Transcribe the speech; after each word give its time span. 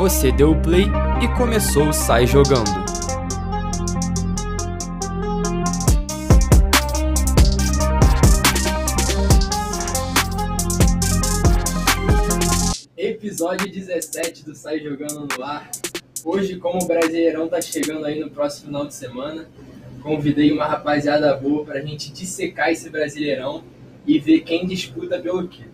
Você 0.00 0.32
deu 0.32 0.52
o 0.52 0.62
play 0.62 0.86
e 1.22 1.28
começou 1.36 1.90
o 1.90 1.92
Sai 1.92 2.26
Jogando. 2.26 2.70
Episódio 12.96 13.70
17 13.70 14.42
do 14.46 14.54
Sai 14.54 14.78
Jogando 14.78 15.28
no 15.36 15.44
ar. 15.44 15.70
Hoje, 16.24 16.56
como 16.56 16.82
o 16.82 16.86
Brasileirão 16.86 17.46
tá 17.46 17.60
chegando 17.60 18.06
aí 18.06 18.18
no 18.18 18.30
próximo 18.30 18.68
final 18.68 18.86
de 18.86 18.94
semana, 18.94 19.50
convidei 20.02 20.50
uma 20.50 20.64
rapaziada 20.64 21.36
boa 21.36 21.62
pra 21.62 21.80
gente 21.82 22.10
dissecar 22.10 22.70
esse 22.70 22.88
Brasileirão 22.88 23.62
e 24.06 24.18
ver 24.18 24.40
quem 24.40 24.66
disputa 24.66 25.18
pelo 25.18 25.46
quê. 25.46 25.64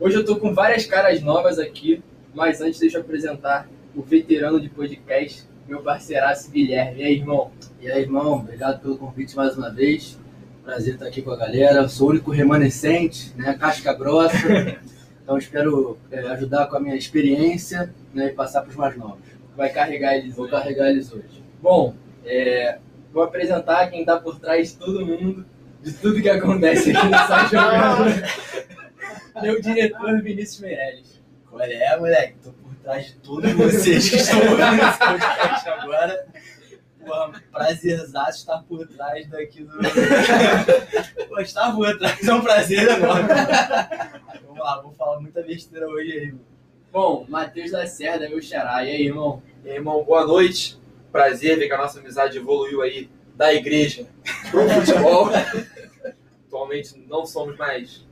Hoje 0.00 0.16
eu 0.16 0.24
tô 0.24 0.36
com 0.36 0.54
várias 0.54 0.86
caras 0.86 1.20
novas 1.20 1.58
aqui, 1.58 2.02
mas 2.34 2.60
antes 2.60 2.80
deixa 2.80 2.98
eu 2.98 3.02
apresentar 3.02 3.68
o 3.94 4.02
veterano 4.02 4.60
de 4.60 4.68
podcast, 4.68 5.44
meu 5.68 5.82
parceiraço 5.82 6.50
Guilherme. 6.50 7.00
E 7.00 7.04
aí, 7.04 7.14
irmão? 7.14 7.50
E 7.80 7.90
aí, 7.90 8.02
irmão, 8.02 8.34
obrigado 8.34 8.80
pelo 8.80 8.96
convite 8.96 9.36
mais 9.36 9.56
uma 9.56 9.70
vez. 9.70 10.18
Prazer 10.64 10.94
estar 10.94 11.06
aqui 11.06 11.22
com 11.22 11.30
a 11.30 11.36
galera. 11.36 11.80
Eu 11.80 11.88
sou 11.88 12.08
o 12.08 12.10
único 12.10 12.30
remanescente, 12.30 13.32
né? 13.36 13.54
Casca 13.54 13.92
grossa. 13.92 14.36
então 15.22 15.36
espero 15.36 15.98
é, 16.10 16.20
ajudar 16.28 16.66
com 16.66 16.76
a 16.76 16.80
minha 16.80 16.96
experiência 16.96 17.92
né, 18.14 18.28
e 18.28 18.32
passar 18.32 18.62
para 18.62 18.70
os 18.70 18.76
mais 18.76 18.96
novos. 18.96 19.24
Vai 19.56 19.70
carregar 19.70 20.16
eles 20.16 20.34
Vou 20.34 20.44
hoje. 20.44 20.54
carregar 20.54 20.90
eles 20.90 21.12
hoje. 21.12 21.42
Bom, 21.60 21.94
é, 22.24 22.78
vou 23.12 23.22
apresentar 23.22 23.88
quem 23.88 24.04
tá 24.04 24.18
por 24.18 24.38
trás 24.38 24.72
de 24.72 24.78
todo 24.78 25.04
mundo, 25.04 25.44
de 25.82 25.92
tudo 25.92 26.22
que 26.22 26.30
acontece 26.30 26.96
aqui 26.96 27.06
no 27.06 27.18
Sai 27.18 27.48
Jogando. 27.48 29.42
meu 29.42 29.60
diretor 29.60 30.22
Vinícius 30.22 30.60
Meirelles. 30.60 31.21
Qual 31.52 31.60
é, 31.60 31.98
moleque? 31.98 32.38
Tô 32.42 32.50
por 32.50 32.74
trás 32.76 33.08
de 33.08 33.12
todos 33.16 33.52
vocês 33.52 34.08
que 34.08 34.16
estão 34.16 34.38
ouvindo 34.38 34.82
esse 34.88 34.98
podcast 34.98 35.68
agora. 35.68 36.26
Porra, 37.04 37.42
prazerzaço 37.52 38.38
estar 38.38 38.62
por 38.62 38.88
trás 38.88 39.28
daqui 39.28 39.62
do. 39.62 39.76
Pô, 41.28 41.38
estar 41.40 41.74
por 41.74 41.98
trás 41.98 42.26
é 42.26 42.32
um 42.32 42.40
prazer 42.40 42.88
enorme. 42.88 43.28
Vamos 44.46 44.58
lá, 44.60 44.80
vou 44.80 44.92
falar 44.92 45.20
muita 45.20 45.42
besteira 45.42 45.86
hoje 45.86 46.12
aí, 46.12 46.26
mano. 46.28 46.46
Bom, 46.90 47.26
Matheus 47.28 47.70
Lacerda, 47.70 48.30
meu 48.30 48.40
xará. 48.40 48.82
E 48.82 48.90
aí, 48.90 49.06
irmão? 49.08 49.42
E 49.62 49.68
aí, 49.68 49.76
irmão, 49.76 50.02
boa 50.02 50.24
noite. 50.24 50.80
Prazer 51.12 51.58
ver 51.58 51.66
que 51.66 51.74
a 51.74 51.78
nossa 51.78 52.00
amizade 52.00 52.38
evoluiu 52.38 52.80
aí 52.80 53.10
da 53.36 53.52
igreja 53.52 54.06
pro 54.50 54.66
futebol. 54.70 55.28
Atualmente 56.48 56.98
não 57.06 57.26
somos 57.26 57.58
mais, 57.58 58.06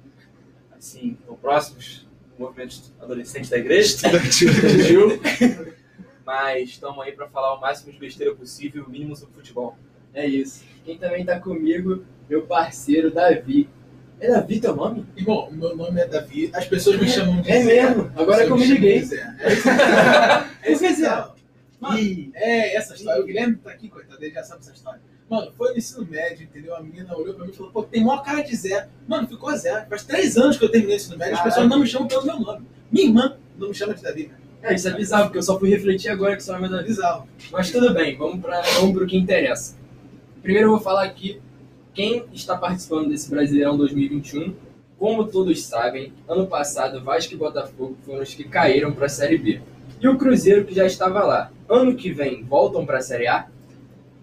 assim, 0.77 1.17
tão 1.25 1.37
próximos 1.37 2.10
movimento 2.41 2.81
adolescente 3.01 3.51
da 3.51 3.59
igreja, 3.59 3.95
estudantil. 3.95 5.21
Mas 6.25 6.71
estamos 6.71 7.05
aí 7.05 7.13
para 7.13 7.29
falar 7.29 7.55
o 7.55 7.61
máximo 7.61 7.93
de 7.93 7.99
besteira 7.99 8.35
possível, 8.35 8.85
o 8.85 8.91
mínimo 8.91 9.15
sobre 9.15 9.35
futebol. 9.35 9.77
É 10.15 10.27
isso. 10.27 10.65
Quem 10.85 10.97
também 10.99 11.25
tá 11.25 11.39
comigo, 11.39 12.05
meu 12.29 12.43
parceiro 12.47 13.11
Davi. 13.11 13.69
É 14.19 14.29
Davi 14.29 14.61
teu 14.61 14.75
nome? 14.77 15.07
Irmão, 15.17 15.51
meu 15.51 15.75
nome 15.77 16.01
é 16.01 16.07
Davi, 16.07 16.51
as 16.55 16.67
pessoas 16.67 17.01
me 17.01 17.09
chamam 17.09 17.41
de 17.41 17.51
É 17.51 17.63
Zé. 17.63 17.83
mesmo? 17.89 18.13
Agora 18.17 18.43
As 18.43 18.47
que 18.47 18.53
eu 18.53 18.57
me 18.57 18.67
liguei. 18.67 19.03
É 20.63 20.73
isso 20.73 20.85
que? 20.85 21.35
Mano, 21.81 21.99
Ih, 21.99 22.31
É 22.35 22.77
essa 22.77 22.95
história. 22.95 23.23
O 23.23 23.27
Guilherme 23.27 23.57
tá 23.57 23.71
aqui, 23.71 23.89
coitado, 23.89 24.23
ele 24.23 24.35
já 24.35 24.43
sabe 24.43 24.61
essa 24.61 24.73
história. 24.73 25.01
Mano, 25.31 25.53
foi 25.57 25.71
no 25.71 25.79
ensino 25.79 26.05
médio, 26.05 26.43
entendeu? 26.43 26.75
A 26.75 26.83
menina 26.83 27.17
olhou 27.17 27.35
pra 27.35 27.45
mim 27.45 27.53
e 27.53 27.55
falou, 27.55 27.71
pô, 27.71 27.85
tem 27.85 28.03
maior 28.03 28.21
cara 28.25 28.43
de 28.43 28.57
Zé. 28.57 28.89
Mano, 29.07 29.29
ficou 29.29 29.57
Zé. 29.57 29.87
Faz 29.89 30.03
três 30.03 30.37
anos 30.37 30.59
que 30.59 30.65
eu 30.65 30.69
terminei 30.69 30.97
o 30.97 30.99
ensino 30.99 31.17
médio, 31.17 31.35
as 31.35 31.39
Caraca. 31.39 31.55
pessoas 31.55 31.71
não 31.71 31.79
me 31.79 31.87
chamam 31.87 32.09
pelo 32.09 32.25
meu 32.27 32.41
nome. 32.41 32.67
Minha 32.91 33.07
irmã 33.07 33.37
não 33.57 33.69
me 33.69 33.75
chama 33.75 33.95
de 33.95 34.03
Davi? 34.03 34.33
É, 34.61 34.75
isso 34.75 34.89
é 34.89 34.93
bizarro, 34.93 35.27
porque 35.27 35.39
eu 35.39 35.43
só 35.43 35.57
fui 35.57 35.71
refletir 35.71 36.09
agora 36.09 36.35
que 36.37 36.43
seu 36.43 36.53
nome 36.55 36.67
é 36.67 36.71
Davi. 36.71 36.85
Bizarro. 36.89 37.29
Mas 37.53 37.71
tudo 37.71 37.95
bem, 37.95 38.17
vamos 38.19 38.41
para 38.41 38.61
vamos 38.61 38.93
pro 38.93 39.07
que 39.07 39.17
interessa. 39.17 39.77
Primeiro 40.43 40.67
eu 40.67 40.73
vou 40.73 40.81
falar 40.81 41.05
aqui 41.05 41.41
quem 41.95 42.25
está 42.33 42.57
participando 42.57 43.09
desse 43.09 43.31
Brasileirão 43.31 43.77
2021. 43.79 44.53
Como 44.99 45.29
todos 45.29 45.63
sabem, 45.65 46.13
ano 46.29 46.47
passado 46.49 47.03
Vasco 47.05 47.33
e 47.33 47.37
Botafogo 47.37 47.97
foram 48.05 48.23
os 48.23 48.35
que 48.35 48.43
caíram 48.45 48.93
para 48.93 49.07
a 49.07 49.09
Série 49.09 49.39
B. 49.39 49.61
E 50.01 50.09
o 50.09 50.19
Cruzeiro 50.19 50.65
que 50.65 50.75
já 50.75 50.85
estava 50.85 51.23
lá. 51.25 51.53
Ano 51.69 51.95
que 51.95 52.11
vem 52.11 52.43
voltam 52.43 52.85
para 52.85 52.99
a 52.99 53.03
Série 53.03 53.29
A? 53.29 53.47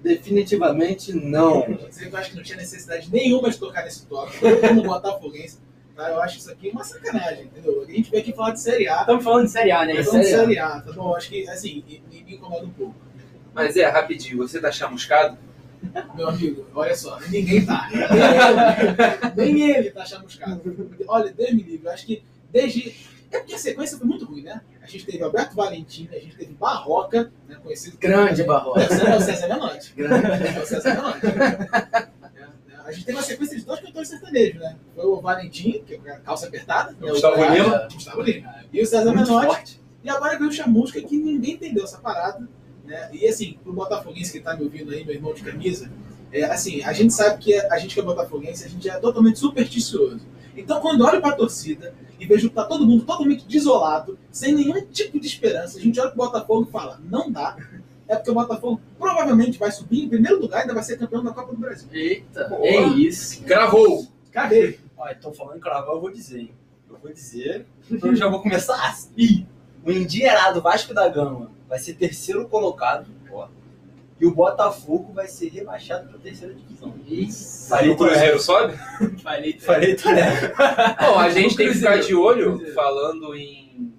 Definitivamente 0.01 1.13
não. 1.13 1.63
Eu 1.63 2.17
acho 2.17 2.31
que 2.31 2.35
não 2.35 2.43
tinha 2.43 2.57
necessidade 2.57 3.11
nenhuma 3.11 3.49
de 3.49 3.57
tocar 3.57 3.83
nesse 3.83 4.05
tópico. 4.05 4.45
Eu, 4.45 4.59
como 4.59 4.83
botafoguense, 4.83 5.59
tá? 5.95 6.09
eu 6.09 6.21
acho 6.21 6.37
isso 6.37 6.51
aqui 6.51 6.69
uma 6.69 6.83
sacanagem, 6.83 7.45
entendeu? 7.45 7.83
A 7.87 7.91
gente 7.91 8.09
veio 8.09 8.21
aqui 8.21 8.33
falar 8.33 8.51
de 8.51 8.61
Série 8.61 8.87
A. 8.87 9.01
Estamos 9.01 9.23
falando 9.23 9.45
de 9.45 9.51
Série 9.51 9.71
A, 9.71 9.85
né? 9.85 10.03
Falando 10.03 10.21
de 10.21 10.27
Série 10.27 10.35
A. 10.35 10.45
Série 10.45 10.59
A, 10.59 10.81
tá 10.81 10.91
bom? 10.93 11.15
Acho 11.15 11.29
que, 11.29 11.49
assim, 11.49 11.83
me, 11.87 12.23
me 12.23 12.35
incomoda 12.35 12.65
um 12.65 12.71
pouco. 12.71 12.95
Mas 13.53 13.75
é, 13.75 13.87
rapidinho, 13.87 14.37
você 14.37 14.59
tá 14.59 14.71
chamuscado? 14.71 15.37
Meu 16.15 16.29
amigo, 16.29 16.65
olha 16.73 16.95
só, 16.95 17.19
ninguém 17.29 17.65
tá. 17.65 17.89
Nem 19.35 19.45
ele, 19.53 19.53
nem 19.53 19.71
ele 19.71 19.91
tá 19.91 20.05
chamuscado. 20.05 20.61
Olha, 21.07 21.31
Deus 21.31 21.51
me 21.53 21.63
livre, 21.63 21.85
eu 21.85 21.91
acho 21.91 22.05
que 22.05 22.23
desde. 22.51 22.95
É 23.31 23.39
porque 23.39 23.53
a 23.55 23.57
sequência 23.57 23.97
foi 23.97 24.07
muito 24.07 24.25
ruim, 24.25 24.43
né? 24.43 24.61
A 24.81 24.87
gente 24.87 25.05
teve 25.05 25.21
Alberto 25.23 25.55
Valentim, 25.55 26.07
a 26.11 26.15
gente 26.19 26.35
teve 26.37 26.53
Barroca, 26.53 27.31
né, 27.47 27.57
conhecido 27.61 27.97
como- 27.97 28.01
Grande 28.13 28.43
Barroca. 28.43 28.81
É, 28.81 29.15
o 29.17 29.21
César 29.21 29.47
Menotti. 29.49 29.93
Grande. 29.95 30.25
É 30.57 30.61
o 30.61 30.65
César 30.65 30.95
Menotti. 30.95 31.25
É. 31.25 32.07
A 32.85 32.91
gente 32.93 33.05
teve 33.05 33.17
uma 33.17 33.23
sequência 33.23 33.57
de 33.57 33.65
dois 33.65 33.79
cantores 33.81 34.07
sertanejos, 34.09 34.61
né? 34.61 34.77
Foi 34.95 35.05
o 35.05 35.19
Valentim, 35.19 35.83
que 35.85 35.99
é 36.05 36.11
a 36.11 36.19
calça 36.19 36.47
apertada. 36.47 36.91
né, 36.91 36.97
Gustavo 37.09 37.33
o 37.33 37.37
Goiás, 37.37 37.63
Lima. 37.65 37.87
Gustavo 37.93 38.21
Lima. 38.21 38.55
E 38.71 38.81
o 38.81 38.85
César 38.85 39.13
Muito 39.13 39.27
Menotti. 39.29 39.45
forte. 39.47 39.81
E 40.03 40.09
agora 40.09 40.37
veio 40.37 40.49
o 40.49 40.53
Chamusca 40.53 41.01
que 41.01 41.17
ninguém 41.17 41.55
entendeu 41.55 41.83
essa 41.83 41.97
parada. 41.97 42.47
Né? 42.85 43.09
E 43.11 43.27
assim, 43.27 43.59
pro 43.61 43.73
Botafoguense 43.73 44.31
que 44.31 44.39
tá 44.39 44.55
me 44.55 44.63
ouvindo 44.63 44.91
aí, 44.93 45.03
meu 45.03 45.13
irmão 45.13 45.33
de 45.33 45.43
camisa, 45.43 45.91
é, 46.31 46.45
assim, 46.45 46.81
a 46.83 46.93
gente 46.93 47.13
sabe 47.13 47.43
que 47.43 47.53
a 47.59 47.77
gente 47.77 47.93
que 47.93 47.99
é 47.99 48.03
Botafoguense, 48.03 48.63
a 48.63 48.69
gente 48.69 48.89
é 48.89 48.97
totalmente 48.99 49.37
supersticioso. 49.37 50.21
Então 50.57 50.81
quando 50.81 51.05
olha 51.05 51.21
pra 51.21 51.33
torcida 51.33 51.93
e 52.19 52.25
vejo 52.25 52.49
que 52.49 52.55
tá 52.55 52.65
todo 52.65 52.85
mundo 52.85 53.05
totalmente 53.05 53.45
desolado, 53.45 54.17
sem 54.31 54.53
nenhum 54.53 54.85
tipo 54.87 55.19
de 55.19 55.27
esperança, 55.27 55.77
a 55.77 55.81
gente 55.81 55.99
olha 55.99 56.09
pro 56.09 56.25
Botafogo 56.25 56.67
e 56.67 56.71
fala, 56.71 56.99
não 57.03 57.31
dá. 57.31 57.55
É 58.07 58.15
porque 58.15 58.31
o 58.31 58.33
Botafogo 58.33 58.81
provavelmente 58.97 59.59
vai 59.59 59.71
subir 59.71 60.05
em 60.05 60.09
primeiro 60.09 60.39
lugar 60.39 60.59
e 60.59 60.61
ainda 60.61 60.73
vai 60.73 60.83
ser 60.83 60.97
campeão 60.97 61.23
da 61.23 61.31
Copa 61.31 61.53
do 61.53 61.59
Brasil. 61.59 61.87
Eita. 61.91 62.49
É 62.61 62.81
isso. 62.87 63.43
Gravou! 63.43 64.07
Cadê? 64.31 64.79
Olha, 64.97 65.11
estão 65.11 65.33
falando 65.33 65.57
em 65.57 65.59
cravar, 65.59 65.93
eu 65.93 66.01
vou 66.01 66.11
dizer, 66.11 66.39
hein? 66.39 66.51
Eu 66.89 66.97
vou 66.97 67.11
dizer. 67.11 67.65
Eu 67.89 68.15
já 68.15 68.27
vou 68.29 68.41
começar 68.41 68.81
assim. 68.87 69.45
O 69.85 69.91
endinheirado 69.91 70.61
Vasco 70.61 70.93
da 70.93 71.07
Gama 71.07 71.51
vai 71.67 71.79
ser 71.79 71.93
terceiro 71.93 72.47
colocado. 72.47 73.07
E 74.19 74.25
o 74.25 74.33
Botafogo 74.33 75.13
vai 75.13 75.27
ser 75.27 75.49
rebaixado 75.49 76.07
para 76.07 76.17
a 76.17 76.19
terceira 76.21 76.53
divisão. 76.53 76.93
Isso. 77.05 77.69
Falei 77.69 77.91
o 77.91 77.95
Cruzeiro 77.95 78.39
sobe? 78.39 78.73
Falei. 79.21 79.59
Falei. 79.59 79.95
Bom, 80.99 81.19
a 81.19 81.29
gente 81.29 81.55
tem 81.55 81.67
que 81.67 81.75
ficar 81.75 81.99
de 81.99 82.15
olho, 82.15 82.73
falando 82.73 83.35
em, 83.35 83.93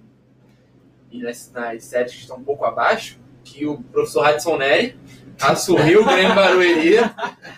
em 1.11 1.21
nas, 1.21 1.49
nas 1.53 1.83
séries 1.85 2.13
que 2.13 2.19
estão 2.19 2.37
um 2.37 2.43
pouco 2.43 2.65
abaixo, 2.65 3.17
que 3.43 3.65
o 3.65 3.81
professor 3.81 4.29
Hudson 4.29 4.57
Nery 4.57 4.99
assumiu 5.41 6.01
o 6.01 6.05
Grêmio 6.05 6.35
Barueri, 6.35 6.97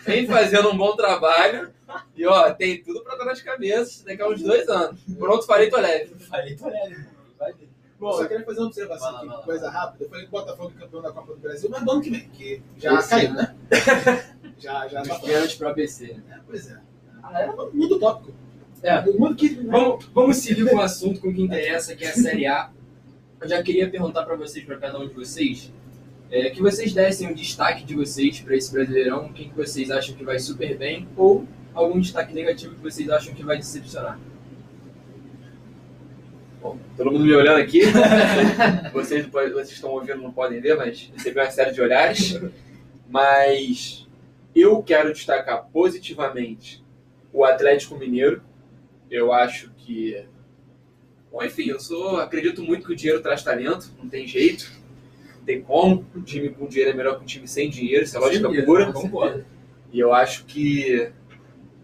vem 0.04 0.26
fazendo 0.26 0.70
um 0.70 0.76
bom 0.76 0.94
trabalho, 0.94 1.72
e 2.16 2.24
ó, 2.24 2.50
tem 2.52 2.82
tudo 2.82 3.02
pra 3.02 3.16
dar 3.16 3.24
nas 3.24 3.42
cabeças 3.42 4.02
daqui 4.02 4.22
a 4.22 4.28
uns 4.28 4.40
dois 4.40 4.68
anos. 4.68 5.00
Pronto, 5.18 5.44
falei, 5.44 5.68
tô 5.68 5.78
leve. 5.78 6.14
Falei, 6.26 6.54
Toré. 6.54 6.96
Vai 7.38 7.52
ver. 7.52 7.71
Bom, 8.02 8.14
só 8.14 8.26
queria 8.26 8.44
fazer 8.44 8.58
uma 8.58 8.66
observação 8.66 9.16
aqui, 9.16 9.44
coisa 9.44 9.70
rápida. 9.70 10.04
Eu 10.04 10.08
falei 10.08 10.24
que 10.24 10.28
o 10.28 10.32
Botafogo 10.32 10.72
é 10.76 10.80
campeão 10.80 11.02
da 11.02 11.12
Copa 11.12 11.34
do 11.34 11.38
Brasil, 11.38 11.70
mas 11.70 11.82
ano 11.82 12.00
que 12.00 12.10
vem, 12.10 12.28
que 12.30 12.60
já 12.76 12.98
Esse 12.98 13.10
caiu, 13.10 13.32
né? 13.32 13.54
já, 14.58 14.88
já 14.88 15.02
tá 15.04 15.20
pênaltis 15.20 15.54
pro 15.54 15.68
ABC. 15.68 16.16
É, 16.28 16.38
pois 16.44 16.68
é. 16.68 16.80
Ah, 17.22 17.42
é 17.42 17.48
um 17.48 17.72
mundo 17.72 18.00
tópico. 18.00 18.34
É. 18.82 19.00
Mundo 19.12 19.36
que. 19.36 19.50
Vamos, 19.50 20.04
vamos 20.06 20.36
seguir 20.38 20.68
com 20.68 20.78
o 20.78 20.80
assunto, 20.80 21.20
com 21.20 21.28
o 21.28 21.32
que 21.32 21.42
interessa, 21.42 21.94
que 21.94 22.04
é 22.04 22.08
a 22.08 22.12
Série 22.12 22.44
A. 22.44 22.72
Eu 23.40 23.48
já 23.48 23.62
queria 23.62 23.88
perguntar 23.88 24.24
para 24.24 24.34
vocês, 24.34 24.64
para 24.64 24.78
cada 24.78 24.98
um 24.98 25.06
de 25.06 25.14
vocês, 25.14 25.72
é, 26.28 26.50
que 26.50 26.60
vocês 26.60 26.92
dessem 26.92 27.30
o 27.30 27.34
destaque 27.36 27.84
de 27.84 27.94
vocês 27.94 28.40
para 28.40 28.56
esse 28.56 28.72
Brasileirão, 28.72 29.32
quem 29.32 29.48
que 29.48 29.56
vocês 29.56 29.92
acham 29.92 30.16
que 30.16 30.24
vai 30.24 30.40
super 30.40 30.76
bem, 30.76 31.06
ou 31.16 31.46
algum 31.72 32.00
destaque 32.00 32.34
negativo 32.34 32.74
que 32.74 32.82
vocês 32.82 33.08
acham 33.08 33.32
que 33.32 33.44
vai 33.44 33.58
decepcionar. 33.58 34.18
Bom, 36.62 36.78
todo 36.96 37.10
mundo 37.10 37.24
me 37.24 37.34
olhando 37.34 37.60
aqui. 37.60 37.80
vocês, 38.94 39.26
vocês 39.26 39.72
estão 39.72 39.90
ouvindo, 39.90 40.22
não 40.22 40.32
podem 40.32 40.60
ver, 40.60 40.76
mas 40.76 41.10
recebi 41.12 41.40
uma 41.40 41.50
série 41.50 41.72
de 41.72 41.80
olhares. 41.80 42.40
Mas 43.10 44.06
eu 44.54 44.80
quero 44.80 45.12
destacar 45.12 45.66
positivamente 45.72 46.80
o 47.32 47.44
Atlético 47.44 47.98
Mineiro. 47.98 48.40
Eu 49.10 49.32
acho 49.32 49.72
que. 49.76 50.24
Bom, 51.32 51.42
enfim, 51.42 51.68
eu 51.68 51.80
sou. 51.80 52.20
Acredito 52.20 52.62
muito 52.62 52.86
que 52.86 52.92
o 52.92 52.96
dinheiro 52.96 53.20
traz 53.20 53.42
talento, 53.42 53.90
não 53.98 54.08
tem 54.08 54.24
jeito. 54.24 54.70
Não 55.38 55.44
tem 55.44 55.60
como. 55.60 56.06
Um 56.14 56.22
time 56.22 56.48
com 56.50 56.68
dinheiro 56.68 56.92
é 56.92 56.94
melhor 56.94 57.16
que 57.16 57.24
um 57.24 57.26
time 57.26 57.48
sem 57.48 57.68
dinheiro, 57.70 58.04
isso 58.04 58.16
é 58.16 58.20
lógica 58.20 58.48
pura. 58.64 59.44
E 59.92 59.98
eu 59.98 60.14
acho 60.14 60.44
que 60.44 61.10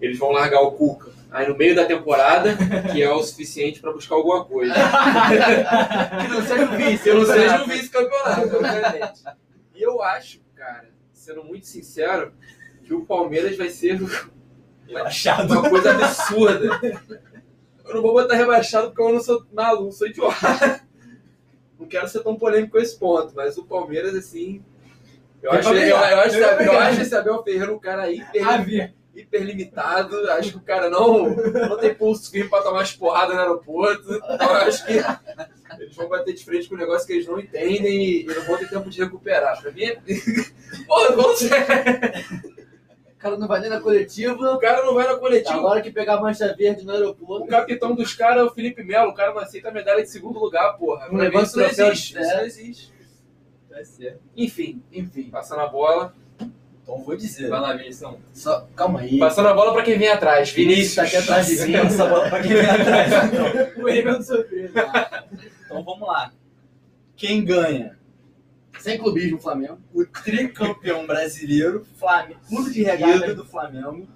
eles 0.01 0.17
vão 0.17 0.31
largar 0.31 0.61
o 0.61 0.71
Cuca 0.71 1.18
aí 1.31 1.49
no 1.49 1.57
meio 1.57 1.75
da 1.75 1.85
temporada, 1.85 2.57
que 2.93 3.03
é 3.03 3.11
o 3.11 3.23
suficiente 3.23 3.81
pra 3.81 3.93
buscar 3.93 4.15
alguma 4.15 4.45
coisa. 4.45 4.75
Que 6.21 6.29
não 6.29 6.43
seja 6.43 6.65
o 6.65 6.77
vice. 6.77 7.09
Eu 7.09 7.15
não 7.17 7.27
seja 7.27 7.63
um 7.63 7.67
vice-campeonato, 7.67 8.57
obviamente. 8.57 9.23
E 9.75 9.83
eu 9.83 10.03
acho, 10.03 10.41
cara, 10.57 10.89
sendo 11.13 11.45
muito 11.45 11.67
sincero, 11.67 12.33
que 12.85 12.95
o 12.95 13.05
Palmeiras 13.05 13.57
vai 13.57 13.69
ser 13.69 13.99
Rebaixado. 14.87 15.53
uma 15.53 15.69
coisa 15.69 15.91
absurda. 15.91 16.81
Eu 17.85 17.95
não 17.95 18.03
vou 18.03 18.13
botar 18.13 18.35
rebaixado 18.35 18.89
porque 18.89 19.03
eu 19.03 19.13
não 19.13 19.21
sou 19.21 19.45
maluco, 19.53 19.93
sou 19.93 20.07
idiota. 20.07 20.81
Não 21.79 21.87
quero 21.87 22.09
ser 22.09 22.23
tão 22.23 22.37
polêmico 22.37 22.73
com 22.73 22.79
esse 22.79 22.99
ponto, 22.99 23.33
mas 23.37 23.57
o 23.57 23.65
Palmeiras, 23.65 24.15
assim. 24.15 24.63
Eu 25.43 25.53
acho, 25.53 25.69
eu, 25.69 25.77
eu 25.77 25.97
acho, 25.97 26.37
eu 26.37 26.57
brigar. 26.57 26.83
acho 26.89 27.01
esse 27.03 27.15
Abel 27.15 27.43
Ferreira 27.45 27.73
um 27.73 27.79
cara 27.79 28.11
hiper, 28.11 28.43
Havia. 29.19 29.23
hiper 29.23 29.43
limitado. 29.43 30.31
Acho 30.31 30.53
que 30.53 30.57
o 30.59 30.63
cara 30.63 30.89
não, 30.91 31.29
não 31.29 31.77
tem 31.79 31.95
pulso 31.95 32.31
firme 32.31 32.49
pra 32.49 32.63
tomar 32.63 32.83
as 32.83 32.93
porradas 32.93 33.35
no 33.35 33.41
aeroporto. 33.41 34.15
Então 34.15 34.51
eu 34.51 34.57
acho 34.57 34.87
que 34.87 34.93
eles 35.81 35.95
vão 35.95 36.09
bater 36.09 36.35
de 36.35 36.45
frente 36.45 36.69
com 36.69 36.75
um 36.75 36.79
negócio 36.79 37.07
que 37.07 37.13
eles 37.13 37.27
não 37.27 37.39
entendem 37.39 38.21
e 38.23 38.25
não 38.25 38.43
vão 38.43 38.57
ter 38.57 38.69
tempo 38.69 38.89
de 38.91 39.01
recuperar. 39.03 39.61
Pra 39.61 39.71
mim, 39.73 39.85
é... 39.85 39.97
Porra, 40.87 41.17
não 41.17 41.37
sei. 41.37 41.51
O 43.13 43.21
cara 43.21 43.37
não 43.37 43.49
vai 43.49 43.61
nem 43.61 43.69
na 43.69 43.81
coletiva. 43.81 44.55
o 44.55 44.59
cara 44.59 44.85
não 44.85 44.95
vai 44.95 45.07
na 45.07 45.17
coletiva. 45.17 45.57
Agora 45.59 45.81
que 45.83 45.91
pegar 45.91 46.15
a 46.15 46.21
mancha 46.21 46.55
verde 46.57 46.85
no 46.87 46.93
O 46.93 46.95
aeroporto. 46.95 47.47
capitão 47.49 47.95
dos 47.95 48.15
caras 48.15 48.43
é 48.43 48.45
o 48.45 48.51
Felipe 48.51 48.85
Melo. 48.85 49.11
O 49.11 49.15
cara 49.15 49.33
não 49.35 49.41
aceita 49.41 49.69
a 49.71 49.73
medalha 49.73 50.03
de 50.03 50.09
segundo 50.09 50.39
lugar, 50.39 50.77
porra. 50.79 51.09
Não 51.09 51.19
levanta 51.19 51.47
isso 51.47 51.57
não 51.59 51.65
o 51.65 51.69
existe. 51.69 52.19
Isso 52.21 52.37
não 52.37 52.45
existe. 52.45 52.93
Tá 53.69 53.85
certo. 53.85 54.21
Enfim, 54.37 54.83
Enfim, 54.93 55.31
passando 55.31 55.61
a 55.63 55.67
bola. 55.67 56.15
Então 56.89 57.05
vou 57.05 57.15
dizer. 57.15 57.51
Vai 57.51 57.61
lá, 57.61 57.75
Vinição. 57.75 58.19
Só, 58.33 58.67
calma 58.75 59.01
aí. 59.01 59.19
Passando 59.19 59.49
a 59.49 59.53
bola 59.53 59.75
pra 59.75 59.83
quem 59.83 59.99
vem 59.99 60.09
atrás. 60.09 60.51
Vinícius. 60.51 60.95
tá 60.95 61.03
aqui 61.03 61.17
atrás 61.17 61.47
de 61.47 61.67
mim, 61.67 61.75
essa 61.75 62.07
bola 62.07 62.31
pra 62.31 62.41
quem 62.41 62.55
vem 62.55 62.65
atrás. 62.65 63.13
Então. 63.25 63.69
O 63.85 63.89
Evan 63.89 64.23
surpresa. 64.23 64.73
Então 65.67 65.85
vamos 65.85 66.09
lá. 66.09 66.33
Quem 67.15 67.45
ganha? 67.45 67.99
Sem 68.79 68.97
clubismo, 68.97 69.39
Flamengo. 69.39 69.79
O 69.93 70.07
tricampeão 70.07 71.07
brasileiro, 71.07 71.87
Flamengo. 71.97 72.41
Clube 72.49 72.73
de 72.73 72.83
regata 72.83 73.35
do 73.35 73.45
Flamengo. 73.45 74.09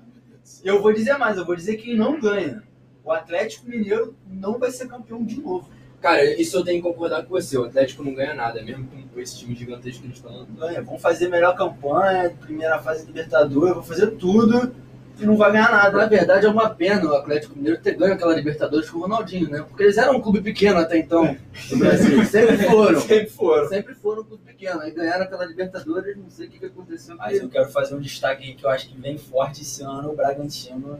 Eu 0.64 0.80
vou 0.80 0.94
dizer 0.94 1.18
mais, 1.18 1.36
eu 1.36 1.44
vou 1.44 1.54
dizer 1.54 1.76
quem 1.76 1.94
não 1.94 2.18
ganha. 2.18 2.62
O 3.04 3.12
Atlético 3.12 3.68
Mineiro 3.68 4.16
não 4.26 4.58
vai 4.58 4.70
ser 4.70 4.88
campeão 4.88 5.22
de 5.22 5.38
novo. 5.40 5.68
Cara, 6.02 6.24
isso 6.24 6.56
eu 6.56 6.64
tenho 6.64 6.82
que 6.82 6.88
concordar 6.88 7.22
com 7.22 7.28
você. 7.28 7.56
O 7.56 7.64
Atlético 7.64 8.02
não 8.02 8.12
ganha 8.12 8.34
nada, 8.34 8.60
mesmo 8.60 8.88
com 9.14 9.20
esse 9.20 9.38
time 9.38 9.54
gigantesco 9.54 10.00
que 10.00 10.08
eles 10.08 10.16
estão. 10.16 10.44
Ganha. 10.58 10.82
Vão 10.82 10.98
fazer 10.98 11.28
melhor 11.28 11.54
campanha, 11.56 12.34
primeira 12.40 12.80
fase 12.80 13.06
Libertadores, 13.06 13.74
vão 13.74 13.84
fazer 13.84 14.08
tudo 14.12 14.74
e 15.20 15.24
não 15.24 15.36
vai 15.36 15.52
ganhar 15.52 15.70
nada. 15.70 15.96
Na 15.96 16.06
verdade, 16.06 16.44
é 16.44 16.48
uma 16.48 16.68
pena 16.70 17.08
o 17.08 17.14
Atlético 17.14 17.56
Mineiro 17.56 17.80
ter 17.80 17.94
ganho 17.94 18.14
aquela 18.14 18.34
Libertadores 18.34 18.90
com 18.90 18.98
o 18.98 19.02
Ronaldinho, 19.02 19.48
né? 19.48 19.62
Porque 19.62 19.84
eles 19.84 19.96
eram 19.96 20.16
um 20.16 20.20
clube 20.20 20.40
pequeno 20.40 20.80
até 20.80 20.98
então 20.98 21.36
no 21.70 21.78
Brasil. 21.78 22.24
Sempre 22.24 22.58
foram. 22.58 22.98
Sempre 23.06 23.30
foram. 23.30 23.68
Sempre 23.68 23.94
foram 23.94 24.22
um 24.22 24.24
clube 24.24 24.42
pequeno. 24.44 24.80
Aí 24.80 24.90
ganharam 24.90 25.22
aquela 25.22 25.44
Libertadores, 25.44 26.16
não 26.16 26.28
sei 26.28 26.48
o 26.48 26.50
que, 26.50 26.58
que 26.58 26.66
aconteceu. 26.66 27.16
Mas 27.16 27.40
eu 27.40 27.48
quero 27.48 27.68
fazer 27.68 27.94
um 27.94 28.00
destaque 28.00 28.42
aí 28.42 28.54
que 28.54 28.66
eu 28.66 28.70
acho 28.70 28.88
que 28.88 29.00
vem 29.00 29.16
forte 29.16 29.62
esse 29.62 29.84
ano, 29.84 30.10
o 30.10 30.16
Bragantino. 30.16 30.98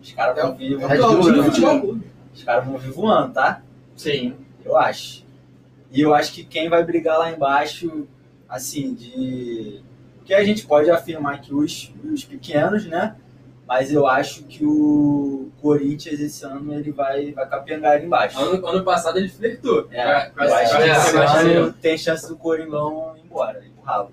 Os 0.00 0.12
caras 0.12 0.42
vão 0.42 0.56
vir, 0.56 0.72
É 0.74 0.76
vão 0.78 0.86
o 0.86 1.20
Claudinho 1.20 1.42
vir. 1.42 2.10
Os 2.32 2.42
caras 2.42 2.64
vão 2.64 2.78
vir 2.78 2.90
voando, 2.90 3.34
tá? 3.34 3.62
Sim. 4.02 4.34
Eu 4.64 4.76
acho. 4.76 5.24
E 5.92 6.00
eu 6.00 6.14
acho 6.14 6.32
que 6.32 6.44
quem 6.44 6.68
vai 6.68 6.84
brigar 6.84 7.18
lá 7.18 7.30
embaixo, 7.30 8.06
assim, 8.48 8.94
de. 8.94 9.80
Porque 10.18 10.32
a 10.34 10.44
gente 10.44 10.66
pode 10.66 10.90
afirmar 10.90 11.40
que 11.40 11.52
os, 11.54 11.92
os 12.12 12.24
pequenos, 12.24 12.86
né? 12.86 13.16
Mas 13.66 13.92
eu 13.92 14.06
acho 14.06 14.44
que 14.44 14.64
o 14.64 15.48
Corinthians 15.60 16.18
esse 16.20 16.44
ano 16.44 16.72
ele 16.74 16.90
vai, 16.92 17.32
vai 17.32 17.48
capengar 17.48 17.92
ali 17.92 18.06
embaixo. 18.06 18.38
Ano, 18.38 18.66
ano 18.66 18.84
passado 18.84 19.18
ele 19.18 19.28
flertou. 19.28 19.86
É, 19.90 20.26
com 20.30 20.40
a- 20.40 20.46
eu 20.46 20.54
acho 20.54 20.70
com 20.70 20.76
a- 20.76 20.80
que 20.82 21.12
com 21.12 21.18
a 21.18 21.24
esse 21.24 21.36
ano 21.56 21.72
tem 21.74 21.98
chance 21.98 22.28
do 22.28 22.36
Coringão 22.36 23.14
ir 23.16 23.20
embora, 23.24 23.62
ralo. 23.84 24.10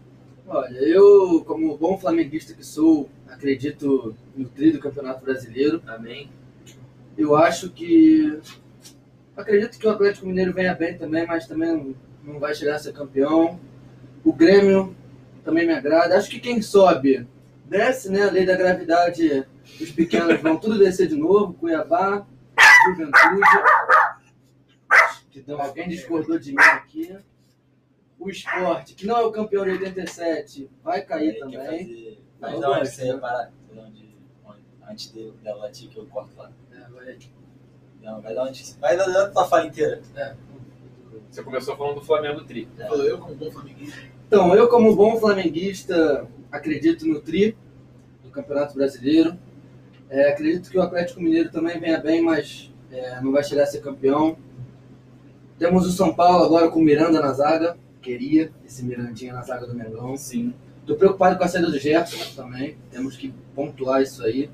Olha, 0.47 0.77
eu, 0.77 1.43
como 1.45 1.75
bom 1.77 1.97
flamenguista 1.97 2.53
que 2.53 2.63
sou, 2.65 3.09
acredito 3.27 4.15
no 4.35 4.47
tri 4.47 4.71
do 4.71 4.79
Campeonato 4.79 5.23
Brasileiro. 5.25 5.81
Amém. 5.87 6.29
Eu 7.17 7.35
acho 7.35 7.69
que. 7.71 8.39
Acredito 9.37 9.77
que 9.77 9.85
o 9.87 9.91
Atlético 9.91 10.25
Mineiro 10.25 10.51
venha 10.51 10.73
bem 10.73 10.97
também, 10.97 11.25
mas 11.25 11.47
também 11.47 11.71
não, 11.71 11.95
não 12.33 12.39
vai 12.39 12.53
chegar 12.55 12.75
a 12.75 12.79
ser 12.79 12.91
campeão. 12.91 13.59
O 14.25 14.33
Grêmio 14.33 14.95
também 15.43 15.65
me 15.65 15.73
agrada. 15.73 16.17
Acho 16.17 16.29
que 16.29 16.39
quem 16.39 16.61
sobe 16.61 17.27
desce, 17.65 18.09
né? 18.11 18.23
A 18.23 18.31
lei 18.31 18.45
da 18.45 18.55
gravidade, 18.57 19.45
os 19.79 19.91
pequenos 19.91 20.41
vão 20.41 20.57
tudo 20.57 20.77
descer 20.79 21.07
de 21.07 21.15
novo. 21.15 21.53
Cuiabá, 21.53 22.25
Juventude. 22.87 23.41
Então, 25.35 25.61
alguém 25.61 25.87
discordou 25.87 26.39
de 26.39 26.51
mim 26.51 26.57
aqui. 26.61 27.15
O 28.19 28.29
esporte, 28.29 28.95
que 28.95 29.05
não 29.05 29.17
é 29.17 29.23
o 29.23 29.31
campeão 29.31 29.63
de 29.63 29.69
87, 29.71 30.67
vai 30.83 31.03
cair 31.03 31.33
quer 31.33 31.39
também. 31.39 31.59
fazer- 31.61 32.19
Mas 32.39 32.53
onde 32.55 32.65
gosto, 32.65 32.85
você 32.95 33.13
né? 33.13 33.51
onde- 33.77 34.07
Antes 34.89 35.11
de- 35.13 35.31
dela 35.43 35.63
latir 35.65 35.89
que 35.89 35.97
eu 35.97 36.05
corto 36.07 36.31
lá. 36.37 36.49
É, 36.71 36.89
vai- 36.89 37.17
Não, 38.07 38.21
vai 38.21 38.33
da 38.33 38.43
onde. 38.45 38.63
Vai 38.79 38.95
da 38.95 39.05
da 39.05 39.29
tua 39.29 39.45
fala 39.45 39.65
inteira. 39.65 40.01
Você 41.29 41.43
começou 41.43 41.75
falando 41.75 41.95
do 41.95 42.05
Flamengo 42.05 42.41
Tri. 42.45 42.65
Falou 42.77 43.03
eu 43.03 43.17
como 43.17 43.35
bom 43.35 43.51
flamenguista. 43.51 44.01
Então, 44.25 44.55
eu 44.55 44.69
como 44.69 44.95
bom 44.95 45.19
flamenguista 45.19 46.25
acredito 46.49 47.05
no 47.05 47.19
tri 47.19 47.57
do 48.23 48.29
Campeonato 48.29 48.75
Brasileiro. 48.75 49.37
É, 50.09 50.31
acredito 50.31 50.71
que 50.71 50.77
o 50.77 50.81
Atlético 50.81 51.19
Mineiro 51.19 51.51
também 51.51 51.77
venha 51.81 51.99
bem, 51.99 52.21
mas 52.21 52.71
é, 52.89 53.19
não 53.19 53.33
vai 53.33 53.43
chegar 53.43 53.63
a 53.63 53.67
ser 53.67 53.81
campeão. 53.81 54.37
Temos 55.59 55.85
o 55.85 55.91
São 55.91 56.13
Paulo 56.13 56.45
agora 56.45 56.69
com 56.69 56.79
o 56.79 56.83
Miranda 56.83 57.19
na 57.19 57.33
zaga. 57.33 57.77
Queria 58.01 58.53
esse 58.65 58.85
Mirandinha 58.85 59.33
na 59.33 59.41
zaga 59.41 59.67
do 59.67 59.75
Mengão. 59.75 60.15
Sim. 60.15 60.53
Tô 60.85 60.95
preocupado 60.95 61.37
com 61.37 61.43
a 61.43 61.47
saída 61.49 61.69
do 61.69 61.77
Gerson 61.77 62.41
também. 62.41 62.77
Temos 62.89 63.17
que 63.17 63.33
pontuar 63.53 64.01
isso 64.01 64.23
aí. 64.23 64.49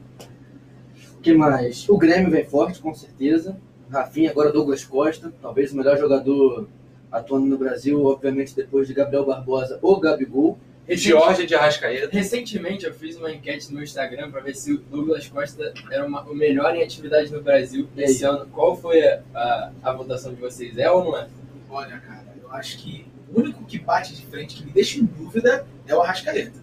O 1.23 1.25
que 1.25 1.33
mais? 1.33 1.87
O 1.87 1.97
Grêmio 1.97 2.29
vem 2.29 2.43
forte, 2.43 2.81
com 2.81 2.93
certeza. 2.93 3.55
Rafinha, 3.89 4.29
agora 4.29 4.51
Douglas 4.51 4.83
Costa. 4.83 5.31
Talvez 5.41 5.71
o 5.71 5.77
melhor 5.77 5.97
jogador 5.97 6.67
atuando 7.09 7.45
no 7.45 7.57
Brasil, 7.57 8.03
obviamente 8.03 8.53
depois 8.53 8.89
de 8.89 8.93
Gabriel 8.93 9.25
Barbosa 9.25 9.79
ou 9.81 9.97
Gabigol. 10.01 10.57
Georgia 10.89 11.47
de 11.47 11.55
Arrascaeta. 11.55 12.09
Recentemente 12.11 12.85
eu 12.85 12.93
fiz 12.93 13.15
uma 13.15 13.31
enquete 13.31 13.73
no 13.73 13.81
Instagram 13.81 14.31
para 14.31 14.41
ver 14.41 14.53
se 14.53 14.73
o 14.73 14.77
Douglas 14.79 15.25
Costa 15.29 15.73
era 15.89 16.05
uma- 16.05 16.23
o 16.23 16.35
melhor 16.35 16.75
em 16.75 16.83
atividade 16.83 17.31
no 17.31 17.41
Brasil 17.41 17.87
E 17.95 18.03
aí? 18.03 18.05
esse 18.11 18.25
ano. 18.25 18.45
Qual 18.47 18.75
foi 18.75 19.01
a, 19.07 19.21
a, 19.33 19.71
a 19.81 19.93
votação 19.93 20.33
de 20.33 20.41
vocês? 20.41 20.77
É 20.77 20.91
ou 20.91 21.05
não 21.05 21.17
é? 21.17 21.29
Olha, 21.69 21.99
cara, 21.99 22.25
eu 22.43 22.51
acho 22.51 22.79
que 22.79 23.05
o 23.33 23.39
único 23.39 23.63
que 23.63 23.79
bate 23.79 24.13
de 24.13 24.25
frente, 24.25 24.55
que 24.57 24.65
me 24.65 24.73
deixa 24.73 24.99
em 24.99 25.05
dúvida, 25.05 25.65
é 25.87 25.95
o 25.95 26.01
Arrascaeta. 26.01 26.61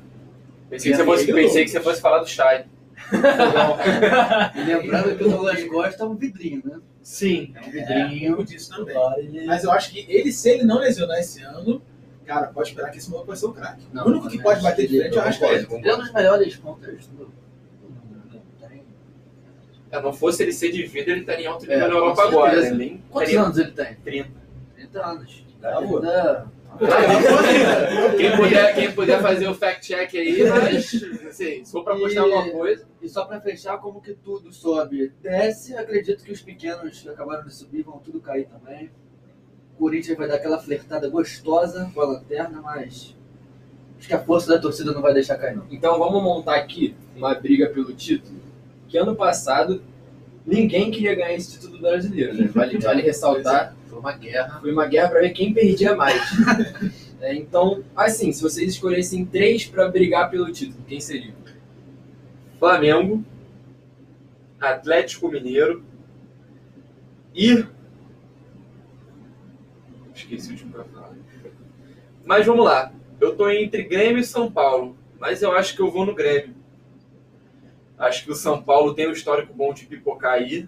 Pensei 0.69 0.91
que, 0.93 0.99
você 0.99 1.05
fosse, 1.07 1.33
pensei 1.33 1.65
que 1.65 1.71
você 1.71 1.81
fosse 1.81 2.01
falar 2.03 2.19
do 2.19 2.29
Chay. 2.29 2.67
E 4.55 4.61
lembrando 4.65 5.17
que 5.17 5.25
o 5.25 5.29
Douglas 5.31 5.65
Costa 5.65 6.03
é 6.05 6.07
um 6.07 6.15
vidrinho, 6.15 6.63
né? 6.65 6.81
Sim. 7.03 7.53
É 7.57 7.61
um 7.61 7.71
vidrinho. 7.71 8.37
Eu 8.39 8.45
disso 8.45 8.71
também. 8.77 8.97
Ele. 9.19 9.47
Mas 9.47 9.65
eu 9.65 9.73
acho 9.73 9.91
que 9.91 10.07
ele, 10.09 10.33
se 10.33 10.49
ele 10.51 10.65
não 10.65 10.79
lesionar 10.79 11.19
esse 11.19 11.43
ano, 11.43 11.83
cara, 12.25 12.49
pode 12.49 12.69
esperar 12.69 12.91
que 12.91 12.99
esse 12.99 13.11
maluco 13.11 13.29
vai 13.29 13.37
ser 13.37 13.47
o 13.47 13.53
craque. 13.53 13.83
O 13.95 14.09
único 14.09 14.29
que 14.29 14.39
pode 14.43 14.59
acho 14.59 14.63
bater 14.69 14.83
de 14.87 14.89
que 14.95 15.01
frente 15.01 15.15
é 15.15 15.19
o 15.19 15.21
Arrascaeta. 15.23 15.75
Ele 15.75 15.89
é 15.89 15.95
um 15.95 15.99
dos 15.99 16.13
melhores 16.13 16.57
pontas 16.57 17.07
do 17.07 17.25
né? 17.25 18.41
Tem- 18.61 18.83
Se 19.91 20.01
não 20.03 20.13
fosse 20.13 20.43
ele 20.43 20.53
ser 20.53 20.71
de 20.71 20.85
vida, 20.87 21.11
ele 21.11 21.21
estaria 21.21 21.45
em 21.47 21.49
alto 21.49 21.65
É, 21.65 21.69
nível 21.75 21.89
na 21.89 21.93
com 21.95 21.99
Europa 22.01 22.23
agora. 22.25 22.71
Né? 22.73 22.99
Quantos 23.11 23.35
anos 23.35 23.59
ele 23.59 23.71
tem? 23.73 23.95
30. 23.97 24.31
30 24.77 25.07
anos. 25.07 25.45
Ainda- 25.63 26.47
Quem 28.17 28.37
puder, 28.37 28.75
quem 28.75 28.93
puder 28.93 29.21
fazer 29.21 29.49
o 29.49 29.55
fact-check 29.55 30.15
aí, 30.17 30.49
mas, 30.49 31.03
assim, 31.29 31.65
se 31.65 31.73
for 31.73 31.85
pra 31.85 31.97
mostrar 31.97 32.23
alguma 32.23 32.49
coisa, 32.51 32.87
E 33.03 33.09
só 33.09 33.25
pra 33.25 33.41
fechar, 33.41 33.79
como 33.79 34.01
que 34.01 34.13
tudo 34.13 34.53
sobe, 34.53 35.13
desce, 35.23 35.75
acredito 35.75 36.23
que 36.23 36.33
os 36.33 36.43
pequenos 36.43 37.01
que 37.01 37.09
acabaram 37.09 37.45
de 37.45 37.55
subir 37.55 37.83
vão 37.83 37.99
tudo 37.99 38.21
cair 38.21 38.47
também. 38.47 38.91
O 39.75 39.79
Corinthians 39.79 40.19
vai 40.19 40.29
dar 40.29 40.35
aquela 40.35 40.59
flertada 40.59 41.09
gostosa 41.09 41.91
com 41.95 42.01
a 42.03 42.07
lanterna, 42.07 42.61
mas 42.61 43.17
acho 43.99 44.07
que 44.07 44.15
a 44.15 44.23
força 44.23 44.53
da 44.53 44.59
torcida 44.59 44.93
não 44.93 45.01
vai 45.01 45.15
deixar 45.15 45.39
cair 45.39 45.57
não. 45.57 45.67
Então 45.71 45.99
vamos 45.99 46.23
montar 46.23 46.57
aqui 46.57 46.95
uma 47.17 47.35
briga 47.35 47.71
pelo 47.71 47.93
título. 47.95 48.39
Que 48.87 48.99
ano 48.99 49.17
passado 49.17 49.83
ninguém 50.45 50.91
queria 50.91 51.15
ganhar 51.15 51.35
esse 51.35 51.53
título 51.53 51.81
brasileiro, 51.81 52.35
né? 52.35 52.51
Vale, 52.55 52.79
vale 52.79 53.03
ressaltar. 53.03 53.75
Foi 54.01 54.13
uma 54.13 54.13
guerra. 54.13 54.61
Foi 54.61 54.73
uma 54.73 54.87
guerra 54.87 55.09
para 55.11 55.21
ver 55.21 55.31
quem 55.31 55.53
perdia 55.53 55.95
mais. 55.95 56.21
É, 57.23 57.35
então, 57.35 57.85
assim, 57.95 58.33
se 58.33 58.41
vocês 58.41 58.73
escolhessem 58.73 59.27
três 59.27 59.67
para 59.67 59.87
brigar 59.91 60.31
pelo 60.31 60.51
título, 60.51 60.83
quem 60.89 61.01
seria? 61.01 61.35
Flamengo, 62.59 63.23
Atlético 64.59 65.29
Mineiro 65.29 65.85
e. 67.35 67.67
Esqueci 70.15 70.49
o 70.49 70.53
último 70.53 70.73
pra 70.73 70.85
falar. 70.85 71.13
Mas 72.25 72.47
vamos 72.47 72.65
lá. 72.65 72.91
Eu 73.21 73.37
tô 73.37 73.51
entre 73.51 73.83
Grêmio 73.83 74.21
e 74.21 74.25
São 74.25 74.51
Paulo. 74.51 74.97
Mas 75.19 75.43
eu 75.43 75.53
acho 75.53 75.77
que 75.77 75.83
eu 75.83 75.91
vou 75.91 76.07
no 76.07 76.15
Grêmio. 76.15 76.55
Acho 77.99 78.25
que 78.25 78.31
o 78.31 78.35
São 78.35 78.63
Paulo 78.63 78.95
tem 78.95 79.07
um 79.07 79.13
histórico 79.13 79.53
bom 79.53 79.75
de 79.75 79.85
pipocar 79.85 80.33
aí. 80.33 80.67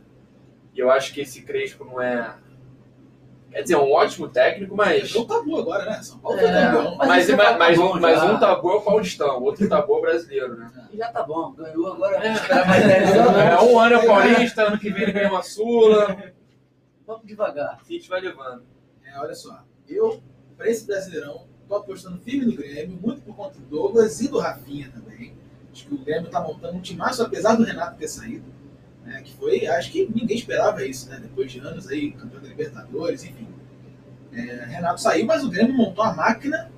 E 0.75 0.81
eu 0.81 0.91
acho 0.91 1.15
que 1.15 1.23
esse 1.23 1.41
Crespo 1.41 1.83
não 1.83 1.99
é. 1.99 2.42
Quer 3.53 3.63
dizer, 3.63 3.75
é 3.75 3.79
um 3.79 3.93
ótimo 3.93 4.29
técnico, 4.29 4.75
mas. 4.75 5.15
Não 5.15 5.27
tá 5.27 5.43
bom 5.43 5.59
agora, 5.59 5.85
né? 5.85 6.03
São 6.03 6.19
Paulo 6.19 6.39
É, 6.39 6.43
tá 6.51 6.73
campeão. 6.73 6.97
mas 6.97 7.09
Mas, 7.09 7.25
esse 7.25 7.37
mas, 7.37 7.49
tá 7.49 7.59
mas 7.59 7.79
bom 7.79 7.97
um, 7.97 8.01
mas 8.01 8.23
um 8.23 8.39
tabu 8.39 8.71
é 8.71 8.75
o 8.77 8.81
Paulistão, 8.81 9.39
o 9.39 9.43
outro 9.43 9.69
tabu 9.69 9.95
é 9.95 9.99
o 9.99 10.01
brasileiro, 10.01 10.57
né? 10.57 10.89
E 10.93 10.97
já 10.97 11.13
tá 11.13 11.23
bom, 11.23 11.53
ganhou 11.53 11.93
agora. 11.93 12.19
Vamos 12.21 12.41
esperar 12.41 12.67
mais 12.67 12.87
10 12.87 13.11
É, 13.15 13.19
anos. 13.19 13.63
um 13.71 13.79
ano 13.79 13.95
é 13.95 13.99
o 13.99 14.07
Paulista, 14.07 14.63
ano 14.63 14.79
que 14.79 14.91
vem 14.91 15.03
ele 15.03 15.13
ganha 15.13 15.29
uma 15.31 15.43
Sula. 15.43 16.33
Vamos 17.07 17.27
devagar. 17.27 17.79
A 17.87 17.93
gente 17.93 18.09
vai 18.09 18.21
levando. 18.21 18.63
É, 19.05 19.19
olha 19.19 19.35
só, 19.35 19.63
eu, 19.89 20.23
pra 20.57 20.69
esse 20.71 20.87
Brasileirão, 20.87 21.47
tô 21.69 21.75
apostando 21.75 22.19
firme 22.21 22.47
no 22.47 22.57
Grêmio, 22.57 22.99
muito 23.01 23.21
por 23.23 23.37
conta 23.37 23.59
do 23.59 23.67
Douglas 23.67 24.21
e 24.21 24.29
do 24.29 24.39
Rafinha 24.39 24.91
também. 24.95 25.35
Acho 25.71 25.87
que 25.87 25.95
o 25.95 25.99
Grêmio 25.99 26.31
tá 26.31 26.41
montando 26.41 26.77
um 26.77 26.81
timaço, 26.81 27.23
apesar 27.23 27.55
do 27.57 27.65
Renato 27.65 27.97
ter 27.99 28.09
saído. 28.09 28.45
Né, 29.05 29.21
que 29.25 29.33
foi, 29.35 29.67
acho 29.67 29.91
que 29.91 30.09
ninguém 30.15 30.37
esperava 30.37 30.85
isso, 30.87 31.09
né? 31.11 31.19
Depois 31.21 31.51
de 31.51 31.59
anos 31.59 31.89
aí, 31.89 32.13
campeão 32.13 32.41
da 32.41 32.49
Libertadores, 32.49 33.25
enfim. 33.25 33.49
É, 34.33 34.65
Renato 34.67 35.01
saiu, 35.01 35.27
mas 35.27 35.45
o 35.45 35.51
Grêmio 35.51 35.75
montou 35.75 36.05
a 36.05 36.15
máquina, 36.15 36.71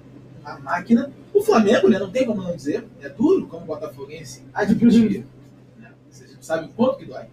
a 0.45 0.59
máquina. 0.59 1.12
O 1.33 1.43
Flamengo, 1.43 1.88
né? 1.88 1.99
Não 1.99 2.11
tem 2.11 2.25
como 2.25 2.43
não 2.43 2.57
dizer, 2.57 2.85
é 3.02 3.09
duro 3.09 3.47
como 3.47 3.66
botafoguense 3.66 4.43
admitir. 4.54 5.26
né? 5.78 5.93
Vocês 6.11 6.37
sabem 6.40 6.69
o 6.71 6.73
quanto 6.73 6.99
que 6.99 7.04
dói. 7.04 7.26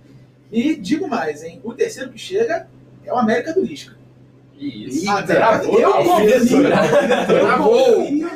E 0.51 0.75
digo 0.75 1.07
mais, 1.07 1.43
hein? 1.43 1.61
O 1.63 1.73
terceiro 1.73 2.11
que 2.11 2.17
chega 2.17 2.67
é 3.05 3.13
o 3.13 3.17
América 3.17 3.53
do 3.53 3.61
Lisca. 3.61 3.95
Isso. 4.57 5.09
Ah, 5.09 5.23
travou, 5.23 5.79
eu 5.79 5.89
não, 5.89 6.03
confio, 6.03 6.49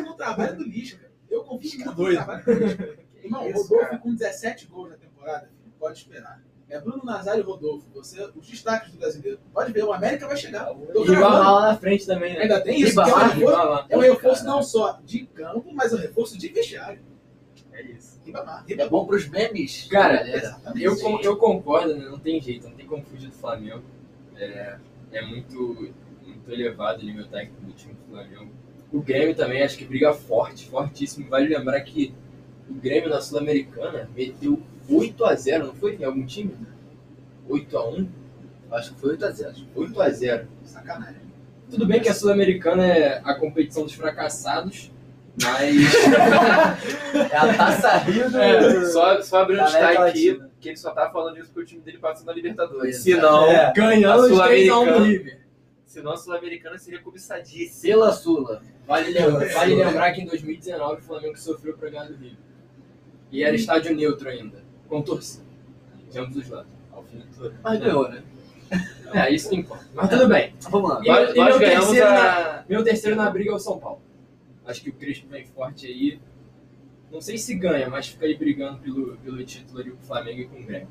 no 0.04 0.14
trabalho 0.16 0.58
do 0.58 0.64
Lisca. 0.64 1.06
Eu 1.30 1.44
confio 1.44 1.94
doido. 1.94 2.20
no 2.20 2.26
trabalho 2.26 2.46
do 2.46 2.52
Lisca. 2.54 2.96
Irmão, 3.24 3.48
o 3.48 3.52
Rodolfo 3.52 4.00
com 4.00 4.14
17 4.14 4.68
gols 4.68 4.92
na 4.92 4.98
temporada, 4.98 5.50
pode 5.80 5.98
esperar. 6.00 6.42
É 6.68 6.80
Bruno 6.80 7.04
Nazário 7.04 7.42
e 7.42 7.44
Rodolfo, 7.44 7.86
você, 7.94 8.28
os 8.36 8.48
destaques 8.48 8.92
do 8.92 8.98
brasileiro. 8.98 9.40
Pode 9.54 9.72
ver, 9.72 9.84
o 9.84 9.94
América 9.94 10.28
vai 10.28 10.36
chegar. 10.36 10.66
Tô 10.66 11.04
E 11.04 11.08
gravando. 11.08 11.44
lá 11.44 11.62
na 11.72 11.78
frente 11.78 12.08
também, 12.08 12.34
né? 12.34 12.42
Ainda 12.42 12.60
tem 12.62 12.82
isso, 12.82 12.96
que 13.04 13.10
é 13.10 13.14
um 13.14 13.18
reforço, 13.20 13.86
é 13.90 13.98
um 13.98 14.02
reforço 14.02 14.46
não 14.46 14.64
só 14.64 15.00
de 15.06 15.26
campo, 15.28 15.72
mas 15.74 15.94
um 15.94 15.98
reforço 15.98 16.38
de 16.38 16.48
vestiário. 16.48 17.00
É 17.72 17.84
isso. 17.84 18.20
Ribamar, 18.26 18.66
É 18.68 18.90
bom 18.90 19.06
pros 19.06 19.28
memes. 19.30 19.88
Cara. 19.92 20.28
Exatamente. 20.28 20.84
Eu, 20.84 20.98
eu 21.22 21.38
concordo, 21.38 21.96
né? 21.96 22.06
não 22.10 22.18
tem 22.18 22.42
jeito, 22.42 22.68
não 22.68 22.76
tem 22.76 22.88
como 22.88 23.04
fugir 23.04 23.28
do 23.28 23.36
Flamengo. 23.36 23.84
É, 24.36 24.78
é 25.12 25.22
muito, 25.22 25.94
muito 26.24 26.52
elevado 26.52 27.02
o 27.02 27.06
nível 27.06 27.28
técnico 27.28 27.62
do 27.62 27.74
time 27.74 27.94
do 27.94 28.12
Flamengo. 28.12 28.52
O 28.92 29.02
Grêmio 29.02 29.36
também 29.36 29.62
acho 29.62 29.78
que 29.78 29.86
briga 29.86 30.14
forte, 30.14 30.68
fortíssimo. 30.68 31.30
Vale 31.30 31.48
lembrar 31.56 31.80
que 31.82 32.14
o 32.70 32.74
Grêmio 32.74 33.10
na 33.10 33.22
Sul-Americana 33.22 34.10
meteu 34.16 34.62
8x0, 34.90 35.60
não 35.66 35.74
foi? 35.76 35.96
Em 35.96 36.04
algum 36.04 36.26
time? 36.26 36.56
8x1? 37.50 38.08
Acho 38.72 38.94
que 38.94 39.00
foi 39.02 39.18
8x0. 39.18 39.66
8x0. 39.76 40.46
Sacanagem. 40.64 41.22
Tudo 41.70 41.86
bem 41.86 42.00
que 42.02 42.10
a 42.10 42.14
Sul-Americana 42.14 42.86
é 42.86 43.22
a 43.24 43.34
competição 43.36 43.84
dos 43.84 43.94
fracassados, 43.94 44.92
mas. 45.42 45.76
É 47.32 47.38
a 47.38 47.54
taça 47.54 47.98
Rio 47.98 48.30
do... 48.30 48.38
É, 48.38 48.86
Só, 48.88 49.22
só 49.22 49.42
abrindo 49.42 49.62
um 49.62 49.64
Da 49.64 49.70
América 49.70 50.04
destaque 50.06 50.30
aqui, 50.30 50.42
que 50.60 50.70
ele 50.70 50.78
só 50.78 50.92
tá 50.92 51.10
falando 51.10 51.38
isso 51.38 51.48
porque 51.48 51.62
o 51.62 51.66
time 51.66 51.82
dele 51.82 51.98
passou 51.98 52.26
na 52.26 52.34
Libertadores. 52.34 52.98
Se 52.98 53.16
não, 53.16 53.50
É. 53.52 53.74
ganhando 53.76 54.22
A 54.22 54.26
os 54.26 54.32
3x1 54.32 54.32
do 54.32 54.36
Sul-Americana. 54.36 55.06
River. 55.06 55.40
senão 55.86 56.12
a 56.12 56.18
Sul-Americana 56.18 56.78
seria 56.78 57.00
cobiçadíssima. 57.02 57.94
Pela 57.94 58.12
Sula. 58.12 58.62
Vale 58.88 59.10
lembrar, 59.12 59.48
vale 59.54 59.76
lembrar 59.76 60.12
que 60.12 60.22
em 60.22 60.26
2019 60.26 61.02
o 61.02 61.04
Flamengo 61.04 61.38
sofreu 61.38 61.76
pra 61.76 61.90
ganhar 61.90 62.06
do 62.06 62.14
River. 62.14 62.38
E 63.36 63.44
era 63.44 63.56
estádio 63.56 63.96
neutro 63.96 64.30
ainda, 64.30 64.64
com 64.88 65.02
torcida. 65.02 65.44
De 66.12 66.20
ambos 66.20 66.38
os 66.38 66.50
lados. 66.50 66.72
Mas 67.64 67.80
ganhou, 67.80 68.08
né? 68.10 68.24
É, 69.14 69.32
isso 69.34 69.50
que 69.50 69.56
importa. 69.58 69.86
Mas 69.94 70.10
tudo 70.10 70.28
bem. 70.28 70.54
Vamos 70.70 70.90
lá. 70.90 71.02
E 71.04 71.08
Nós, 71.08 71.20
meu- 71.28 71.36
e 71.36 71.38
nós 71.38 71.50
meu 71.50 71.60
ganhamos 71.60 71.88
terceiro 71.90 72.10
a. 72.10 72.66
Meu 72.68 72.84
terceiro 72.84 73.16
na 73.18 73.30
briga 73.30 73.52
é 73.52 73.54
o 73.54 73.60
São 73.60 73.78
Paulo. 73.78 74.02
Acho 74.66 74.82
que 74.82 74.90
o 74.90 74.94
Crespo 74.94 75.28
vem 75.30 75.46
forte 75.46 75.86
aí. 75.86 76.20
Não 77.12 77.22
sei 77.22 77.38
se 77.38 77.54
ganha, 77.56 77.88
mas 77.90 78.08
fica 78.08 78.26
aí 78.26 78.36
brigando 78.36 78.80
pelo, 78.80 79.16
pelo 79.18 79.44
título 79.44 79.80
ali 79.80 79.92
com 79.92 80.02
o 80.02 80.08
Flamengo 80.08 80.42
e 80.42 80.46
com 80.48 80.60
o 80.60 80.64
Grêmio. 80.64 80.88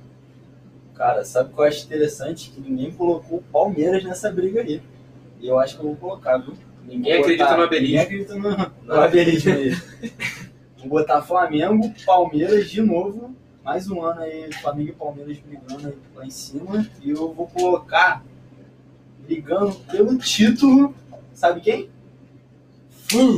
Cara, 0.95 1.25
sabe 1.25 1.51
o 1.51 1.55
que 1.55 1.61
eu 1.61 1.65
acho 1.65 1.85
interessante? 1.87 2.51
Que 2.51 2.61
ninguém 2.61 2.93
colocou 2.93 3.39
o 3.39 3.43
Palmeiras 3.43 4.05
nessa 4.05 4.31
briga 4.31 4.61
aí. 4.61 4.81
E 5.41 5.49
eu 5.49 5.59
acho 5.59 5.75
que 5.77 5.81
eu 5.83 5.87
vou 5.89 5.97
colocar, 5.97 6.39
viu? 6.39 6.55
Ninguém 6.87 7.15
acredita 7.15 7.45
no 7.57 7.63
Ninguém 7.63 7.65
abelismo. 7.67 8.01
acredita 8.03 8.35
no, 8.37 8.73
no 8.95 9.01
abelismo 9.01 9.53
aí. 9.53 9.73
Vou 10.87 10.99
botar 11.01 11.23
Flamengo, 11.23 11.93
Palmeiras 12.05 12.71
de 12.71 12.83
novo. 12.83 13.35
Mais 13.63 13.89
um 13.89 14.03
ano 14.03 14.21
aí, 14.21 14.53
Flamengo 14.53 14.91
e 14.91 14.95
Palmeiras 14.95 15.39
brigando 15.39 15.89
aí 15.89 15.97
lá 16.15 16.27
em 16.27 16.31
cima. 16.31 16.87
E 17.03 17.11
eu 17.11 17.33
vou 17.33 17.47
colocar, 17.49 18.23
brigando 19.21 19.75
pelo 19.91 20.19
título, 20.19 20.95
sabe 21.33 21.61
quem? 21.63 21.91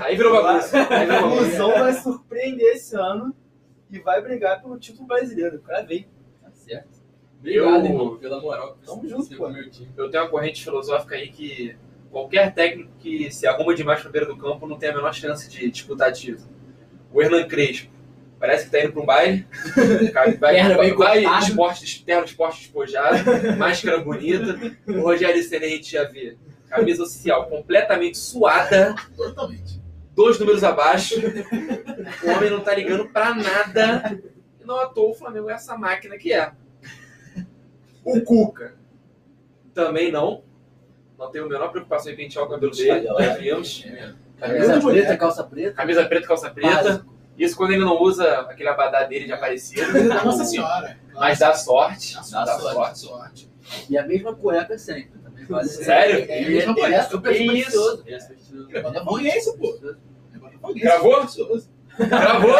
Aí 0.00 0.16
virou 0.16 0.32
bagunça. 0.42 0.80
A. 0.82 1.30
Fusão 1.30 1.70
vai 1.70 1.92
surpreender 1.94 2.74
esse 2.74 2.94
ano 2.96 3.34
e 3.90 3.98
vai 3.98 4.20
brigar 4.22 4.60
pelo 4.62 4.78
título 4.78 5.06
brasileiro. 5.06 5.58
Cravei. 5.60 6.06
Tá 6.42 6.50
certo? 6.52 7.00
Obrigado, 7.40 7.86
Eu- 7.86 7.92
irmão, 7.92 8.16
pela 8.18 8.40
moral. 8.40 8.76
Tamo 8.84 9.08
junto, 9.08 9.36
pô. 9.36 9.48
meu 9.48 9.68
time. 9.70 9.88
Eu 9.96 10.10
tenho 10.10 10.22
uma 10.24 10.30
corrente 10.30 10.62
filosófica 10.62 11.14
aí 11.16 11.28
que 11.30 11.74
qualquer 12.12 12.54
técnico 12.54 12.90
que 13.00 13.32
se 13.32 13.46
arruma 13.46 13.74
demais 13.74 14.00
pra 14.00 14.10
beira 14.10 14.26
do 14.26 14.36
campo 14.36 14.66
não 14.68 14.78
tem 14.78 14.90
a 14.90 14.94
menor 14.94 15.12
chance 15.12 15.48
de 15.48 15.68
disputar 15.70 16.12
título. 16.12 16.48
O 17.12 17.20
Hernan 17.20 17.48
Crespo 17.48 17.90
parece 18.38 18.66
que 18.66 18.70
tá 18.70 18.84
indo 18.84 18.92
pra 18.92 19.02
um 19.02 19.06
baile. 19.06 19.46
Vai, 20.12 20.36
Perna 20.36 20.76
vai, 20.76 20.88
bem 20.90 20.96
vai 20.96 21.24
esporte, 21.40 22.04
terno 22.04 22.24
de 22.24 22.30
esporte 22.30 22.58
despojado, 22.60 23.56
máscara 23.56 23.98
bonita. 23.98 24.58
O 24.86 25.00
Rogério 25.00 25.42
Senna 25.42 25.64
a 25.66 25.68
gente 25.68 25.90
já 25.90 26.04
vê. 26.04 26.36
Camisa 26.68 27.02
oficial 27.02 27.46
completamente 27.48 28.16
suada, 28.18 28.94
Totalmente. 29.16 29.80
dois 30.14 30.38
números 30.38 30.64
abaixo. 30.64 31.14
O 32.24 32.30
homem 32.30 32.50
não 32.50 32.60
tá 32.60 32.74
ligando 32.74 33.08
pra 33.08 33.34
nada. 33.34 34.18
E 34.60 34.64
não 34.64 34.80
à 34.80 34.86
toa 34.86 35.10
o 35.10 35.14
Flamengo 35.14 35.50
é 35.50 35.54
essa 35.54 35.76
máquina 35.76 36.16
que 36.16 36.32
é. 36.32 36.50
O 38.04 38.20
Cuca 38.22 38.74
também 39.74 40.10
não. 40.10 40.42
Não 41.18 41.30
tenho 41.30 41.44
a 41.44 41.48
menor 41.48 41.68
preocupação 41.68 42.12
em 42.12 42.16
pentear 42.16 42.44
o 42.44 42.48
cabelo 42.48 42.72
dele. 42.72 43.08
Vimos. 43.38 43.84
Camisa 44.38 44.80
preta, 44.80 45.16
calça 45.16 45.44
preta. 45.44 45.72
Camisa 45.72 46.04
preta, 46.06 46.26
calça 46.26 46.50
preta. 46.50 46.82
Básico. 46.82 47.12
Isso 47.38 47.56
quando 47.56 47.72
ele 47.72 47.84
não 47.84 48.00
usa 48.00 48.40
aquele 48.40 48.68
abadá 48.68 49.04
dele 49.04 49.26
de 49.26 49.32
aparecido. 49.32 49.82
Nossa 50.24 50.44
Senhora. 50.44 50.98
Mas 51.14 51.38
dá 51.38 51.54
sorte. 51.54 52.14
Dá 52.14 52.20
Dá 52.44 52.58
sorte. 52.58 52.74
sorte. 52.74 52.98
sorte. 52.98 53.52
E 53.88 53.96
a 53.96 54.06
mesma 54.06 54.34
cueca 54.34 54.76
sempre. 54.76 55.18
Também 55.20 55.44
vale 55.46 55.68
Sério? 55.68 56.30
É, 56.30 56.42
é, 56.42 56.52
é 56.52 56.56
é, 56.58 57.02
super 57.02 57.34
supersticioso. 57.34 58.04
É 58.70 58.80
botafoguense, 58.82 59.56
pô. 59.58 59.78
É 60.34 60.38
botafoguense. 60.38 60.84
Gravou? 60.84 61.20
Precioso. 61.20 61.70
Gravou? 61.98 62.54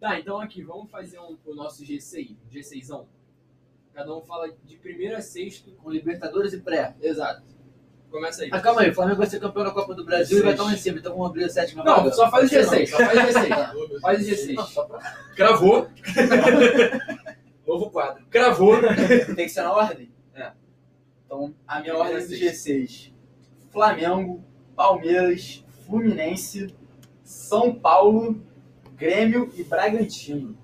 Tá, 0.00 0.18
então 0.18 0.40
aqui, 0.40 0.62
vamos 0.62 0.90
fazer 0.90 1.18
um, 1.18 1.36
o 1.44 1.54
nosso 1.54 1.84
G6, 1.84 2.30
um 2.30 2.50
G6ão. 2.50 3.04
Cada 4.00 4.16
um 4.16 4.22
fala 4.22 4.50
de 4.64 4.76
primeiro 4.78 5.14
a 5.14 5.20
sexto. 5.20 5.72
Com 5.72 5.90
Libertadores 5.90 6.54
e 6.54 6.60
pré. 6.60 6.94
Exato. 7.02 7.42
Começa 8.10 8.42
aí. 8.42 8.48
Ah, 8.50 8.58
calma 8.58 8.80
aí, 8.80 8.88
o 8.88 8.94
Flamengo 8.94 9.18
vai 9.18 9.26
ser 9.26 9.38
campeão 9.38 9.62
da 9.62 9.72
Copa 9.72 9.94
do 9.94 10.06
Brasil 10.06 10.38
e 10.38 10.42
vai 10.42 10.52
estar 10.52 10.64
lá 10.64 10.72
em 10.72 10.78
cima, 10.78 10.98
então 10.98 11.12
vamos 11.12 11.28
abrir 11.28 11.44
a 11.44 11.50
sétima 11.50 11.84
Não, 11.84 11.96
vaga. 11.96 12.12
só 12.12 12.30
faz 12.30 12.46
o 12.46 12.48
Você 12.48 12.62
G6, 12.62 12.86
só 12.88 12.96
faz 12.96 13.18
o 13.18 13.38
G6. 13.38 13.74
Ô, 13.74 13.88
meu 13.88 14.00
Faz 14.00 14.22
o 14.22 14.24
Deus. 14.24 14.40
G6. 14.40 14.54
Não, 14.54 14.66
só 14.66 14.84
pra... 14.84 15.16
Gravou. 15.36 15.88
Novo 17.68 17.90
quadro. 17.90 18.24
Gravou. 18.30 18.76
Tem 18.80 19.44
que 19.44 19.48
ser 19.50 19.62
na 19.64 19.72
ordem? 19.74 20.10
É. 20.34 20.50
Então, 21.26 21.54
a 21.68 21.80
minha 21.80 21.94
ordem 21.94 22.16
do 22.16 22.22
sexta. 22.22 22.70
G6. 22.70 23.12
Flamengo, 23.70 24.42
Palmeiras, 24.74 25.62
Fluminense, 25.86 26.74
São 27.22 27.74
Paulo, 27.74 28.42
Grêmio 28.96 29.52
e 29.54 29.62
Bragantino. 29.62 30.56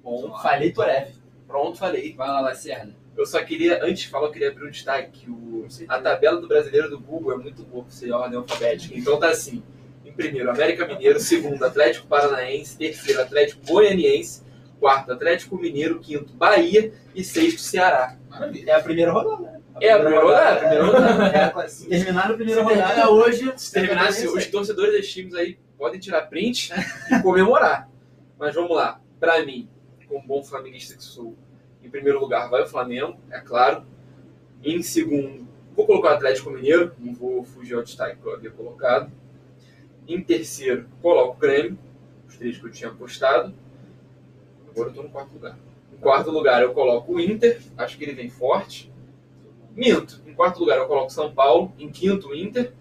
Bom, 0.00 0.32
Falei 0.40 0.72
Toref. 0.72 1.25
Pronto, 1.46 1.78
falei. 1.78 2.14
Vai 2.14 2.28
lá, 2.28 2.40
Lacerda. 2.40 2.94
Eu 3.16 3.24
só 3.24 3.42
queria, 3.42 3.82
antes 3.82 4.00
de 4.00 4.08
falar, 4.08 4.26
eu 4.26 4.32
queria 4.32 4.50
abrir 4.50 4.66
um 4.66 4.70
destaque. 4.70 5.28
O, 5.30 5.66
a 5.88 5.98
tabela 6.00 6.40
do 6.40 6.46
brasileiro 6.46 6.90
do 6.90 7.00
Google 7.00 7.32
é 7.32 7.36
muito 7.36 7.62
boa 7.62 7.84
pra 7.84 7.92
você 7.92 8.10
a 8.10 8.18
ordem 8.18 8.36
alfabética. 8.38 8.94
Então 8.96 9.18
tá 9.18 9.30
assim: 9.30 9.62
em 10.04 10.12
primeiro, 10.12 10.50
América 10.50 10.86
Mineiro, 10.86 11.18
segundo, 11.18 11.64
Atlético 11.64 12.06
Paranaense, 12.06 12.76
terceiro, 12.76 13.22
Atlético 13.22 13.64
Goianiense, 13.66 14.42
quarto, 14.78 15.12
Atlético 15.12 15.56
Mineiro, 15.56 15.98
quinto, 15.98 16.32
Bahia 16.34 16.92
e 17.14 17.24
sexto, 17.24 17.60
Ceará. 17.60 18.16
Maravilha. 18.28 18.70
É 18.70 18.74
a 18.74 18.82
primeira 18.82 19.12
rodada. 19.12 19.42
né? 19.42 19.60
É 19.80 19.92
a 19.92 19.98
primeira 19.98 20.22
rodada, 20.24 20.52
a 20.52 20.58
primeira 20.58 20.84
rodada. 20.84 21.64
É, 21.64 21.68
se 21.68 21.88
terminar 21.88 22.28
na 22.28 22.34
primeira 22.34 22.62
Se 22.62 22.68
rodada, 22.68 23.10
hoje, 23.10 23.52
Se 23.56 23.72
terminar, 23.72 24.08
assim, 24.08 24.26
os 24.26 24.46
torcedores 24.46 24.92
desses 24.92 25.12
times 25.12 25.34
aí 25.34 25.58
podem 25.78 25.98
tirar 25.98 26.22
print 26.22 26.70
e 27.10 27.22
comemorar. 27.22 27.88
Mas 28.38 28.54
vamos 28.54 28.76
lá. 28.76 29.00
Pra 29.18 29.44
mim, 29.44 29.68
como 30.08 30.26
bom 30.26 30.42
flamenguista 30.42 30.96
que 30.96 31.02
sou, 31.02 31.36
em 31.82 31.90
primeiro 31.90 32.18
lugar 32.18 32.50
vai 32.50 32.62
o 32.62 32.66
Flamengo, 32.66 33.16
é 33.30 33.40
claro. 33.40 33.84
Em 34.62 34.82
segundo, 34.82 35.46
vou 35.74 35.86
colocar 35.86 36.10
o 36.10 36.14
Atlético 36.14 36.50
Mineiro, 36.50 36.92
não 36.98 37.14
vou 37.14 37.44
fugir 37.44 37.74
ao 37.74 37.82
destaque 37.82 38.20
que 38.20 38.26
eu 38.26 38.34
havia 38.34 38.50
colocado. 38.50 39.12
Em 40.08 40.20
terceiro, 40.20 40.88
coloco 41.00 41.36
o 41.36 41.40
Grêmio, 41.40 41.78
os 42.26 42.36
três 42.36 42.58
que 42.58 42.66
eu 42.66 42.72
tinha 42.72 42.90
apostado. 42.90 43.54
Agora 44.68 44.90
eu 44.90 44.94
tô 44.94 45.02
no 45.02 45.10
quarto 45.10 45.32
lugar. 45.32 45.58
Em 45.92 45.96
quarto 45.96 46.30
lugar, 46.30 46.62
eu 46.62 46.72
coloco 46.72 47.14
o 47.14 47.20
Inter, 47.20 47.60
acho 47.76 47.96
que 47.96 48.04
ele 48.04 48.14
vem 48.14 48.28
forte. 48.28 48.92
Minto. 49.74 50.22
Em 50.26 50.34
quarto 50.34 50.58
lugar, 50.58 50.78
eu 50.78 50.86
coloco 50.86 51.12
São 51.12 51.32
Paulo. 51.32 51.72
Em 51.78 51.90
quinto, 51.90 52.28
o 52.28 52.34
Inter. 52.34 52.72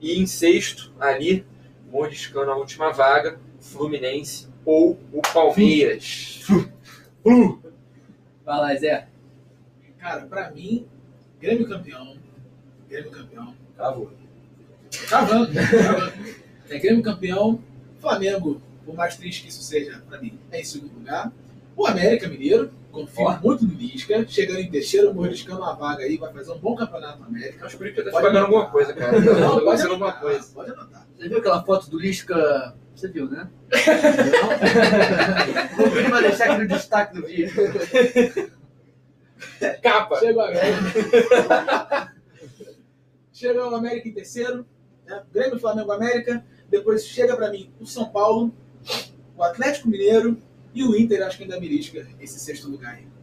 E 0.00 0.18
em 0.18 0.26
sexto, 0.26 0.92
ali, 0.98 1.44
mordiscando 1.90 2.50
a 2.50 2.56
última 2.56 2.92
vaga, 2.92 3.38
Fluminense 3.60 4.53
ou 4.64 4.98
o 5.12 5.20
Palmeiras. 5.32 6.42
Flu. 7.22 7.62
Vai 8.44 8.58
lá, 8.58 8.74
Zé. 8.76 9.08
Cara, 9.98 10.22
pra 10.26 10.50
mim, 10.50 10.86
Grêmio 11.40 11.68
campeão. 11.68 12.16
Grêmio 12.88 13.10
campeão. 13.10 13.54
Acabou. 13.76 14.10
Cavando. 15.08 15.50
É 16.68 16.78
Grêmio 16.78 17.02
campeão. 17.02 17.60
Flamengo, 18.00 18.60
por 18.84 18.94
mais 18.94 19.16
triste 19.16 19.42
que 19.42 19.48
isso 19.48 19.62
seja 19.62 20.02
pra 20.08 20.20
mim, 20.20 20.38
é 20.52 20.60
em 20.60 20.64
segundo 20.64 20.94
lugar. 20.94 21.32
O 21.76 21.86
América 21.86 22.28
Mineiro, 22.28 22.70
confio 22.92 23.24
Ó. 23.24 23.38
muito 23.42 23.66
no 23.66 23.72
Lisca. 23.74 24.24
Chegando 24.28 24.60
em 24.60 24.70
terceiro, 24.70 25.12
mordiscando 25.14 25.60
uma 25.62 25.74
vaga 25.74 26.04
aí, 26.04 26.16
vai 26.18 26.32
fazer 26.32 26.52
um 26.52 26.58
bom 26.58 26.76
campeonato 26.76 27.18
no 27.20 27.26
América. 27.26 27.64
Acho 27.64 27.70
que 27.70 27.76
o 27.76 27.78
Corinthians 27.78 28.12
tá 28.14 28.20
pagando 28.20 28.38
alguma 28.44 28.66
coisa, 28.70 28.92
cara. 28.92 29.18
Não, 29.20 29.56
Tá 29.58 29.64
pode 29.64 29.82
alguma 29.82 30.12
coisa. 30.12 30.46
Pode 30.54 30.70
anotar. 30.70 31.06
Você 31.16 31.28
viu 31.28 31.38
aquela 31.38 31.64
foto 31.64 31.90
do 31.90 31.98
Lisca? 31.98 32.74
Você 32.94 33.08
viu, 33.08 33.28
né? 33.28 33.50
Não? 35.78 35.86
O 35.86 35.90
Vini 35.90 36.08
vai 36.08 36.22
deixar 36.22 36.50
aqui 36.50 36.62
no 36.62 36.68
destaque 36.68 37.14
do 37.14 37.26
vídeo. 37.26 37.52
Capa! 39.82 40.20
Chega 40.20 40.38
o 40.38 40.42
América. 40.42 42.14
chega 43.32 43.68
o 43.68 43.74
América 43.74 44.08
em 44.08 44.12
terceiro. 44.12 44.66
Né? 45.06 45.22
Grêmio, 45.32 45.58
Flamengo, 45.58 45.90
América. 45.92 46.44
Depois 46.68 47.04
chega 47.04 47.36
pra 47.36 47.50
mim 47.50 47.72
o 47.80 47.86
São 47.86 48.08
Paulo, 48.10 48.54
o 49.36 49.42
Atlético 49.42 49.88
Mineiro 49.88 50.40
e 50.72 50.82
o 50.82 50.96
Inter, 50.96 51.26
acho 51.26 51.36
que 51.36 51.44
ainda 51.44 51.60
belisca 51.60 52.06
esse 52.20 52.38
sexto 52.40 52.68
lugar 52.68 52.94
aí. 52.94 53.13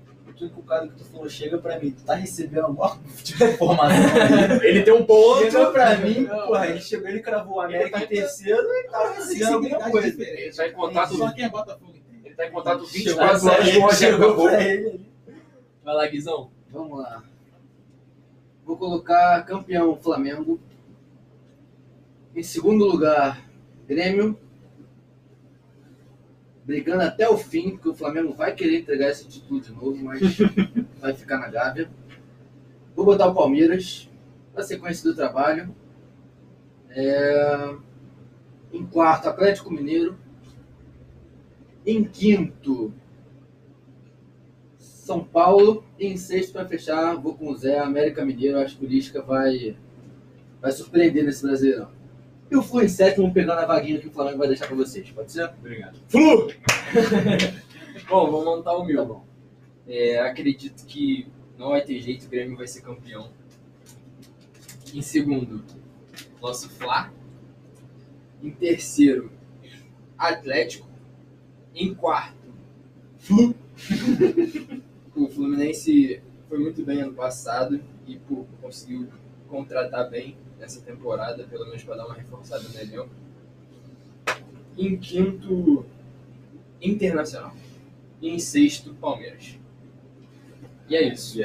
Eu 0.42 0.48
tô 0.50 0.54
encucado 0.56 0.90
que 0.90 0.96
tu 0.96 1.06
falou, 1.06 1.30
chega 1.30 1.58
pra 1.60 1.80
mim, 1.80 1.92
tu 1.92 2.04
tá 2.04 2.16
recebendo 2.16 2.66
alguma 2.66 2.98
tipo 3.24 3.38
de 3.38 3.52
informação 3.52 3.96
aí? 3.96 4.60
Ele 4.68 4.82
tem 4.84 4.94
um 4.94 5.06
ponto. 5.06 5.40
Chega 5.44 5.72
pra 5.72 5.98
mim, 5.98 6.22
Não, 6.22 6.48
porra, 6.48 6.68
ele 6.68 6.82
chegou, 6.82 7.08
ele 7.08 7.20
cravou 7.20 7.58
o 7.58 7.62
América 7.62 7.98
Ele 7.98 8.06
em 8.06 8.08
tá- 8.08 8.16
terceiro 8.16 8.62
e 8.68 8.84
tava 8.90 9.14
recebendo 9.14 9.54
alguma 9.54 9.92
coisa. 9.92 10.10
diferente. 10.12 10.42
Ele 10.42 10.54
tá 10.56 10.68
em 10.68 10.72
contato, 10.72 11.16
Só 11.16 11.32
quem 11.32 11.46
é 11.46 11.50
Botafogo 11.50 11.94
ele 12.26 12.36
tá 12.36 12.48
em 12.48 12.52
contato 12.52 12.86
Chegou 12.88 13.14
24 13.28 13.40
pra 13.42 13.52
horas 13.54 13.72
com 13.72 13.78
o 13.78 13.82
Rogério 13.82 14.18
chegou 14.18 14.44
pra 14.48 14.64
ele. 14.64 15.06
Vai 15.84 15.96
lá, 15.96 16.08
Guizão. 16.08 16.50
Vamos 16.72 17.00
lá. 17.00 17.24
Vou 18.66 18.78
colocar 18.78 19.46
campeão 19.46 19.96
Flamengo. 20.02 20.60
Em 22.36 22.44
segundo 22.44 22.86
lugar, 22.86 23.44
Grêmio. 23.88 24.40
Brigando 26.72 27.04
até 27.04 27.28
o 27.28 27.38
fim, 27.38 27.72
porque 27.72 27.90
o 27.90 27.94
Flamengo 27.94 28.32
vai 28.32 28.56
querer 28.56 28.80
entregar 28.80 29.10
esse 29.10 29.28
título 29.28 29.60
de 29.60 29.74
novo, 29.74 29.98
mas 30.06 30.22
vai 31.02 31.14
ficar 31.14 31.38
na 31.38 31.50
Gávea. 31.50 31.92
Vou 32.96 33.04
botar 33.04 33.28
o 33.28 33.36
Palmeiras, 33.36 34.10
na 34.56 34.64
sequência 34.64 35.04
do 35.04 35.14
trabalho. 35.14 35.76
É, 36.92 37.76
Em 38.72 38.86
quarto, 38.86 39.28
Atlético 39.28 39.70
Mineiro. 39.70 40.18
Em 41.86 42.06
quinto, 42.06 42.94
São 44.78 45.26
Paulo. 45.26 45.84
E 46.00 46.08
em 46.08 46.16
sexto, 46.16 46.54
para 46.54 46.66
fechar, 46.66 47.16
vou 47.16 47.34
com 47.36 47.52
o 47.52 47.58
Zé, 47.58 47.80
América 47.80 48.24
Mineiro. 48.24 48.60
Acho 48.60 48.78
que 48.78 48.86
o 48.86 48.88
Lisca 48.88 49.22
vai, 49.22 49.76
vai 50.62 50.72
surpreender 50.72 51.26
nesse 51.26 51.46
Brasileirão. 51.46 51.92
E 52.52 52.56
o 52.58 52.62
Flu 52.62 52.82
em 52.82 52.90
sétimo, 52.90 53.34
pegando 53.34 53.60
a 53.60 53.66
vaguinha 53.66 53.98
que 53.98 54.10
o 54.10 54.12
Flamengo 54.12 54.40
vai 54.40 54.50
deixar 54.50 54.68
para 54.68 54.76
vocês. 54.76 55.10
Pode 55.10 55.32
ser? 55.32 55.46
Obrigado. 55.46 55.98
Flu! 56.10 56.52
Bom, 58.10 58.30
vou 58.30 58.44
montar 58.44 58.76
o 58.76 58.84
meu. 58.84 59.08
Tá. 59.08 59.22
É, 59.88 60.20
acredito 60.20 60.86
que 60.86 61.28
não 61.58 61.70
vai 61.70 61.82
ter 61.82 62.02
jeito, 62.02 62.26
o 62.26 62.30
Grêmio 62.30 62.58
vai 62.58 62.68
ser 62.68 62.82
campeão. 62.82 63.32
Em 64.94 65.02
segundo, 65.02 65.64
nosso 66.42 66.70
Fla. 66.72 67.10
Em 68.44 68.52
terceiro, 68.52 69.32
Atlético. 70.18 70.90
Em 71.74 71.94
quarto, 71.94 72.54
Flu. 73.18 73.56
o 75.16 75.30
Fluminense 75.30 76.22
foi 76.50 76.60
muito 76.60 76.84
bem 76.84 77.00
ano 77.00 77.14
passado 77.14 77.82
e 78.06 78.18
pô, 78.18 78.46
conseguiu 78.62 79.08
contratar 79.48 80.10
bem 80.10 80.36
nessa 80.62 80.80
temporada, 80.80 81.44
pelo 81.44 81.66
menos 81.66 81.84
para 81.84 81.98
dar 81.98 82.06
uma 82.06 82.16
reforçada 82.16 82.64
no 82.70 82.80
elenco. 82.80 83.10
Em 84.78 84.98
quinto, 84.98 85.86
Internacional. 86.82 87.54
E 88.22 88.30
em 88.30 88.40
sexto, 88.40 88.94
Palmeiras. 88.96 89.58
E 90.90 90.96
é 90.96 91.14
isso. 91.14 91.38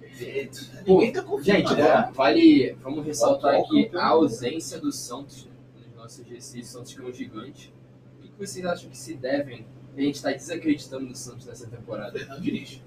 Perfeito. 0.00 0.70
Pô, 0.84 0.94
Ninguém 0.94 1.12
tá 1.12 1.22
confiando. 1.22 1.68
Gente, 1.68 1.74
né? 1.74 2.12
vale. 2.14 2.72
Vamos 2.82 3.04
ressaltar 3.04 3.56
aqui 3.60 3.88
a 3.88 3.90
do 3.90 3.98
ausência 3.98 4.78
do 4.78 4.92
Santos 4.92 5.48
nos 5.76 5.94
nossos 5.96 6.26
GC. 6.26 6.60
O 6.60 6.64
Santos 6.64 6.94
que 6.94 7.00
é 7.00 7.04
um 7.04 7.12
gigante. 7.12 7.74
O 8.20 8.22
que 8.22 8.46
vocês 8.46 8.64
acham 8.64 8.88
que 8.88 8.96
se 8.96 9.14
devem? 9.14 9.66
A 9.96 10.00
gente 10.00 10.22
tá 10.22 10.32
desacreditando 10.32 11.06
no 11.06 11.14
Santos 11.14 11.46
nessa 11.46 11.66
temporada. 11.66 12.18
Fernando 12.18 12.40
Diniz. 12.40 12.80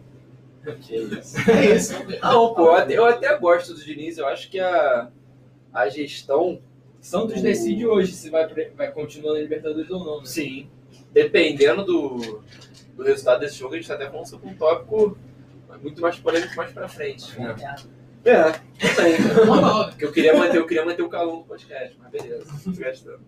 Que 0.82 0.96
isso. 0.96 1.38
É 1.50 1.76
isso. 1.76 1.94
Não, 2.22 2.54
pô, 2.54 2.66
eu 2.66 2.76
até, 2.76 2.98
eu 2.98 3.06
até 3.06 3.38
gosto 3.38 3.74
do 3.74 3.84
Diniz. 3.84 4.18
Eu 4.18 4.28
acho 4.28 4.50
que 4.50 4.60
a, 4.60 5.10
a 5.74 5.90
gestão, 5.90 6.62
Santos 7.00 7.42
decide 7.42 7.86
hoje 7.86 8.12
se 8.14 8.30
vai, 8.30 8.48
vai 8.76 8.92
continuar 8.92 9.34
na 9.34 9.40
Libertadores 9.40 9.90
ou 9.90 10.04
não, 10.04 10.20
né? 10.20 10.26
sim, 10.26 10.70
dependendo 11.12 11.86
do, 11.86 12.44
do 12.96 13.04
resultado 13.04 13.40
desse 13.40 13.58
jogo, 13.58 13.76
a 13.76 13.78
gente 13.78 13.88
tá 13.88 13.94
até 13.94 14.10
falando 14.10 14.28
sobre 14.28 14.50
um 14.50 14.56
tópico 14.56 15.18
muito 15.82 16.02
mais 16.02 16.18
polêmico 16.18 16.56
mais 16.56 16.72
pra 16.72 16.88
frente. 16.88 17.32
É, 18.26 18.52
também. 18.96 19.46
Normal, 19.46 19.86
né? 19.86 19.90
Porque 19.92 20.06
eu 20.06 20.12
queria 20.12 20.36
manter, 20.36 20.58
eu 20.58 20.68
queria 20.68 20.86
manter 20.86 21.02
o 21.02 21.10
calor 21.10 21.38
do 21.38 21.44
podcast, 21.44 21.98
mas 22.00 22.12
beleza, 22.12 22.46
gastando. 22.78 23.22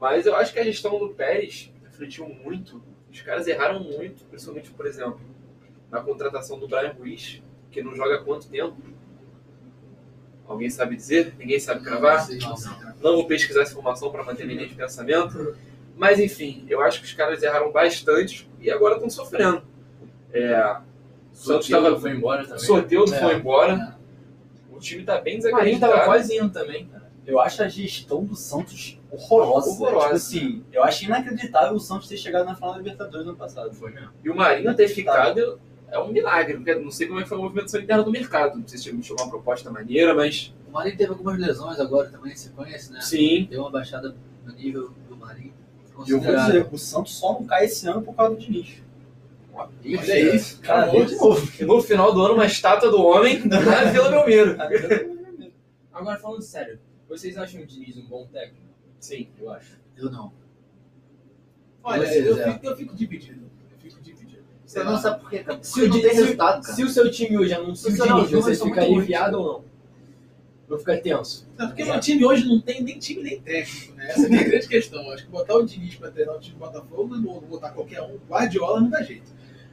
Mas 0.00 0.26
eu 0.26 0.34
acho 0.34 0.52
que 0.52 0.58
a 0.58 0.64
gestão 0.64 0.98
do 0.98 1.10
Pérez 1.10 1.70
refletiu 1.84 2.28
muito. 2.28 2.82
Os 3.10 3.20
caras 3.20 3.46
erraram 3.46 3.80
muito, 3.80 4.24
principalmente, 4.24 4.70
por 4.70 4.86
exemplo, 4.86 5.20
na 5.92 6.00
contratação 6.00 6.58
do 6.58 6.66
Brian 6.66 6.94
Ruiz, 6.98 7.40
que 7.70 7.82
não 7.82 7.94
joga 7.94 8.16
há 8.16 8.24
quanto 8.24 8.48
tempo? 8.48 8.76
Alguém 10.48 10.68
sabe 10.70 10.96
dizer? 10.96 11.34
Ninguém 11.38 11.60
sabe 11.60 11.84
cravar? 11.84 12.26
Não 13.00 13.14
vou 13.14 13.26
pesquisar 13.26 13.62
essa 13.62 13.72
informação 13.72 14.10
para 14.10 14.24
manter 14.24 14.44
minha 14.44 14.56
linha 14.56 14.68
de 14.68 14.74
pensamento. 14.74 15.54
Mas 15.96 16.18
enfim, 16.18 16.64
eu 16.68 16.80
acho 16.82 17.00
que 17.00 17.06
os 17.06 17.12
caras 17.12 17.42
erraram 17.42 17.70
bastante 17.70 18.50
e 18.58 18.70
agora 18.70 18.94
estão 18.94 19.08
sofrendo. 19.10 19.62
É, 20.32 20.78
o 21.30 21.36
Santos 21.36 21.66
estava. 21.66 21.98
foi 22.00 22.10
embora 22.12 22.42
também. 22.44 22.58
Soteldo 22.58 23.14
É. 23.14 23.18
foi 23.20 23.34
embora. 23.36 23.98
O 24.70 24.78
time 24.78 25.04
tá 25.04 25.20
bem 25.20 25.38
O 25.38 25.42
Marinho 25.52 25.78
tava 25.78 25.92
desacreditado. 25.92 26.04
quase 26.06 26.36
indo 26.36 26.50
também. 26.50 26.90
Eu 27.26 27.38
acho 27.38 27.62
a 27.62 27.68
gestão 27.68 28.24
do 28.24 28.34
Santos 28.34 28.98
horrorosa. 29.10 29.70
Horrorosa. 29.70 30.04
Tipo 30.06 30.14
assim, 30.16 30.64
eu 30.72 30.82
acho 30.82 31.04
inacreditável 31.04 31.76
o 31.76 31.80
Santos 31.80 32.08
ter 32.08 32.16
chegado 32.16 32.46
na 32.46 32.54
final 32.54 32.72
da 32.72 32.78
Libertadores 32.78 33.24
no 33.24 33.30
ano 33.32 33.38
passado. 33.38 33.72
Foi 33.74 33.92
mesmo. 33.92 34.10
E 34.24 34.30
o 34.30 34.34
Marinho 34.34 34.74
ter 34.74 34.88
ficado 34.88 35.60
é 35.92 35.98
um 35.98 36.10
milagre. 36.10 36.58
Não 36.80 36.90
sei 36.90 37.06
como 37.06 37.20
é 37.20 37.22
que 37.22 37.28
foi 37.28 37.38
a 37.38 37.40
movimentação 37.40 37.80
interna 37.80 38.02
do 38.02 38.10
mercado. 38.10 38.58
Não 38.58 38.66
sei 38.66 38.78
se 38.78 39.02
chegou 39.02 39.22
uma 39.22 39.30
proposta 39.30 39.70
maneira, 39.70 40.14
mas 40.14 40.52
O 40.66 40.72
Marinho 40.72 40.96
teve 40.96 41.10
algumas 41.10 41.38
lesões 41.38 41.78
agora 41.78 42.08
também, 42.08 42.34
você 42.34 42.48
conhece, 42.50 42.90
né? 42.92 43.00
sim. 43.02 43.46
Deu 43.48 43.60
uma 43.60 43.70
baixada 43.70 44.16
no 44.44 44.52
nível 44.54 44.90
do 45.08 45.16
Marinho. 45.16 45.52
E 46.06 46.10
eu 46.10 46.20
vou 46.20 46.34
dizer, 46.34 46.66
o 46.72 46.78
Santos 46.78 47.14
só 47.14 47.34
não 47.34 47.44
cai 47.44 47.66
esse 47.66 47.86
ano 47.86 48.02
por 48.02 48.14
causa 48.14 48.34
do 48.34 48.40
Diniz. 48.40 48.82
Olha 49.54 50.34
isso. 50.34 50.60
Cara, 50.62 50.84
Acabou. 50.84 51.04
de 51.04 51.14
novo. 51.16 51.66
No 51.66 51.82
final 51.82 52.14
do 52.14 52.22
ano, 52.22 52.34
uma 52.34 52.46
estátua 52.46 52.90
do 52.90 53.02
homem 53.02 53.44
na 53.46 53.60
Vila 53.60 54.10
Belmiro. 54.10 54.56
Agora 55.92 56.18
falando 56.18 56.40
sério, 56.40 56.80
vocês 57.06 57.36
acham 57.36 57.60
o 57.60 57.66
Diniz 57.66 57.98
um 57.98 58.06
bom 58.06 58.26
técnico? 58.32 58.64
Sim, 58.98 59.28
eu 59.38 59.50
acho. 59.50 59.78
Eu 59.96 60.10
não. 60.10 60.32
Olha, 61.84 62.04
eu 62.04 62.04
é. 62.04 62.12
fico, 62.12 62.28
eu 62.28 62.52
fico. 62.54 62.66
Eu 62.66 62.76
fico 62.76 62.96
dividido. 62.96 63.51
Você 64.72 64.84
não 64.84 64.96
sabe 64.96 65.20
por 65.20 65.28
quê, 65.30 65.40
cara. 65.40 65.58
Se 65.62 65.82
o 65.82 65.88
não 65.88 66.00
tem 66.00 66.10
se 66.10 66.16
o- 66.20 66.24
resultado, 66.24 66.62
cara. 66.62 66.74
Se 66.74 66.82
o 66.82 66.88
seu 66.88 67.10
time 67.10 67.36
hoje 67.36 67.52
anuncia 67.52 67.90
o 67.90 67.96
não, 67.96 68.16
Diniz, 68.16 68.30
não, 68.32 68.40
você 68.42 68.54
são 68.54 68.66
fica 68.68 68.80
muito 68.80 68.96
aliviado 68.96 69.38
ou 69.38 69.44
não? 69.44 69.64
Vou 70.66 70.78
ficar 70.78 70.96
tenso. 71.02 71.46
Não, 71.58 71.66
porque 71.66 71.84
meu 71.84 72.00
time 72.00 72.24
hoje 72.24 72.46
não 72.46 72.58
tem 72.58 72.82
nem 72.82 72.98
time 72.98 73.22
nem 73.22 73.38
técnico, 73.38 73.94
né? 73.94 74.08
Essa 74.08 74.22
é 74.22 74.38
a 74.38 74.42
grande 74.42 74.66
questão. 74.68 75.10
Acho 75.10 75.26
que 75.26 75.30
botar 75.30 75.56
o 75.56 75.66
Diniz 75.66 75.96
pra 75.96 76.10
treinar 76.10 76.36
o 76.36 76.40
time 76.40 76.54
do 76.56 76.60
Botafogo, 76.60 77.14
não 77.16 77.22
vou 77.22 77.40
botar 77.42 77.70
qualquer 77.72 78.00
um, 78.00 78.16
Guardiola 78.26 78.80
não 78.80 78.88
dá 78.88 79.02
jeito. 79.02 79.30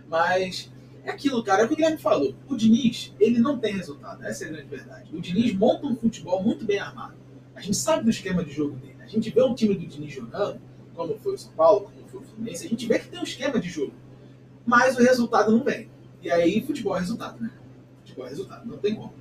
Mas 0.09 0.69
é 1.05 1.11
aquilo, 1.11 1.41
cara, 1.43 1.61
é 1.61 1.65
o 1.65 1.67
que 1.69 1.73
o 1.75 1.77
Guilherme 1.77 1.97
falou. 1.97 2.35
O 2.49 2.57
Diniz, 2.57 3.13
ele 3.19 3.39
não 3.39 3.57
tem 3.57 3.73
resultado, 3.77 4.21
essa 4.25 4.43
é 4.43 4.47
a 4.47 4.51
grande 4.51 4.67
verdade. 4.67 5.15
O 5.15 5.21
Diniz 5.21 5.53
monta 5.53 5.85
um 5.87 5.95
futebol 5.95 6.43
muito 6.43 6.65
bem 6.65 6.79
armado. 6.79 7.13
A 7.55 7.61
gente 7.61 7.77
sabe 7.77 8.03
do 8.03 8.09
esquema 8.09 8.43
de 8.43 8.51
jogo 8.51 8.75
dele. 8.75 8.95
A 9.01 9.07
gente 9.07 9.29
vê 9.29 9.41
um 9.41 9.55
time 9.55 9.75
do 9.75 9.87
Diniz 9.87 10.11
jogando, 10.13 10.59
como 10.93 11.17
foi 11.19 11.35
o 11.35 11.37
São 11.37 11.53
Paulo, 11.53 11.89
como 11.95 12.07
foi 12.09 12.19
o 12.19 12.23
Fluminense, 12.23 12.65
a 12.65 12.69
gente 12.69 12.85
vê 12.85 12.99
que 12.99 13.07
tem 13.07 13.19
um 13.19 13.23
esquema 13.23 13.57
de 13.57 13.69
jogo. 13.69 13.93
Mas 14.69 14.95
o 14.95 15.01
resultado 15.01 15.51
não 15.51 15.63
vem. 15.63 15.89
E 16.21 16.29
aí, 16.29 16.61
futebol 16.61 16.95
é 16.95 16.99
resultado, 16.99 17.41
né? 17.41 17.49
Futebol 18.01 18.27
é 18.27 18.29
resultado, 18.29 18.67
não 18.67 18.77
tem 18.77 18.93
como. 18.93 19.11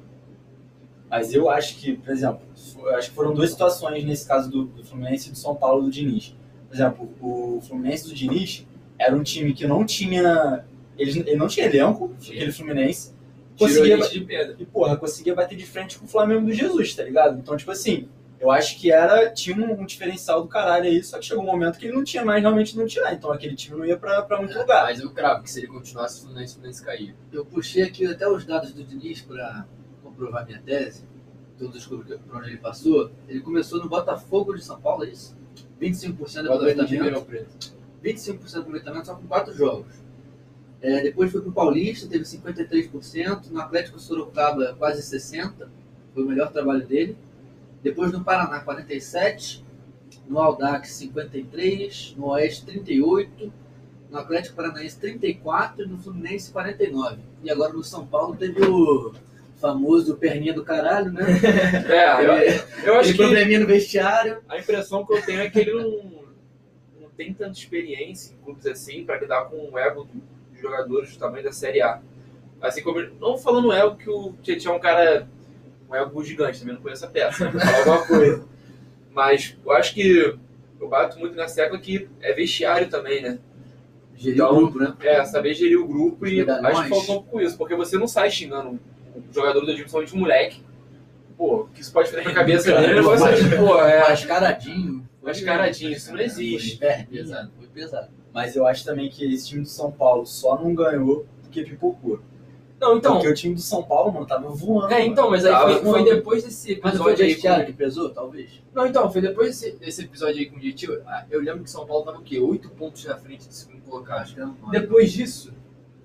Mas 1.08 1.32
eu 1.32 1.48
acho 1.48 1.76
que, 1.76 1.96
por 1.96 2.12
exemplo, 2.12 2.42
eu 2.76 2.94
acho 2.94 3.08
que 3.08 3.14
foram 3.14 3.32
duas 3.32 3.50
situações 3.50 4.04
nesse 4.04 4.28
caso 4.28 4.50
do, 4.50 4.64
do 4.66 4.84
Fluminense 4.84 5.28
e 5.30 5.32
do 5.32 5.38
São 5.38 5.54
Paulo 5.54 5.84
do 5.84 5.90
Diniz. 5.90 6.36
Por 6.68 6.74
exemplo, 6.74 7.10
o 7.18 7.62
Fluminense 7.62 8.06
do 8.06 8.14
Diniz 8.14 8.66
era 8.98 9.16
um 9.16 9.22
time 9.22 9.54
que 9.54 9.66
não 9.66 9.86
tinha. 9.86 10.66
Ele, 10.98 11.20
ele 11.20 11.36
não 11.36 11.48
tinha 11.48 11.64
elenco, 11.64 12.12
aquele 12.20 12.52
Fluminense. 12.52 13.14
Conseguia, 13.58 13.96
de 13.96 14.20
pedra. 14.20 14.54
e, 14.58 14.66
porra, 14.66 14.98
conseguia 14.98 15.34
bater 15.34 15.56
de 15.56 15.64
frente 15.64 15.98
com 15.98 16.04
o 16.04 16.08
Flamengo 16.08 16.44
do 16.44 16.52
Jesus, 16.52 16.94
tá 16.94 17.04
ligado? 17.04 17.38
Então, 17.38 17.56
tipo 17.56 17.70
assim, 17.70 18.06
eu 18.40 18.50
acho 18.50 18.78
que 18.78 18.90
era, 18.92 19.30
tinha 19.30 19.56
um, 19.56 19.80
um 19.80 19.84
diferencial 19.84 20.42
do 20.42 20.48
caralho 20.48 20.84
aí, 20.84 21.02
só 21.02 21.18
que 21.18 21.24
chegou 21.26 21.42
um 21.42 21.46
momento 21.46 21.78
que 21.78 21.86
ele 21.86 21.94
não 21.94 22.04
tinha 22.04 22.24
mais 22.24 22.40
realmente 22.40 22.76
não 22.76 22.86
tirar. 22.86 23.12
Então 23.12 23.32
aquele 23.32 23.56
time 23.56 23.76
não 23.76 23.84
ia 23.84 23.96
pra, 23.98 24.22
pra 24.22 24.38
muito 24.38 24.56
lugar. 24.56 24.84
Mas 24.84 25.00
eu 25.00 25.10
cravo 25.10 25.42
que 25.42 25.50
se 25.50 25.60
ele 25.60 25.66
continuasse, 25.66 26.18
o 26.20 26.22
Fluminense, 26.22 26.52
o 26.52 26.54
Fluminense 26.56 26.84
caía. 26.84 27.14
Eu 27.32 27.44
puxei 27.44 27.82
aqui 27.82 28.06
até 28.06 28.28
os 28.28 28.44
dados 28.44 28.72
do 28.72 28.84
Diniz 28.84 29.20
para 29.22 29.66
comprovar 30.02 30.46
minha 30.46 30.60
tese, 30.60 31.04
todos 31.58 31.76
os 31.76 31.86
clubes 31.86 32.06
que- 32.06 32.18
por 32.18 32.36
onde 32.36 32.48
ele 32.50 32.58
passou. 32.58 33.10
Ele 33.28 33.40
começou 33.40 33.80
no 33.82 33.88
Botafogo 33.88 34.54
de 34.54 34.64
São 34.64 34.80
Paulo, 34.80 35.04
é 35.04 35.08
isso? 35.08 35.36
25% 35.80 36.42
de 36.42 36.48
Bota 36.48 36.64
ele 36.64 36.74
de 36.74 36.80
aproveitamento. 36.80 36.92
Ribeirão 36.92 37.24
Preto. 37.24 37.72
25% 38.04 38.50
de 38.52 38.58
aproveitamento 38.58 39.06
só 39.06 39.14
com 39.16 39.26
quatro 39.26 39.52
jogos. 39.52 39.92
É, 40.80 41.02
depois 41.02 41.32
foi 41.32 41.40
pro 41.40 41.50
Paulista, 41.50 42.06
teve 42.06 42.24
53%. 42.24 43.50
No 43.50 43.60
Atlético 43.60 43.98
Sorocaba, 43.98 44.74
quase 44.78 45.02
60%. 45.02 45.68
Foi 46.14 46.22
o 46.22 46.26
melhor 46.28 46.52
trabalho 46.52 46.86
dele. 46.86 47.16
Depois 47.82 48.12
no 48.12 48.22
Paraná, 48.24 48.64
47%. 48.64 49.62
No 50.28 50.38
Aldax, 50.38 50.90
53%. 51.00 52.16
No 52.16 52.28
Oeste, 52.28 52.66
38%. 52.66 53.50
No 54.10 54.18
Atlético 54.18 54.56
Paranaense, 54.56 54.98
34%. 55.00 55.78
E 55.78 55.86
no 55.86 55.98
Fluminense, 55.98 56.52
49%. 56.52 57.18
E 57.42 57.50
agora 57.50 57.72
no 57.72 57.84
São 57.84 58.06
Paulo 58.06 58.36
teve 58.36 58.62
o 58.64 59.12
famoso 59.60 60.16
perninha 60.16 60.54
do 60.54 60.64
caralho, 60.64 61.12
né? 61.12 61.24
É, 61.88 62.24
eu, 62.24 62.32
Ele, 62.32 62.62
eu 62.84 62.94
acho 62.94 63.10
que 63.12 63.18
probleminha 63.18 63.60
no 63.60 63.66
vestiário. 63.66 64.38
a 64.48 64.58
impressão 64.58 65.04
que 65.04 65.12
eu 65.12 65.22
tenho 65.22 65.40
é 65.40 65.50
que 65.50 65.58
ele 65.58 65.72
não, 65.72 66.22
não 67.00 67.10
tem 67.16 67.34
tanta 67.34 67.58
experiência 67.58 68.34
em 68.34 68.44
clubes 68.44 68.66
assim 68.66 69.04
pra 69.04 69.18
lidar 69.18 69.46
com 69.46 69.70
o 69.70 69.78
ego 69.78 70.06
dos 70.52 70.60
jogadores 70.60 71.12
do 71.12 71.18
tamanho 71.18 71.44
da 71.44 71.52
Série 71.52 71.82
A. 71.82 72.00
Assim 72.60 72.82
como, 72.82 73.00
não 73.20 73.36
falando 73.38 73.72
ego 73.72 73.96
que 73.96 74.08
o 74.10 74.32
Tietchan 74.42 74.70
é 74.70 74.72
um 74.74 74.80
cara, 74.80 75.28
um 75.90 75.94
ego 75.94 76.24
gigante, 76.24 76.60
também 76.60 76.74
não 76.74 76.82
conheço 76.82 77.04
a 77.04 77.08
peça, 77.08 77.48
pra 77.50 77.60
falar 77.60 77.78
alguma 77.78 78.06
coisa. 78.06 78.44
Mas 79.12 79.56
eu 79.64 79.72
acho 79.72 79.94
que 79.94 80.36
eu 80.80 80.88
bato 80.88 81.18
muito 81.18 81.34
na 81.34 81.48
secla 81.48 81.78
que 81.78 82.08
é 82.20 82.32
vestiário 82.32 82.88
também, 82.88 83.22
né? 83.22 83.38
Gerir 84.14 84.42
o 84.42 84.46
Então, 84.46 84.56
grupo, 84.56 84.78
né? 84.78 84.94
É, 85.00 85.24
saber 85.24 85.54
gerir 85.54 85.78
o 85.80 85.86
grupo 85.86 86.26
e 86.26 86.40
acho 86.48 86.82
que 86.82 86.88
faltou 86.88 87.18
um 87.18 87.22
pouco 87.22 87.40
isso, 87.40 87.56
porque 87.56 87.74
você 87.74 87.96
não 87.96 88.08
sai 88.08 88.30
xingando 88.30 88.78
o 89.14 89.32
jogador 89.32 89.60
do 89.60 89.66
time, 89.66 89.78
principalmente 89.78 90.14
um 90.14 90.20
moleque. 90.20 90.62
Pô, 91.36 91.62
o 91.62 91.68
que 91.68 91.80
isso 91.80 91.92
pode 91.92 92.10
fazer 92.10 92.24
na 92.24 92.34
cabeça 92.34 92.72
dele? 92.72 92.86
é 92.86 92.90
um 92.90 92.94
negócio 92.96 93.26
assim, 93.26 93.56
pô, 93.56 93.80
é. 93.80 94.08
Mascaradinho. 94.08 95.08
Mascaradinho, 95.22 95.92
isso 95.92 96.12
não 96.12 96.20
existe. 96.20 96.84
É, 96.84 97.04
pesado, 97.04 97.52
foi 97.56 97.66
pesado. 97.68 98.08
Mas 98.34 98.56
eu 98.56 98.66
acho 98.66 98.84
também 98.84 99.08
que 99.08 99.32
esse 99.32 99.48
time 99.48 99.62
do 99.62 99.68
São 99.68 99.90
Paulo 99.90 100.26
só 100.26 100.60
não 100.60 100.74
ganhou 100.74 101.26
porque 101.42 101.62
pipocou. 101.62 102.20
Não, 102.80 102.96
então. 102.96 103.14
Porque 103.14 103.28
o 103.28 103.34
time 103.34 103.54
do 103.56 103.60
São 103.60 103.82
Paulo, 103.82 104.12
mano, 104.12 104.24
tava 104.26 104.48
voando. 104.50 104.92
É, 104.94 105.04
então, 105.04 105.30
mas 105.30 105.44
aí 105.44 105.52
foi, 105.80 105.82
foi 105.82 106.04
depois 106.04 106.44
desse 106.44 106.78
Mas 106.82 106.94
não 106.94 107.02
foi 107.02 107.12
episódio 107.14 107.50
aí. 107.50 107.60
Com... 107.60 107.66
que 107.66 107.72
pesou, 107.72 108.10
talvez? 108.10 108.50
Não, 108.72 108.86
então, 108.86 109.10
foi 109.10 109.20
depois 109.20 109.48
desse, 109.48 109.76
desse 109.76 110.02
episódio 110.04 110.38
aí 110.38 110.46
com 110.46 110.56
o 110.56 110.60
Dietil. 110.60 111.00
ah, 111.06 111.24
Eu 111.28 111.40
lembro 111.40 111.64
que 111.64 111.70
São 111.70 111.84
Paulo 111.86 112.04
tava 112.04 112.18
o 112.18 112.22
quê? 112.22 112.38
Oito 112.38 112.70
pontos 112.70 113.04
na 113.04 113.16
frente 113.16 113.48
do 113.48 113.52
segundo 113.52 113.82
colocado. 113.82 114.20
Acho. 114.22 114.36
Depois 114.70 115.10
disso, 115.12 115.52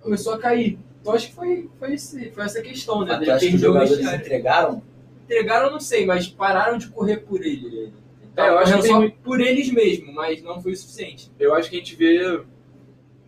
começou 0.01 0.33
a 0.33 0.39
cair. 0.39 0.79
Então 0.99 1.13
acho 1.13 1.27
que 1.27 1.35
foi, 1.35 1.69
foi, 1.77 1.93
esse, 1.93 2.31
foi 2.31 2.43
essa 2.45 2.61
questão, 2.61 3.05
né? 3.05 3.17
Mas 3.19 3.29
acha 3.29 3.47
que 3.47 3.55
os 3.55 3.61
jogadores 3.61 3.91
vestiário. 3.91 4.19
entregaram? 4.21 4.81
Entregaram, 5.25 5.65
eu 5.67 5.71
não 5.73 5.79
sei, 5.79 6.05
mas 6.05 6.27
pararam 6.27 6.77
de 6.77 6.87
correr 6.87 7.17
por 7.17 7.41
ele. 7.45 7.93
É, 8.35 8.49
eu 8.49 8.57
acho 8.57 8.75
que 8.77 8.87
só 8.87 8.99
tem- 8.99 9.11
por 9.11 9.39
eles 9.39 9.71
mesmo, 9.71 10.11
mas 10.11 10.41
não 10.41 10.59
foi 10.61 10.71
o 10.71 10.75
suficiente. 10.77 11.31
Eu 11.39 11.53
acho 11.53 11.69
que 11.69 11.75
a 11.75 11.79
gente 11.79 11.95
vê. 11.95 12.41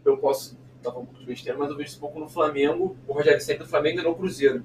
Eu 0.03 0.17
posso 0.17 0.57
falando 0.91 1.03
um 1.03 1.05
pouco 1.05 1.19
de 1.19 1.25
besteira, 1.25 1.57
mas 1.57 1.69
eu 1.69 1.75
vejo 1.77 1.89
isso 1.89 1.97
um 1.97 2.01
pouco 2.01 2.19
no 2.19 2.29
Flamengo. 2.29 2.95
O 3.07 3.13
Rogério 3.13 3.41
Ceni 3.41 3.59
do 3.59 3.65
Flamengo 3.67 3.99
e 3.99 4.03
no 4.03 4.15
Cruzeiro. 4.15 4.63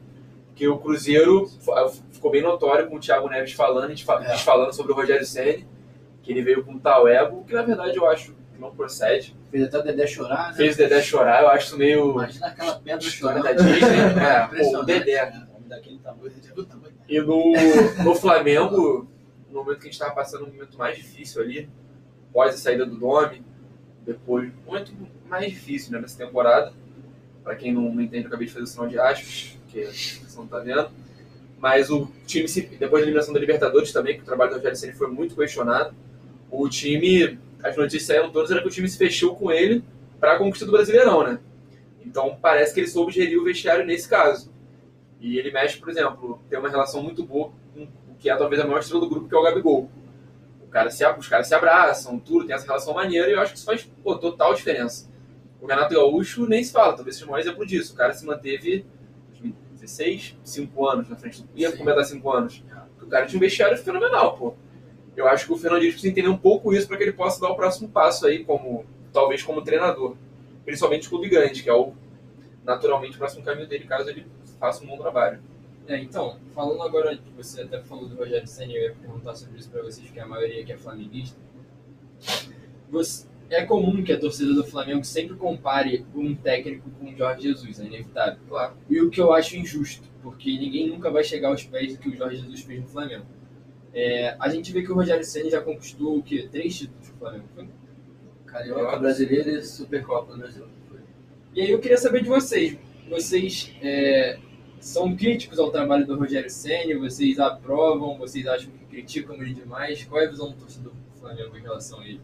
Porque 0.49 0.67
o 0.69 0.79
Cruzeiro 0.79 1.45
f- 1.47 2.03
ficou 2.11 2.31
bem 2.31 2.43
notório 2.43 2.87
com 2.89 2.97
o 2.97 3.01
Thiago 3.01 3.29
Neves 3.29 3.53
falando, 3.53 3.91
É. 3.93 4.37
falando 4.39 4.73
sobre 4.73 4.93
o 4.93 4.95
Rogério 4.95 5.25
Ceni, 5.25 5.67
que 6.23 6.31
ele 6.33 6.43
veio 6.43 6.65
com 6.65 6.79
tal 6.79 7.09
ego, 7.09 7.45
que 7.45 7.55
na 7.55 7.63
verdade 7.63 7.97
eu 7.97 8.09
acho 8.09 8.33
que 8.53 8.61
não 8.61 8.75
procede. 8.75 9.35
Fez 9.51 9.65
até 9.65 9.79
o 9.79 9.83
Dedé 9.83 10.07
chorar, 10.07 10.51
né? 10.51 10.57
Fez 10.57 10.75
o 10.75 10.79
Dedé 10.79 11.01
chorar, 11.03 11.43
eu 11.43 11.49
acho 11.49 11.67
isso 11.69 11.79
meio. 11.79 12.11
Imagina 12.13 12.47
aquela 12.47 12.79
pedra 12.79 13.01
chorando. 13.09 13.43
da 13.43 13.53
Disney. 13.53 13.81
É, 14.21 14.47
pô, 14.65 14.79
o 14.79 14.83
Dedé. 14.85 15.25
né? 15.31 15.47
Daquele 15.67 15.99
tamanho. 16.01 16.31
Tamanho? 16.69 16.95
E 17.09 17.21
no, 17.21 18.05
no 18.05 18.15
Flamengo, 18.15 19.09
no 19.49 19.61
momento 19.65 19.79
que 19.79 19.83
a 19.83 19.91
gente 19.91 19.93
estava 19.95 20.13
passando 20.15 20.45
um 20.45 20.49
momento 20.53 20.77
mais 20.77 20.97
difícil 20.97 21.41
ali, 21.43 21.69
após 22.29 22.55
a 22.55 22.59
saída 22.59 22.85
do 22.85 22.97
Domi, 22.97 23.43
depois, 24.05 24.51
momento 24.67 24.93
mais 25.31 25.51
difícil 25.51 25.93
né, 25.93 26.01
nessa 26.01 26.19
temporada. 26.19 26.73
Para 27.43 27.55
quem 27.55 27.73
não, 27.73 27.95
não 27.95 28.03
entende, 28.03 28.25
eu 28.25 28.29
acabei 28.29 28.47
de 28.47 28.53
fazer 28.53 28.65
o 28.65 28.67
sinal 28.67 28.89
de 28.89 28.99
aspas, 28.99 29.59
que 29.69 29.85
você 29.87 30.37
não 30.37 30.47
tá 30.47 30.59
vendo. 30.59 30.91
Mas 31.59 31.91
o 31.91 32.11
time, 32.27 32.47
depois 32.79 33.03
da 33.03 33.07
eliminação 33.07 33.33
da 33.33 33.41
Libertadores 33.41 33.93
também, 33.93 34.17
que 34.17 34.23
o 34.23 34.25
trabalho 34.25 34.51
do 34.51 34.57
Rogério 34.57 34.77
Ceni 34.77 34.93
foi 34.93 35.09
muito 35.09 35.37
questionado, 35.37 35.95
o 36.51 36.69
time, 36.69 37.39
as 37.63 37.77
notícias 37.77 38.05
saíram 38.05 38.31
todas, 38.31 38.51
era 38.51 38.61
que 38.61 38.69
o 38.69 38.71
time 38.71 38.89
se 38.89 38.99
fechou 38.99 39.37
com 39.37 39.53
ele 39.53 39.85
para 40.19 40.35
a 40.35 40.39
conquista 40.39 40.67
do 40.67 40.73
Brasileirão, 40.73 41.23
né? 41.23 41.39
Então 42.05 42.37
parece 42.41 42.73
que 42.75 42.81
ele 42.81 42.89
soube 42.89 43.13
gerir 43.13 43.39
o 43.39 43.45
vestiário 43.45 43.85
nesse 43.85 44.09
caso. 44.09 44.51
E 45.21 45.39
ele 45.39 45.53
mexe, 45.53 45.77
por 45.77 45.91
exemplo, 45.91 46.41
tem 46.49 46.59
uma 46.59 46.69
relação 46.69 47.03
muito 47.03 47.23
boa 47.25 47.53
com 47.75 47.83
o 47.83 48.15
que 48.19 48.31
é 48.31 48.37
talvez 48.37 48.61
a 48.61 48.65
maior 48.65 48.81
estrela 48.81 49.03
do 49.03 49.09
grupo, 49.09 49.29
que 49.29 49.35
é 49.35 49.39
o 49.39 49.43
Gabigol. 49.43 49.91
O 50.63 50.67
cara 50.69 50.91
se, 50.91 51.07
os 51.07 51.29
caras 51.29 51.47
se 51.47 51.55
abraçam, 51.55 52.19
tudo, 52.19 52.47
tem 52.47 52.55
essa 52.55 52.65
relação 52.65 52.95
maneira, 52.95 53.29
e 53.29 53.33
eu 53.33 53.41
acho 53.41 53.53
que 53.53 53.59
isso 53.59 53.67
faz 53.67 53.83
pô, 54.03 54.17
total 54.17 54.55
diferença. 54.55 55.10
O 55.61 55.67
Renato 55.67 55.95
Gaúcho 55.95 56.47
nem 56.47 56.63
se 56.65 56.73
fala, 56.73 56.95
talvez 56.95 57.17
seja 57.17 57.27
o 57.27 57.31
maior 57.31 57.43
exemplo 57.43 57.67
disso. 57.67 57.93
O 57.93 57.97
cara 57.97 58.13
se 58.15 58.25
manteve 58.25 58.85
2016, 59.31 60.37
5 60.43 60.89
anos 60.89 61.09
na 61.09 61.17
frente, 61.17 61.45
ia 61.55 61.71
Sim. 61.71 61.77
completar 61.79 62.05
5 62.05 62.31
anos. 62.33 62.65
O 63.03 63.07
cara 63.07 63.27
tinha 63.27 63.37
um 63.37 63.41
vestiário 63.41 63.77
fenomenal, 63.79 64.37
pô. 64.37 64.55
Eu 65.17 65.27
acho 65.27 65.47
que 65.47 65.53
o 65.53 65.59
Fernandinho 65.59 65.91
precisa 65.93 66.11
entender 66.11 66.29
um 66.29 66.37
pouco 66.39 66.73
isso 66.73 66.87
para 66.87 66.97
que 66.97 67.03
ele 67.03 67.13
possa 67.13 67.41
dar 67.41 67.49
o 67.51 67.57
próximo 67.57 67.89
passo 67.89 68.27
aí, 68.27 68.45
como 68.45 68.85
talvez 69.13 69.43
como 69.43 69.61
treinador. 69.63 70.17
Principalmente 70.65 71.07
o 71.09 71.11
clube 71.11 71.29
grande, 71.29 71.63
que 71.63 71.69
é 71.69 71.75
o 71.75 71.93
naturalmente 72.65 73.17
o 73.17 73.19
próximo 73.19 73.43
caminho 73.45 73.67
dele, 73.67 73.85
caso 73.85 74.09
ele 74.09 74.27
faça 74.59 74.85
um 74.85 74.87
bom 74.87 74.97
trabalho. 74.99 75.41
É, 75.89 75.99
então, 75.99 76.39
falando 76.55 76.83
agora, 76.83 77.17
que 77.17 77.33
você 77.37 77.63
até 77.63 77.81
falou 77.83 78.07
do 78.09 78.15
Rogério 78.15 78.47
Senna, 78.47 78.73
eu 78.73 78.83
ia 78.91 78.95
perguntar 78.95 79.35
sobre 79.35 79.59
isso 79.59 79.69
pra 79.71 79.83
vocês, 79.83 80.07
porque 80.07 80.21
a 80.21 80.27
maioria 80.27 80.63
aqui 80.63 80.73
é 80.73 80.77
flamenguista. 80.77 81.37
Você- 82.91 83.27
é 83.51 83.65
comum 83.65 84.03
que 84.03 84.13
a 84.13 84.19
torcida 84.19 84.55
do 84.55 84.65
Flamengo 84.65 85.05
sempre 85.05 85.35
compare 85.35 86.07
um 86.15 86.35
técnico 86.35 86.89
com 86.91 87.11
o 87.11 87.17
Jorge 87.17 87.43
Jesus, 87.43 87.81
é 87.81 87.85
inevitável. 87.85 88.39
Claro. 88.49 88.75
E 88.89 89.01
o 89.01 89.11
que 89.11 89.21
eu 89.21 89.33
acho 89.33 89.57
injusto, 89.57 90.09
porque 90.23 90.57
ninguém 90.57 90.89
nunca 90.89 91.11
vai 91.11 91.25
chegar 91.25 91.49
aos 91.49 91.65
pés 91.65 91.93
do 91.93 91.99
que 91.99 92.09
o 92.09 92.17
Jorge 92.17 92.37
Jesus 92.37 92.61
fez 92.61 92.81
no 92.81 92.87
Flamengo. 92.87 93.27
É, 93.93 94.37
a 94.39 94.49
gente 94.49 94.73
vê 94.73 94.83
que 94.83 94.93
o 94.93 94.95
Rogério 94.95 95.25
Senna 95.25 95.51
já 95.51 95.61
conquistou 95.61 96.17
o 96.17 96.23
quê? 96.23 96.49
Três 96.51 96.79
títulos 96.79 97.09
com 97.09 97.17
o 97.17 97.19
Flamengo. 97.19 97.45
Foi? 97.55 97.69
Carioca, 98.47 98.97
brasileiro 98.99 99.51
e 99.51 99.63
Supercopa 99.63 100.33
do 100.33 100.39
Brasil. 100.39 100.65
Foi. 100.89 101.01
E 101.53 101.61
aí 101.61 101.71
eu 101.71 101.81
queria 101.81 101.99
saber 101.99 102.23
de 102.23 102.29
vocês. 102.29 102.79
Vocês 103.09 103.75
é, 103.83 104.39
são 104.79 105.17
críticos 105.17 105.59
ao 105.59 105.73
trabalho 105.73 106.07
do 106.07 106.17
Rogério 106.17 106.49
Senna? 106.49 107.01
Vocês 107.01 107.41
aprovam? 107.41 108.17
Vocês 108.17 108.47
acham 108.47 108.71
que 108.71 108.85
criticam 108.85 109.35
ele 109.43 109.55
demais? 109.55 110.05
Qual 110.05 110.23
é 110.23 110.27
a 110.27 110.31
visão 110.31 110.51
do 110.51 110.57
torcedor 110.57 110.93
do 110.93 111.21
Flamengo 111.21 111.57
em 111.57 111.63
relação 111.63 111.99
a 111.99 112.07
ele? 112.07 112.21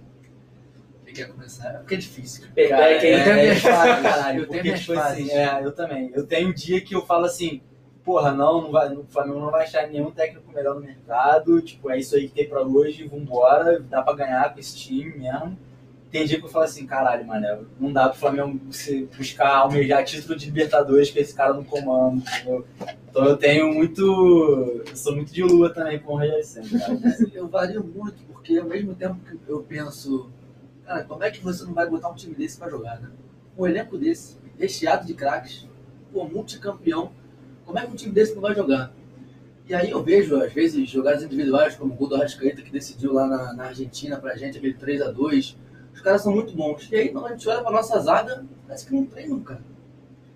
Quer 1.16 1.28
começar? 1.32 1.72
Porque 1.78 1.94
é 1.94 1.98
difícil. 1.98 2.44
Cara, 2.68 2.90
É, 2.92 2.96
é, 2.96 2.98
tem 3.00 3.12
é 3.12 3.42
minhas 3.42 3.58
foda, 3.60 3.74
fases. 3.74 4.02
caralho, 4.02 4.40
Eu 4.42 4.48
tenho 4.48 4.62
minhas 4.62 4.80
tipo 4.80 4.94
fases. 4.94 5.24
assim, 5.26 5.30
é, 5.36 5.64
eu 5.64 5.72
também. 5.72 6.10
Eu 6.14 6.26
tenho 6.26 6.48
um 6.48 6.52
dia 6.52 6.80
que 6.80 6.94
eu 6.94 7.04
falo 7.06 7.24
assim, 7.26 7.60
porra, 8.04 8.32
não, 8.32 8.62
não 8.62 8.70
vai, 8.70 8.92
o 8.94 9.04
Flamengo 9.08 9.40
não 9.40 9.50
vai 9.50 9.64
achar 9.64 9.86
nenhum 9.88 10.10
técnico 10.10 10.52
melhor 10.52 10.74
no 10.76 10.80
mercado, 10.80 11.60
tipo, 11.60 11.90
é 11.90 11.98
isso 11.98 12.14
aí 12.14 12.28
que 12.28 12.34
tem 12.34 12.48
pra 12.48 12.62
hoje, 12.62 13.06
vambora, 13.08 13.80
dá 13.80 14.02
pra 14.02 14.14
ganhar 14.14 14.52
com 14.54 14.60
esse 14.60 14.76
time 14.76 15.16
mesmo. 15.18 15.58
Tem 16.08 16.24
dia 16.24 16.38
que 16.38 16.44
eu 16.46 16.48
falo 16.48 16.64
assim, 16.64 16.86
caralho, 16.86 17.26
mano, 17.26 17.66
não 17.80 17.92
dá 17.92 18.08
pro 18.08 18.18
Flamengo 18.18 18.60
se 18.72 19.08
buscar 19.18 19.56
almejar 19.56 20.04
título 20.04 20.38
de 20.38 20.46
Libertadores 20.46 21.10
com 21.10 21.18
esse 21.18 21.34
cara 21.34 21.52
no 21.52 21.64
comando, 21.64 22.18
entendeu? 22.22 22.64
Então 23.10 23.24
eu 23.24 23.36
tenho 23.36 23.74
muito. 23.74 24.82
Eu 24.88 24.96
sou 24.96 25.14
muito 25.16 25.32
de 25.32 25.42
lua 25.42 25.68
também 25.74 25.98
com 25.98 26.12
o 26.12 26.16
Rogério 26.18 26.44
Senna. 26.44 26.68
Eu 27.34 27.48
vario 27.48 27.82
muito, 27.84 28.22
porque 28.32 28.56
ao 28.56 28.66
mesmo 28.66 28.94
tempo 28.94 29.16
que 29.16 29.36
eu 29.50 29.60
penso, 29.62 30.30
cara, 30.86 31.04
como 31.04 31.24
é 31.24 31.30
que 31.30 31.42
você 31.42 31.64
não 31.64 31.74
vai 31.74 31.88
botar 31.88 32.08
um 32.08 32.14
time 32.14 32.34
desse 32.34 32.58
pra 32.58 32.70
jogar, 32.70 33.00
né? 33.00 33.10
Um 33.58 33.66
elenco 33.66 33.98
desse, 33.98 34.36
recheado 34.58 35.06
de 35.06 35.14
craques, 35.14 35.66
pô, 36.12 36.24
multicampeão, 36.24 37.12
como 37.64 37.78
é 37.78 37.84
que 37.84 37.92
um 37.92 37.96
time 37.96 38.12
desse 38.12 38.34
não 38.34 38.42
vai 38.42 38.54
jogar? 38.54 38.92
E 39.68 39.74
aí 39.74 39.90
eu 39.90 40.00
vejo, 40.00 40.40
às 40.40 40.52
vezes, 40.52 40.88
jogadas 40.88 41.24
individuais, 41.24 41.74
como 41.74 41.92
o 41.92 41.96
gol 41.96 42.08
do 42.08 42.14
Arrascaeta, 42.14 42.62
que 42.62 42.70
decidiu 42.70 43.12
lá 43.12 43.26
na, 43.26 43.52
na 43.52 43.64
Argentina 43.64 44.16
pra 44.16 44.36
gente, 44.36 44.58
aquele 44.58 44.74
3 44.74 45.02
a 45.02 45.10
2 45.10 45.56
Os 45.92 46.00
caras 46.00 46.22
são 46.22 46.32
muito 46.32 46.54
bons. 46.54 46.88
E 46.92 46.94
aí, 46.94 47.08
quando 47.08 47.26
a 47.26 47.30
gente 47.30 47.48
olha 47.48 47.62
pra 47.62 47.72
nossa 47.72 47.98
zaga, 47.98 48.44
parece 48.64 48.86
que 48.86 48.94
não 48.94 49.04
treinam, 49.04 49.40
cara. 49.40 49.60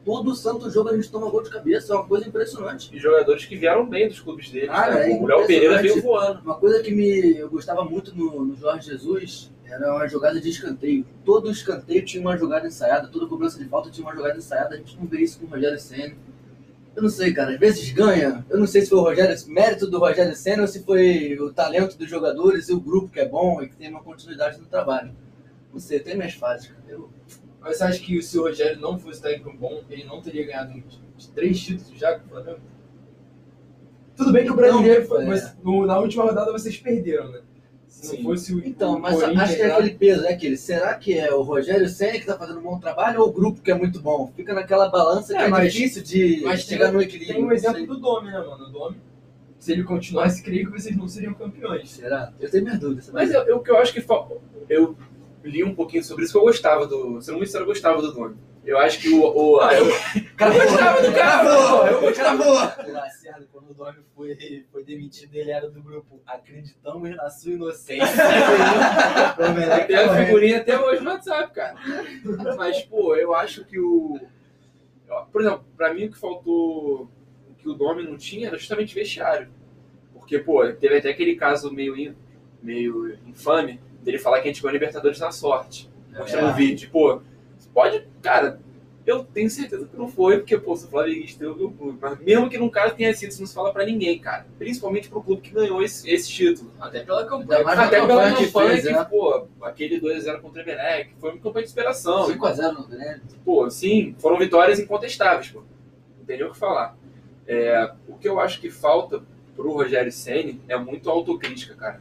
todo 0.05 0.35
santo 0.35 0.69
jogo 0.69 0.89
a 0.89 0.97
gente 0.97 1.09
toma 1.13 1.31
gol 1.31 1.45
de 1.45 1.51
cabeça, 1.51 1.93
é 1.93 1.97
uma 1.97 2.09
coisa 2.09 2.27
impressionante. 2.27 2.91
E 2.93 2.99
jogadores 2.99 3.45
que 3.45 3.55
vieram 3.55 3.87
bem 3.87 4.09
dos 4.09 4.19
clubes 4.19 4.51
deles. 4.51 4.69
Cara, 4.69 4.95
né? 4.97 5.13
é 5.13 5.15
o 5.15 5.25
Léo 5.25 5.47
Pereira 5.47 5.81
veio 5.81 6.03
voando. 6.03 6.41
Uma 6.41 6.57
coisa 6.57 6.83
que 6.83 6.93
me 6.93 7.37
eu 7.37 7.49
gostava 7.49 7.85
muito 7.85 8.13
no, 8.13 8.45
no 8.45 8.57
Jorge 8.57 8.91
Jesus 8.91 9.53
era 9.71 9.95
uma 9.95 10.07
jogada 10.09 10.41
de 10.41 10.49
escanteio. 10.49 11.07
Todo 11.25 11.51
escanteio 11.51 12.05
tinha 12.05 12.21
uma 12.21 12.37
jogada 12.37 12.67
ensaiada, 12.67 13.09
toda 13.09 13.27
cobrança 13.27 13.59
de 13.59 13.69
falta 13.69 13.91
tinha 13.91 14.07
uma 14.07 14.15
jogada 14.15 14.37
ensaiada. 14.37 14.75
A 14.75 14.79
gente 14.79 14.97
não 14.97 15.07
vê 15.07 15.21
isso 15.21 15.39
com 15.39 15.47
o 15.47 15.49
Rogério 15.49 15.79
Senna. 15.79 16.15
Eu 16.95 17.03
não 17.03 17.11
sei, 17.11 17.33
cara. 17.33 17.53
Às 17.53 17.59
vezes 17.59 17.93
ganha. 17.93 18.45
Eu 18.51 18.59
não 18.59 18.67
sei 18.67 18.83
se 18.83 18.91
foi 18.91 18.99
o 18.99 19.03
Rogério, 19.03 19.37
mérito 19.49 19.87
do 19.87 19.99
Rogério 19.99 20.35
Senna 20.35 20.63
ou 20.63 20.69
se 20.69 20.83
foi 20.83 21.39
o 21.39 21.53
talento 21.53 21.97
dos 21.97 22.09
jogadores 22.09 22.69
e 22.69 22.73
o 22.73 22.81
grupo 22.81 23.09
que 23.09 23.21
é 23.21 23.29
bom 23.29 23.63
e 23.63 23.69
que 23.69 23.77
tem 23.77 23.89
uma 23.89 24.03
continuidade 24.03 24.59
no 24.59 24.67
trabalho. 24.67 25.15
Não 25.73 25.79
sei, 25.79 26.01
tem 26.01 26.17
minhas 26.17 26.35
fases, 26.35 26.69
cara. 26.69 26.83
Eu, 26.89 27.09
Mas 27.61 27.77
você 27.77 27.85
acha 27.85 28.01
que 28.01 28.21
se 28.21 28.39
o 28.39 28.43
Rogério 28.43 28.81
não 28.81 28.99
fosse 28.99 29.23
técnico 29.23 29.57
bom, 29.57 29.83
ele 29.89 30.05
não 30.05 30.21
teria 30.21 30.45
ganhado 30.47 30.83
três 31.35 31.61
títulos 31.61 31.99
já 31.99 32.19
com 32.19 32.27
o 32.27 32.29
Flamengo? 32.29 32.61
Tudo 34.17 34.33
bem 34.33 34.45
que 34.45 34.51
o 34.51 34.57
brasileiro 34.57 35.01
Não, 35.01 35.09
foi, 35.09 35.23
é. 35.23 35.27
mas 35.27 35.57
na 35.87 35.99
última 35.99 36.25
rodada 36.25 36.53
vocês 36.53 36.77
perderam, 36.77 37.31
né? 37.31 37.41
Se 37.91 38.17
não 38.17 38.23
fosse 38.23 38.55
o 38.55 38.65
Então, 38.67 38.95
o 38.95 39.01
mas 39.01 39.15
Corinthians 39.17 39.43
acho 39.43 39.57
que 39.57 39.63
é 39.63 39.73
aquele 39.73 39.91
peso, 39.95 40.25
é 40.25 40.33
aquele. 40.33 40.57
Será 40.57 40.95
que 40.95 41.19
é 41.19 41.35
o 41.35 41.43
Rogério 41.43 41.89
Senna 41.89 42.13
que 42.19 42.25
tá 42.25 42.39
fazendo 42.39 42.61
um 42.61 42.63
bom 42.63 42.79
trabalho 42.79 43.21
ou 43.21 43.29
o 43.29 43.33
grupo 43.33 43.61
que 43.61 43.71
é 43.71 43.75
muito 43.75 44.01
bom? 44.01 44.33
Fica 44.37 44.55
naquela 44.55 44.89
balança 44.89 45.35
que 45.35 45.41
É, 45.41 45.45
é, 45.45 45.49
mas- 45.49 45.73
difícil 45.73 46.03
de 46.03 46.41
mas 46.45 46.63
chegar 46.63 46.87
tem- 46.87 46.95
no 46.95 47.03
equilíbrio. 47.03 47.35
Tem 47.35 47.45
um 47.45 47.47
não 47.49 47.53
exemplo 47.53 47.87
do 47.87 47.97
Domi, 47.99 48.29
né, 48.31 48.39
mano? 48.39 48.65
O 48.65 48.71
Domi, 48.71 48.97
se 49.59 49.73
ele 49.73 49.83
continuasse, 49.83 50.43
creio 50.43 50.71
que 50.71 50.81
vocês 50.81 50.97
não 50.97 51.09
seriam 51.09 51.35
campeões. 51.35 51.91
Será? 51.91 52.33
Eu 52.41 52.49
tenho 52.51 52.63
minhas 52.65 52.79
dúvidas. 52.79 53.11
Mas 53.13 53.33
eu, 53.35 53.43
eu- 53.43 53.57
o 53.57 53.61
que 53.61 53.71
eu 53.71 53.77
acho 53.77 53.93
que 53.93 54.01
fa- 54.01 54.25
eu 54.69 54.97
li 55.45 55.65
um 55.65 55.75
pouquinho 55.75 56.05
sobre 56.05 56.23
isso, 56.25 56.33
que 56.33 56.39
eu 56.39 56.43
gostava 56.43 56.87
do. 56.87 57.21
Sendo 57.21 57.37
muito 57.37 57.49
sincero, 57.49 57.65
eu 57.65 57.69
gostava 57.69 58.01
do 58.01 58.15
nome. 58.15 58.37
Eu 58.65 58.79
acho 58.79 59.01
que 59.01 59.09
o. 59.09 59.23
o 59.25 59.61
a- 59.61 59.75
eu, 59.75 59.87
Cara, 60.37 60.55
eu 60.55 60.63
gostava 60.65 61.03
do 61.03 61.13
cara, 61.13 61.43
pô, 61.45 61.87
eu 61.87 62.01
gostava. 62.01 62.43
O 62.43 62.93
Lacerda, 62.93 63.47
quando 63.53 63.71
o 63.71 63.75
Dorme 63.75 64.01
foi, 64.15 64.65
foi 64.73 64.85
demitido, 64.85 65.35
ele 65.35 65.51
era 65.51 65.69
do 65.69 65.83
grupo 65.83 66.21
Acreditamos 66.27 67.11
na 67.17 67.29
sua 67.31 67.53
inocência. 67.53 68.07
Tem 69.87 69.97
a 69.97 70.15
figurinha 70.27 70.59
até 70.59 70.79
hoje 70.79 71.03
no 71.03 71.11
WhatsApp, 71.11 71.53
cara. 71.55 71.75
Mas, 72.57 72.83
pô, 72.83 73.17
eu 73.17 73.35
acho 73.35 73.65
que 73.65 73.79
o. 73.79 74.19
Por 75.33 75.41
exemplo, 75.41 75.65
pra 75.77 75.93
mim 75.93 76.07
o 76.07 76.11
que 76.13 76.19
faltou, 76.19 77.11
o 77.49 77.55
que 77.59 77.69
o 77.69 77.75
Domi 77.75 78.03
não 78.05 78.17
tinha 78.17 78.49
era 78.49 78.57
justamente 78.57 78.95
vestiário. 78.95 79.49
Porque, 80.13 80.39
pô, 80.39 80.67
teve 80.73 80.99
até 80.99 81.11
aquele 81.11 81.35
caso 81.35 81.73
meio, 81.73 82.15
meio 82.63 83.19
infame 83.27 83.81
dele 84.03 84.19
falar 84.19 84.41
que 84.41 84.49
a 84.49 84.53
gente 84.53 84.63
ganhou 84.63 84.73
Libertadores 84.73 85.19
na 85.19 85.33
sorte. 85.33 85.91
Mostrando 86.17 86.51
o 86.51 86.55
vídeo. 86.55 86.89
Pô, 86.91 87.21
pode. 87.73 88.07
Cara, 88.23 88.61
eu 89.07 89.25
tenho 89.25 89.51
certeza 89.51 89.87
que 89.87 89.97
não 89.97 90.09
foi, 90.09 90.39
porque, 90.39 90.57
pô, 90.59 90.77
sou 90.77 90.89
flamenguista, 90.91 91.43
eu 91.43 91.55
vi 91.55 91.65
o 91.65 91.71
clube. 91.71 91.99
Mas 92.01 92.19
mesmo 92.21 92.49
que 92.49 92.59
no 92.59 92.71
caso 92.71 92.95
tenha 92.95 93.15
sido, 93.15 93.31
isso 93.31 93.41
não 93.41 93.47
se 93.47 93.55
fala 93.55 93.73
pra 93.73 93.85
ninguém, 93.85 94.19
cara. 94.19 94.47
Principalmente 94.59 95.09
pro 95.09 95.23
clube 95.23 95.43
que 95.43 95.51
ganhou 95.51 95.83
esse, 95.83 96.09
esse 96.09 96.31
título. 96.31 96.71
Até 96.81 97.01
pela 97.01 97.27
campanha. 97.27 97.61
Até 97.61 97.75
na 97.75 97.89
pela 97.89 98.07
campanha 98.07 98.37
que 98.37 98.47
fez, 98.47 98.87
que, 98.87 98.93
né? 98.93 99.05
pô, 99.05 99.47
aquele 99.63 100.01
2x0 100.01 100.41
contra 100.41 100.61
o 100.61 100.65
Emelec, 100.65 101.15
foi 101.19 101.31
uma 101.31 101.41
campanha 101.41 101.65
de 101.65 101.71
inspiração. 101.71 102.29
5x0 102.29 102.73
no 102.73 102.87
Grêmio. 102.87 103.23
Pô, 103.45 103.71
sim, 103.71 104.15
foram 104.19 104.39
vitórias 104.39 104.79
incontestáveis, 104.79 105.49
pô. 105.49 105.61
Não 106.19 106.25
tem 106.27 106.37
nem 106.37 106.47
o 106.47 106.53
que 106.53 106.59
falar. 106.59 106.97
É, 107.47 107.93
o 108.07 108.17
que 108.17 108.29
eu 108.29 108.39
acho 108.39 108.61
que 108.61 108.71
falta 108.71 109.23
pro 109.57 109.73
Rogério 109.73 110.13
Ceni 110.13 110.61
é 110.69 110.79
muito 110.79 111.11
autocrítica, 111.11 111.75
cara. 111.75 112.01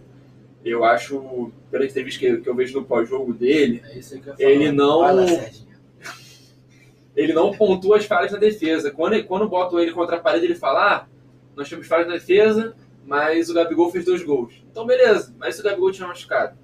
Eu 0.69 0.83
acho, 0.83 1.51
pela 1.71 1.85
entrevista 1.85 2.19
que, 2.19 2.37
que 2.37 2.49
eu 2.49 2.55
vejo 2.55 2.79
no 2.79 2.85
pós-jogo 2.85 3.33
dele, 3.33 3.81
É 4.37 4.45
eu 4.45 4.49
ele 4.49 4.71
não, 4.71 4.99
lá, 4.99 5.25
ele 7.15 7.33
não 7.33 7.51
pontua 7.53 7.97
as 7.97 8.05
falhas 8.05 8.31
na 8.31 8.37
defesa. 8.37 8.91
Quando, 8.91 9.21
quando 9.25 9.47
botam 9.49 9.79
ele 9.79 9.91
contra 9.91 10.15
a 10.15 10.19
parede, 10.19 10.45
ele 10.45 10.55
fala: 10.55 10.95
ah, 10.95 11.05
nós 11.55 11.67
temos 11.69 11.87
falhas 11.87 12.07
na 12.07 12.13
defesa, 12.13 12.75
mas 13.05 13.49
o 13.49 13.53
Gabigol 13.53 13.91
fez 13.91 14.05
dois 14.05 14.23
gols. 14.23 14.53
Então, 14.71 14.85
beleza, 14.85 15.33
mas 15.37 15.55
se 15.55 15.61
o 15.61 15.63
Gabigol 15.63 15.91
tinha 15.91 16.07
machucado? 16.07 16.57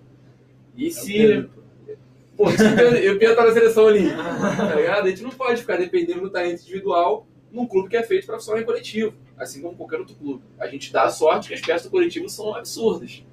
E 0.76 0.91
se. 0.91 1.50
Pô, 2.38 2.50
se 2.52 2.63
o 2.65 2.76
Pedro- 2.76 3.13
o 3.13 3.20
Pedro 3.20 3.36
tá 3.36 3.46
na 3.46 3.54
seleção 3.54 3.88
ali, 3.88 4.10
tá 4.10 4.76
ligado? 4.76 5.06
A 5.06 5.10
gente 5.10 5.24
não 5.24 5.30
pode 5.32 5.62
ficar 5.62 5.78
dependendo 5.78 6.22
do 6.22 6.30
talento 6.30 6.62
individual 6.62 7.26
num 7.50 7.65
clube 7.65 7.88
que 7.88 7.96
é 7.96 8.04
feito 8.04 8.26
para 8.26 8.36
funcionar 8.36 8.62
em 8.62 8.65
coletivo, 8.65 9.13
assim 9.38 9.62
como 9.62 9.78
qualquer 9.78 10.00
outro 10.00 10.15
clube. 10.15 10.44
A 10.60 10.68
gente 10.68 10.91
dá 10.91 11.04
a 11.04 11.10
sorte 11.10 11.48
que 11.48 11.54
as 11.54 11.62
peças 11.62 11.84
do 11.84 11.89
coletivo 11.89 12.28
são 12.28 12.54
absurdas. 12.54 13.24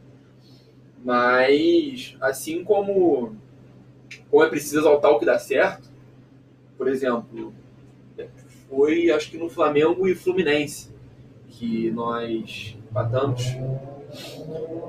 Mas, 1.05 2.17
assim 2.21 2.63
como, 2.63 3.37
como 4.31 4.45
é 4.45 4.49
preciso 4.49 4.81
exaltar 4.81 5.11
o 5.11 5.19
que 5.19 5.27
dá 5.27 5.39
certo, 5.39 5.91
por 6.79 6.89
exemplo, 6.89 7.53
foi 8.69 9.11
acho 9.11 9.31
que 9.31 9.39
no 9.39 9.49
Flamengo 9.49 10.09
e 10.09 10.15
Fluminense 10.15 10.91
que 11.49 11.91
nós 11.91 12.77
empatamos. 12.91 13.43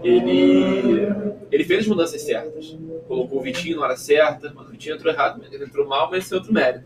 Ele, 0.04 1.08
ele 1.52 1.64
fez 1.64 1.82
as 1.82 1.88
mudanças 1.88 2.22
certas. 2.22 2.78
Colocou 3.08 3.40
o 3.40 3.42
Vitinho 3.42 3.78
na 3.78 3.84
hora 3.84 3.98
certa, 3.98 4.52
mas 4.56 4.68
o 4.68 4.72
Vitinho 4.72 4.96
entrou 4.96 5.14
errado, 5.14 5.44
ele 5.52 5.66
entrou 5.66 5.88
mal, 5.88 6.10
mas 6.10 6.26
esse 6.26 6.34
é 6.34 6.38
outro 6.38 6.54
mérito. 6.54 6.86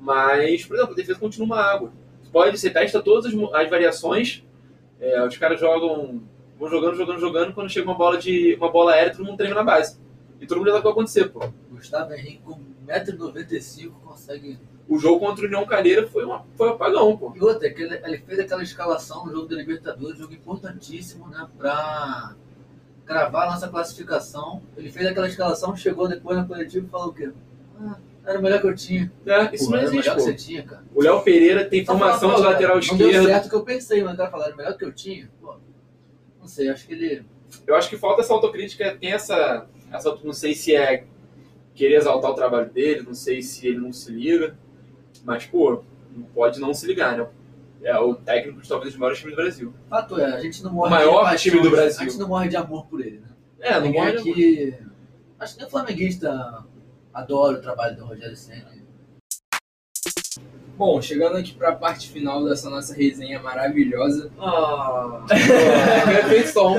Mas, 0.00 0.64
por 0.64 0.76
exemplo, 0.76 0.92
a 0.92 0.96
defesa 0.96 1.18
continua 1.18 1.46
uma 1.46 1.60
água. 1.60 1.92
Pode, 2.32 2.58
você 2.58 2.70
testa 2.70 3.00
todas 3.00 3.26
as, 3.26 3.52
as 3.52 3.70
variações, 3.70 4.44
é, 5.00 5.24
os 5.24 5.36
caras 5.36 5.60
jogam, 5.60 6.22
vão 6.58 6.68
jogando, 6.68 6.96
jogando, 6.96 7.20
jogando, 7.20 7.54
quando 7.54 7.70
chega 7.70 7.86
uma 7.88 7.96
bola 7.96 8.18
de 8.18 8.54
uma 8.54 8.70
bola 8.70 8.92
aérea, 8.92 9.12
todo 9.12 9.24
mundo 9.24 9.36
treina 9.36 9.54
na 9.54 9.64
base. 9.64 9.98
E 10.40 10.46
todo 10.46 10.58
mundo 10.58 10.66
já 10.66 10.72
sabe 10.72 10.80
o 10.80 10.82
que 10.82 10.84
vai 10.84 10.92
acontecer, 10.92 11.28
pô. 11.30 11.40
Gustavo 11.70 12.12
Henrique 12.12 12.42
com 12.44 12.58
1,95m 12.86 13.92
consegue. 14.04 14.58
O 14.88 14.98
jogo 14.98 15.20
contra 15.20 15.44
o 15.44 15.46
União 15.46 15.64
Calheira 15.66 16.06
foi, 16.06 16.24
uma, 16.24 16.44
foi 16.56 16.68
um 16.68 16.72
apagão, 16.72 17.16
pô. 17.16 17.32
E 17.34 17.40
outra, 17.40 17.70
que 17.70 17.82
ele, 17.82 18.00
ele 18.04 18.18
fez 18.18 18.38
aquela 18.38 18.62
escalação 18.62 19.24
no 19.26 19.32
jogo 19.32 19.48
da 19.48 19.56
Libertadores, 19.56 20.18
jogo 20.18 20.34
importantíssimo, 20.34 21.28
né? 21.28 21.48
Pra 21.56 22.34
cravar 23.06 23.48
a 23.48 23.52
nossa 23.52 23.68
classificação. 23.68 24.62
Ele 24.76 24.90
fez 24.90 25.06
aquela 25.06 25.28
escalação, 25.28 25.76
chegou 25.76 26.08
depois 26.08 26.36
na 26.36 26.44
coletiva 26.44 26.86
e 26.86 26.90
falou 26.90 27.08
o 27.08 27.14
quê? 27.14 27.30
Ah, 27.80 27.96
era 28.26 28.38
o 28.38 28.42
melhor 28.42 28.60
que 28.60 28.66
eu 28.66 28.74
tinha. 28.74 29.12
É, 29.26 29.54
isso 29.54 29.66
Pô, 29.66 29.70
não 29.72 29.78
era 29.78 29.86
o 29.86 29.90
existe, 29.90 29.96
melhor 29.96 30.16
que 30.16 30.22
pô. 30.22 30.30
você 30.30 30.34
tinha, 30.34 30.62
cara. 30.62 30.84
O 30.94 31.02
Léo 31.02 31.22
Pereira 31.22 31.64
tem 31.64 31.84
Só 31.84 31.92
formação 31.92 32.30
falar, 32.30 32.36
de 32.36 32.42
lateral 32.52 32.80
cara, 32.80 32.86
Não 32.86 32.96
deu 32.98 33.24
certo 33.24 33.46
o 33.46 33.48
que 33.50 33.56
eu 33.56 33.64
pensei, 33.64 34.02
mas 34.02 34.14
o 34.14 34.16
cara 34.16 34.30
falar, 34.30 34.44
era 34.46 34.54
o 34.54 34.56
melhor 34.56 34.76
que 34.76 34.84
eu 34.84 34.92
tinha. 34.92 35.30
Pô, 35.40 35.56
não 36.44 36.48
sei, 36.48 36.68
acho 36.68 36.86
que 36.86 36.92
ele. 36.92 37.24
Eu 37.66 37.74
acho 37.74 37.88
que 37.88 37.96
falta 37.96 38.20
essa 38.20 38.34
autocrítica, 38.34 38.94
tem 38.96 39.12
essa, 39.12 39.66
essa. 39.90 40.14
Não 40.22 40.32
sei 40.34 40.54
se 40.54 40.76
é 40.76 41.06
querer 41.74 41.96
exaltar 41.96 42.30
o 42.30 42.34
trabalho 42.34 42.70
dele, 42.70 43.02
não 43.02 43.14
sei 43.14 43.40
se 43.40 43.66
ele 43.66 43.78
não 43.78 43.92
se 43.92 44.12
liga, 44.12 44.56
mas, 45.24 45.46
pô, 45.46 45.82
não 46.14 46.24
pode 46.26 46.60
não 46.60 46.74
se 46.74 46.86
ligar, 46.86 47.16
né? 47.16 47.26
É 47.82 47.98
o 47.98 48.14
técnico 48.14 48.60
de 48.60 48.68
talvez 48.68 48.92
dos 48.92 49.00
maiores 49.00 49.18
times 49.18 49.34
do 49.34 49.42
Brasil. 49.42 49.74
Fato 49.88 50.20
é, 50.20 50.34
a 50.34 50.40
gente 50.40 50.62
não 50.62 50.72
morre 50.72 50.90
maior 50.90 51.34
de 51.34 51.42
time 51.42 51.62
do 51.62 51.70
Brasil. 51.70 52.00
A 52.00 52.04
gente 52.04 52.18
não 52.18 52.28
morre 52.28 52.48
de 52.48 52.56
amor 52.56 52.86
por 52.86 53.00
ele, 53.00 53.20
né? 53.20 53.28
É, 53.60 53.74
não 53.74 53.82
Ninguém 53.82 54.04
pode. 54.04 54.30
aqui. 54.30 54.74
Acho 55.38 55.54
que 55.54 55.60
nem 55.62 55.70
flamenguista 55.70 56.64
adora 57.12 57.58
o 57.58 57.62
trabalho 57.62 57.96
do 57.96 58.04
Rogério 58.04 58.36
Senna. 58.36 58.70
Bom, 60.76 61.00
chegando 61.00 61.36
aqui 61.36 61.52
para 61.54 61.68
a 61.70 61.76
parte 61.76 62.10
final 62.10 62.44
dessa 62.44 62.68
nossa 62.68 62.94
resenha 62.94 63.40
maravilhosa, 63.40 64.30
Ah, 64.38 65.24
perfeito 66.04 66.48
som. 66.48 66.74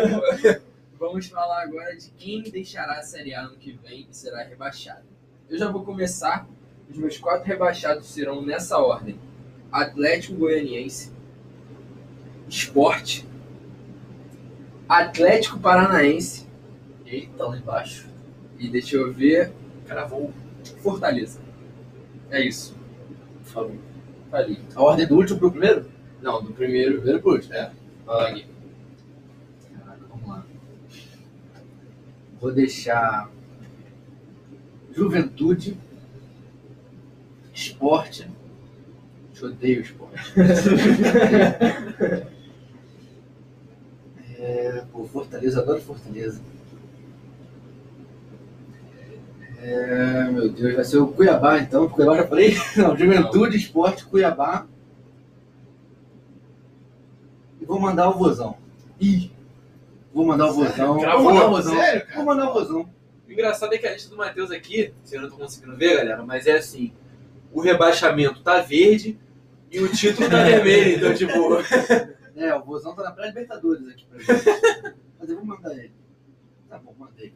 vamos 1.00 1.28
falar 1.28 1.64
agora 1.64 1.96
de 1.96 2.10
quem 2.18 2.42
deixará 2.44 3.00
a 3.00 3.04
Série 3.04 3.34
A 3.34 3.42
ano 3.46 3.56
que 3.56 3.72
vem 3.72 4.06
e 4.10 4.14
será 4.14 4.44
rebaixado. 4.44 5.04
Eu 5.50 5.58
já 5.58 5.72
vou 5.72 5.84
começar. 5.84 6.46
Os 6.90 6.98
meus 6.98 7.18
quatro 7.18 7.48
rebaixados 7.48 8.06
serão 8.08 8.42
nessa 8.42 8.78
ordem: 8.78 9.18
Atlético 9.72 10.36
Goianiense, 10.40 11.12
Esporte, 12.50 13.26
Atlético 14.88 15.58
Paranaense 15.60 16.46
Eita, 17.06 17.44
lá 17.46 17.58
embaixo. 17.58 18.08
e 18.60 18.68
deixa 18.70 18.98
eu 18.98 19.14
ver, 19.14 19.52
Cravou. 19.88 20.34
Fortaleza. 20.82 21.40
É 22.30 22.44
isso. 22.44 22.76
Falou. 23.44 23.76
A 24.76 24.84
ordem 24.84 25.08
do 25.08 25.16
último 25.16 25.40
pro 25.40 25.50
primeiro? 25.50 25.86
Não, 26.22 26.44
do 26.44 26.52
primeiro. 26.52 26.96
Primeiro 26.96 27.22
pro 27.22 27.32
último. 27.34 27.54
É. 27.54 27.72
Fala 28.06 28.28
aqui. 28.28 28.46
Caraca, 29.74 30.02
vamos 30.10 30.28
lá. 30.28 30.46
Vou 32.42 32.52
deixar 32.52 33.32
Juventude, 34.92 35.78
Esporte. 37.54 38.30
Eu 39.42 39.50
odeio 39.50 39.82
esporte. 39.82 40.34
é, 44.40 44.84
pô, 44.92 45.04
Fortaleza, 45.06 45.62
adoro 45.62 45.82
Fortaleza. 45.82 46.42
É, 49.68 50.30
meu 50.30 50.48
Deus, 50.48 50.76
vai 50.76 50.86
ser 50.86 50.98
o 51.00 51.08
Cuiabá 51.08 51.58
então, 51.58 51.88
porque 51.88 51.96
Cuiabá 52.04 52.18
já 52.22 52.28
falei. 52.28 52.56
Não, 52.78 52.96
Juventude, 52.96 53.58
Esporte, 53.58 54.06
Cuiabá. 54.06 54.68
E 57.60 57.66
vou 57.66 57.80
mandar 57.80 58.10
o 58.10 58.14
Vozão. 58.20 58.58
Ih! 59.02 59.32
Vou 60.14 60.24
mandar 60.24 60.52
o 60.52 60.54
Vozão. 60.54 61.00
Cravou. 61.00 61.24
Vou 61.24 61.34
mandar 61.34 61.48
o 61.48 61.50
Vozão. 61.50 61.76
Sério? 61.76 62.08
Vou 62.14 62.26
mandar 62.26 62.50
o 62.50 62.54
Vozão. 62.54 62.90
O 63.28 63.32
engraçado 63.32 63.74
é 63.74 63.80
que 63.80 63.88
a 63.88 63.94
lista 63.94 64.12
do 64.12 64.18
Matheus 64.18 64.52
aqui, 64.52 64.94
se 65.04 65.16
eu 65.16 65.22
não 65.24 65.32
tô 65.32 65.38
conseguindo 65.38 65.76
ver, 65.76 65.98
galera, 65.98 66.24
mas 66.24 66.46
é 66.46 66.58
assim: 66.58 66.94
o 67.52 67.60
rebaixamento 67.60 68.44
tá 68.44 68.62
verde 68.62 69.18
e 69.72 69.80
o 69.80 69.92
título 69.92 70.30
tá 70.30 70.44
vermelho. 70.46 70.98
Então, 70.98 71.14
tipo, 71.16 71.56
É, 72.36 72.54
o 72.54 72.64
Vozão 72.64 72.94
tá 72.94 73.02
na 73.02 73.12
pré-Libertadores 73.12 73.88
aqui 73.88 74.06
pra 74.06 74.20
gente. 74.20 74.46
Mas 75.20 75.30
eu 75.30 75.38
vou 75.38 75.46
mandar 75.46 75.74
ele. 75.74 75.92
Tá 76.70 76.78
bom, 76.78 76.94
mandei. 77.00 77.34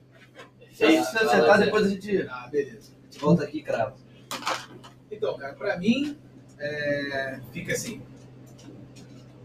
Se 0.80 0.86
Vai 0.86 0.96
você 0.96 1.00
lá, 1.00 1.04
se 1.04 1.14
vai 1.14 1.26
lá, 1.26 1.32
acertar, 1.34 1.58
Zé. 1.58 1.66
depois 1.66 1.86
a 1.86 1.90
gente 1.90 2.22
Ah, 2.30 2.48
beleza. 2.50 2.92
volta 3.20 3.44
aqui 3.44 3.58
e 3.58 3.64
crava. 3.64 3.96
Então, 5.12 5.38
cara, 5.38 5.54
pra 5.54 5.78
mim, 5.78 6.18
é, 6.58 7.42
fica 7.52 7.74
assim. 7.74 8.02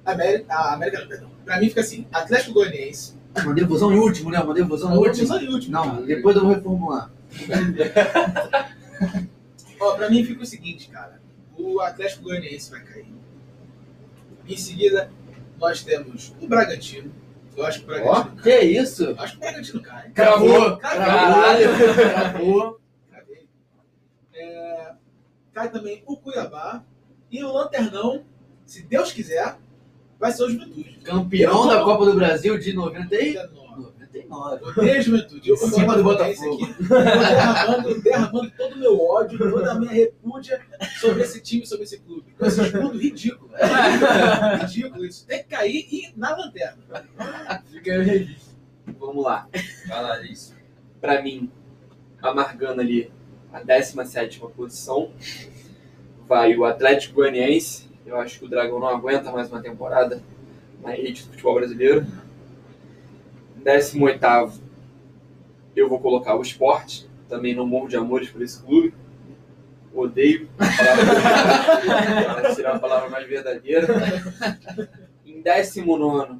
América, 0.06 0.54
a 0.54 0.74
América, 0.74 1.00
não, 1.00 1.08
perdão. 1.08 1.30
Pra 1.44 1.58
mim 1.58 1.68
fica 1.68 1.80
assim, 1.80 2.06
Atlético 2.12 2.52
Goianiense. 2.54 3.18
Mandei 3.44 3.64
o 3.64 3.66
Vozão 3.66 3.92
em 3.92 3.98
último, 3.98 4.30
né? 4.30 4.40
Mandei 4.44 4.62
o 4.62 4.68
Vozão 4.68 4.94
em 4.94 4.98
último. 4.98 5.36
Em 5.36 5.48
último. 5.48 5.72
Não, 5.72 5.90
cara. 5.90 6.02
depois 6.06 6.36
eu 6.36 6.42
vou 6.42 6.52
reformular. 6.54 7.10
Ó, 9.80 9.96
pra 9.96 10.08
mim 10.08 10.24
fica 10.24 10.40
o 10.40 10.46
seguinte, 10.46 10.88
cara. 10.88 11.20
O 11.58 11.80
Atlético 11.80 12.22
Goianiense 12.22 12.70
vai 12.70 12.80
cair. 12.84 13.12
Em 14.46 14.56
seguida, 14.56 15.10
nós 15.58 15.82
temos 15.82 16.32
o 16.40 16.46
Bragantino. 16.46 17.12
Eu 17.56 17.66
acho 17.66 17.80
que 17.80 17.84
o 17.84 17.88
Ó, 17.88 18.22
Bragantino 18.22 18.42
que 18.42 18.60
isso? 18.60 19.04
Eu 19.04 19.20
acho 19.20 19.32
que 19.32 19.38
o 19.38 19.40
Bragantino 19.40 19.82
cai. 19.82 20.10
Cravou. 20.10 20.76
Caralho! 20.78 21.68
Cravou! 21.94 22.80
É, 24.34 24.92
cai 25.52 25.70
também 25.70 26.02
o 26.06 26.16
Cuiabá. 26.16 26.82
E 27.30 27.42
o 27.42 27.52
Lanternão, 27.52 28.24
se 28.64 28.82
Deus 28.82 29.12
quiser, 29.12 29.56
vai 30.18 30.32
ser 30.32 30.44
o 30.44 30.50
Juventude. 30.50 30.98
Campeão 31.02 31.66
da 31.66 31.82
Copa 31.82 32.04
do 32.06 32.14
Brasil 32.14 32.58
de 32.58 32.72
90 32.72 33.14
e... 33.16 33.34
99. 33.34 33.93
99. 34.22 34.64
Odeio 34.80 34.98
a 34.98 35.00
Juventude. 35.00 35.50
Eu 35.50 35.56
cima 35.56 35.96
do 35.96 36.04
Botafogo. 36.04 36.64
aqui, 36.64 36.74
derramando, 36.88 38.00
derramando 38.00 38.50
todo 38.56 38.74
o 38.74 38.78
meu 38.78 39.00
ódio, 39.00 39.38
toda 39.38 39.72
a 39.72 39.74
minha 39.74 39.92
repúdia 39.92 40.60
sobre 41.00 41.22
esse 41.22 41.40
time, 41.40 41.66
sobre 41.66 41.84
esse 41.84 41.98
clube. 41.98 42.32
Com 42.38 42.46
esse 42.46 42.62
escudo 42.62 42.98
ridículo. 42.98 43.50
É 43.56 44.56
ridículo 44.58 45.04
isso. 45.04 45.26
Tem 45.26 45.38
que 45.42 45.48
cair 45.48 45.88
e 45.90 46.12
na 46.16 46.36
lanterna. 46.36 46.82
Fica 47.70 47.92
aí 47.92 47.98
o 47.98 48.02
registro. 48.02 48.54
vamos 48.98 49.24
lá. 49.24 49.48
Vai 49.88 50.02
lá, 50.02 50.20
é 50.20 50.26
isso. 50.26 50.54
Pra 51.00 51.20
mim, 51.22 51.50
amargando 52.22 52.80
ali 52.80 53.10
a 53.52 53.62
17 53.62 54.40
posição, 54.56 55.12
vai 56.26 56.56
o 56.56 56.64
Atlético 56.64 57.16
Goianiense. 57.16 57.90
Eu 58.06 58.18
acho 58.18 58.38
que 58.38 58.44
o 58.44 58.48
Dragão 58.48 58.78
não 58.78 58.88
aguenta 58.88 59.30
mais 59.32 59.50
uma 59.50 59.62
temporada 59.62 60.22
na 60.82 60.96
elite 60.96 61.24
do 61.24 61.30
futebol 61.30 61.54
brasileiro. 61.54 62.06
18 63.64 64.60
eu 65.74 65.88
vou 65.88 65.98
colocar 65.98 66.36
o 66.36 66.42
esporte. 66.42 67.08
Também 67.28 67.54
não 67.54 67.66
morro 67.66 67.88
de 67.88 67.96
amores 67.96 68.28
por 68.28 68.42
esse 68.42 68.62
clube. 68.62 68.94
Odeio. 69.92 70.48
a 70.58 70.66
palavra- 70.66 72.34
Para 72.42 72.54
tirar 72.54 72.76
a 72.76 72.78
palavra 72.78 73.08
mais 73.08 73.26
verdadeira. 73.26 73.86
Em 75.24 75.40
19 75.40 76.38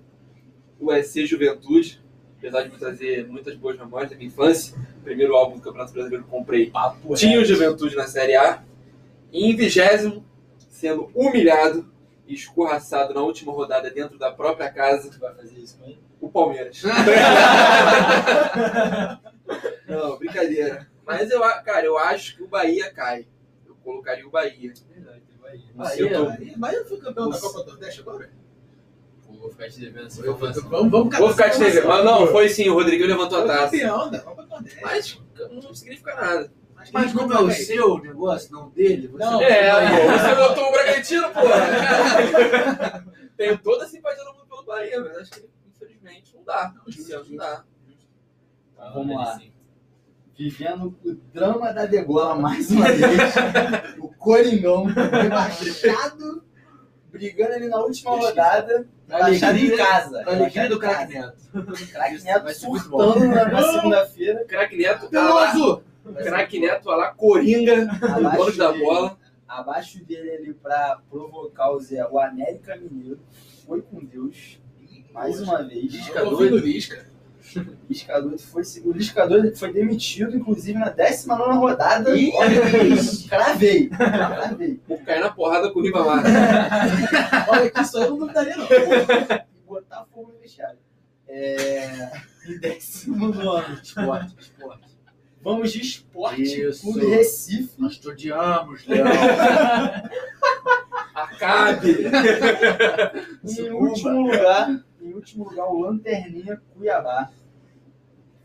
o 0.79 0.93
EC 0.93 1.27
Juventude. 1.27 2.01
Apesar 2.39 2.63
de 2.63 2.71
me 2.71 2.77
trazer 2.79 3.27
muitas 3.27 3.57
boas 3.57 3.79
memórias 3.79 4.11
da 4.11 4.17
minha 4.17 4.29
infância. 4.29 4.77
Primeiro 5.03 5.35
álbum 5.35 5.57
do 5.57 5.63
Campeonato 5.63 5.93
Brasileiro 5.95 6.25
que 6.25 6.31
comprei. 6.31 6.71
Papo 6.71 7.15
Tinha 7.15 7.41
o 7.41 7.45
Juventude 7.45 7.97
na 7.97 8.07
Série 8.07 8.37
A. 8.37 8.63
E 9.33 9.51
em 9.51 9.57
vigésimo, 9.57 10.23
sendo 10.69 11.11
humilhado 11.15 11.89
e 12.29 12.35
escorraçado 12.35 13.15
na 13.15 13.23
última 13.23 13.53
rodada 13.53 13.91
dentro 13.91 14.19
da 14.19 14.31
própria 14.31 14.71
casa, 14.71 15.11
Tu 15.11 15.19
vai 15.19 15.35
fazer 15.35 15.59
isso 15.59 15.79
com? 15.79 15.95
O 16.27 16.31
Palmeiras. 16.31 16.83
Não, 19.87 20.19
brincadeira. 20.19 20.87
Mas 21.07 21.31
eu, 21.31 21.41
cara, 21.41 21.85
eu 21.85 21.99
acho 21.99 22.37
que 22.37 22.43
o 22.43 22.49
Bahia 22.49 22.91
cai. 22.93 23.27
Eu 23.67 23.75
colocaria 23.85 24.27
o 24.27 24.31
Bahia. 24.31 24.73
Verdade, 24.89 25.23
tem 25.29 25.39
Bahia. 25.39 25.61
Bahia. 25.75 26.13
Tô- 26.13 26.59
Bahia, 26.59 26.85
foi 26.87 26.99
campeão 26.99 27.29
da 27.31 27.39
Copa 27.39 27.63
do 27.63 27.71
Nordeste 27.71 28.01
agora? 28.01 28.31
Pô, 29.27 29.33
Vou 29.35 29.51
ficar 29.51 29.69
te 29.69 29.81
devendo 29.81 30.07
essa 30.07 30.23
Vamos, 30.23 30.37
informação. 30.37 30.69
vamos, 30.71 30.91
vamos 30.93 31.19
Vou 31.19 31.31
ficar 31.31 31.51
te 31.51 31.59
devendo. 31.59 31.89
Mas 31.89 32.05
não, 32.05 32.27
foi 32.29 32.49
sim, 32.49 32.69
o 32.71 32.75
Rodrigo 32.75 33.05
levantou 33.05 33.43
a 33.43 33.47
taça. 33.47 33.71
campeão 33.73 34.11
da 34.11 34.21
Copa 34.21 34.43
do 34.43 34.49
Nordeste. 34.49 34.81
Mas 34.83 35.21
não 35.63 35.75
significa 35.75 36.15
nada. 36.15 36.51
Mas 36.93 37.13
como 37.15 37.33
é 37.33 37.41
o 37.41 37.51
seu 37.51 37.99
negócio, 37.99 38.53
não 38.53 38.69
dele, 38.69 39.09
você 39.09 39.25
Não. 39.25 39.41
É, 39.41 40.19
você 40.19 40.35
botou 40.35 40.69
o 40.69 40.73
Bragantino, 40.73 41.31
pô. 41.31 41.41
Tenho 43.39 43.57
toda 43.59 43.85
a 43.85 43.89
simpatia 43.89 44.23
do 44.23 44.35
mundo 44.35 44.47
pelo 44.47 44.65
Bahia, 44.65 45.01
mas 45.01 45.17
acho 45.17 45.31
que 45.33 45.49
infelizmente 46.05 46.35
não 46.37 46.45
dá. 46.45 46.75
Esse 46.87 47.13
não 47.13 47.37
dá. 47.37 47.65
Vai 48.77 48.93
Vamos 48.93 49.17
lá. 49.17 49.39
Sim. 49.39 49.53
vivendo 50.37 50.97
o 51.05 51.15
drama 51.33 51.73
da 51.73 51.87
degola 51.87 52.35
mais 52.35 52.71
uma 52.71 52.87
vez. 52.87 53.35
o 53.99 54.09
Coringão 54.09 54.85
rebaixado, 54.85 56.45
brigando 57.11 57.55
ali 57.55 57.69
na 57.69 57.79
última 57.79 58.17
rodada. 58.17 58.89
Rebaixado 59.09 59.59
em 59.59 59.77
casa. 59.77 60.23
Alegria 60.27 60.69
do 60.69 60.75
em 60.77 61.07
Neto. 61.09 61.93
Craque 61.93 62.23
Neto 62.23 62.55
surtando 62.55 63.29
na, 63.29 63.45
na 63.47 63.63
segunda-feira. 63.63 64.45
Craque 64.45 64.77
Neto, 64.77 65.09
tá 65.09 65.29
lá. 65.29 65.53
Peloso! 65.53 65.83
Craque 66.23 66.61
Neto, 66.61 66.89
olha 66.89 66.97
lá, 66.99 67.15
Coringa, 67.15 67.89
Abaixo 68.03 68.37
dono 68.37 68.57
da 68.57 68.73
bola. 68.73 69.19
Abaixo 69.49 70.05
dele 70.05 70.31
ali 70.31 70.55
pra 70.55 71.01
provocar 71.09 71.71
o 71.71 71.81
Zé, 71.81 72.07
o 72.07 72.19
América 72.19 72.77
Mineiro. 72.77 73.21
Foi 73.67 73.81
com 73.81 74.05
Deus. 74.05 74.59
Mais 75.15 75.41
uma 75.41 75.63
vez. 75.63 76.09
Confio 76.09 76.51
no 76.51 76.57
Lisca. 76.57 77.07
Lisca 77.89 78.21
doido 78.21 78.39
foi, 78.39 78.63
o 78.85 78.93
Lisca 78.93 79.29
doido 79.29 79.57
foi 79.57 79.73
demitido, 79.73 80.37
inclusive, 80.37 80.77
na 80.77 80.89
19 80.89 81.59
rodada. 81.59 82.17
Ih! 82.17 82.33
Olha 82.35 82.83
isso, 82.83 83.29
cravei. 83.29 83.89
Cravei. 83.95 84.75
Por 84.89 85.01
cair 85.05 85.21
na 85.21 85.31
porrada 85.31 85.71
com 85.71 85.79
o 85.79 85.83
Ribamar. 85.83 86.25
Olha 87.49 87.71
que 87.71 87.81
isso 87.81 87.97
aí 87.97 88.05
eu 88.05 88.11
não 88.11 88.19
duvidaria, 88.19 88.57
não. 88.57 88.67
E 89.55 89.67
botar 89.67 90.05
fogo 90.13 90.33
no 90.33 90.41
vestiário. 90.41 90.79
É... 91.29 92.11
Em 92.47 92.59
décimo 92.59 93.29
nono. 93.29 93.79
Esporte, 93.81 94.35
esporte. 94.41 94.95
Vamos 95.41 95.73
de 95.73 95.81
esporte. 95.81 96.43
Isso. 96.43 96.83
Clube 96.83 97.07
Recife. 97.07 97.71
Nós 97.79 97.99
te 97.99 98.09
odiamos, 98.09 98.85
Léo. 98.87 99.05
Acabe! 101.15 102.07
Em 103.45 103.71
último 103.71 104.23
lugar, 104.23 104.85
em 105.05 105.13
último 105.15 105.45
lugar, 105.49 105.67
o 105.67 105.81
Lanterninha 105.81 106.61
Cuiabá. 106.75 107.31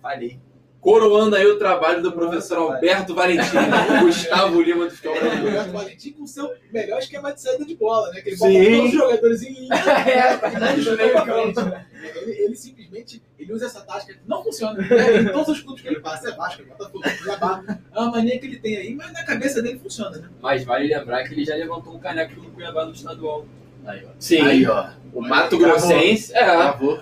Falei. 0.01 0.39
Coroando 0.81 1.35
aí 1.35 1.45
o 1.45 1.59
trabalho 1.59 2.01
do 2.01 2.13
professor 2.13 2.57
Alberto 2.57 3.13
Valentim, 3.13 3.43
Gustavo 4.01 4.61
Lima 4.61 4.85
do 4.85 4.91
Futebol 4.91 5.15
É, 5.17 5.19
o 5.19 5.21
Brasileiro. 5.23 5.47
Roberto 5.49 5.71
Valentim 5.73 6.11
com 6.13 6.23
o 6.23 6.27
seu 6.27 6.49
melhor 6.71 6.99
esquema 6.99 7.33
de 7.33 7.41
saída 7.41 7.65
de 7.65 7.75
bola, 7.75 8.09
né? 8.11 8.21
Que 8.21 8.29
ele 8.29 8.37
Sim. 8.37 8.53
bota 8.53 8.69
todos 8.77 8.85
os 8.85 8.91
jogadores 8.93 9.41
em 9.43 9.53
linha. 9.53 9.69
É, 9.75 10.77
no 10.77 10.97
meio 10.97 11.25
campo. 11.25 11.59
Ele, 12.21 12.31
ele 12.31 12.55
simplesmente 12.55 13.21
ele 13.37 13.51
usa 13.51 13.65
essa 13.65 13.81
tática 13.81 14.13
que 14.13 14.19
não 14.25 14.41
funciona. 14.41 14.79
né? 14.81 15.21
Em 15.21 15.25
todos 15.33 15.49
os 15.49 15.61
clubes 15.61 15.81
que 15.81 15.89
ele 15.89 15.99
passa, 15.99 16.29
é 16.29 16.35
Vasco, 16.35 16.61
é 16.61 16.65
Botafogo, 16.65 17.01
é 17.05 17.09
Cuiabá. 17.17 17.61
É 17.93 17.99
uma 17.99 18.11
mania 18.11 18.39
que 18.39 18.45
ele 18.45 18.59
tem 18.59 18.77
aí, 18.77 18.95
mas 18.95 19.11
na 19.11 19.25
cabeça 19.25 19.61
dele 19.61 19.79
funciona, 19.79 20.17
né? 20.17 20.29
Mas 20.41 20.63
vale 20.63 20.87
lembrar 20.87 21.25
que 21.25 21.33
ele 21.33 21.43
já 21.43 21.55
levantou 21.55 21.93
um 21.93 21.99
caneco 21.99 22.39
do 22.39 22.49
Cuiabá 22.51 22.85
no 22.85 22.93
estadual. 22.93 23.45
Aí, 23.85 24.05
ó. 24.05 24.09
Sim, 24.17 24.41
Aí, 24.41 24.65
ó. 24.65 24.91
O 25.13 25.21
Mato 25.21 25.57
Grossense, 25.57 26.33
é, 26.35 26.47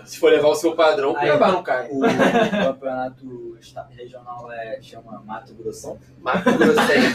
se 0.05 0.17
for 0.17 0.31
levar 0.31 0.49
o 0.49 0.55
seu 0.55 0.75
padrão, 0.75 1.13
o 1.13 1.17
Aí. 1.17 1.21
Cuiabá 1.21 1.51
não 1.51 1.63
cai. 1.63 1.89
O 1.91 1.99
campeonato 1.99 3.57
regional 3.89 4.51
é, 4.51 4.81
chama 4.81 5.21
Mato 5.25 5.53
Grossão. 5.53 5.97
Mato 6.21 6.51
Grossense. 6.57 7.13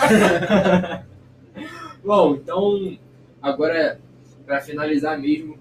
Bom, 2.05 2.35
então, 2.35 2.99
agora, 3.41 4.01
para 4.45 4.61
finalizar 4.61 5.19
mesmo, 5.19 5.59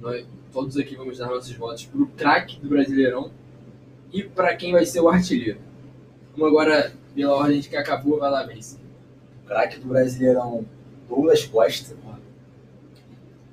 nós 0.00 0.26
todos 0.52 0.76
aqui 0.76 0.96
vamos 0.96 1.18
dar 1.18 1.26
nossos 1.26 1.52
votos 1.52 1.84
pro 1.86 2.06
craque 2.06 2.58
do 2.58 2.68
Brasileirão 2.68 3.30
e 4.12 4.22
para 4.22 4.54
quem 4.56 4.72
vai 4.72 4.84
ser 4.84 5.00
o 5.00 5.08
artilheiro. 5.08 5.60
Vamos 6.32 6.48
agora, 6.48 6.92
pela 7.14 7.34
ordem 7.34 7.60
de 7.60 7.68
que 7.68 7.76
acabou, 7.76 8.18
vai 8.18 8.30
lá, 8.30 8.44
Vince. 8.44 8.78
Craque 9.46 9.78
do 9.78 9.88
Brasileirão, 9.88 10.64
Douglas 11.08 11.44
Costa. 11.44 11.96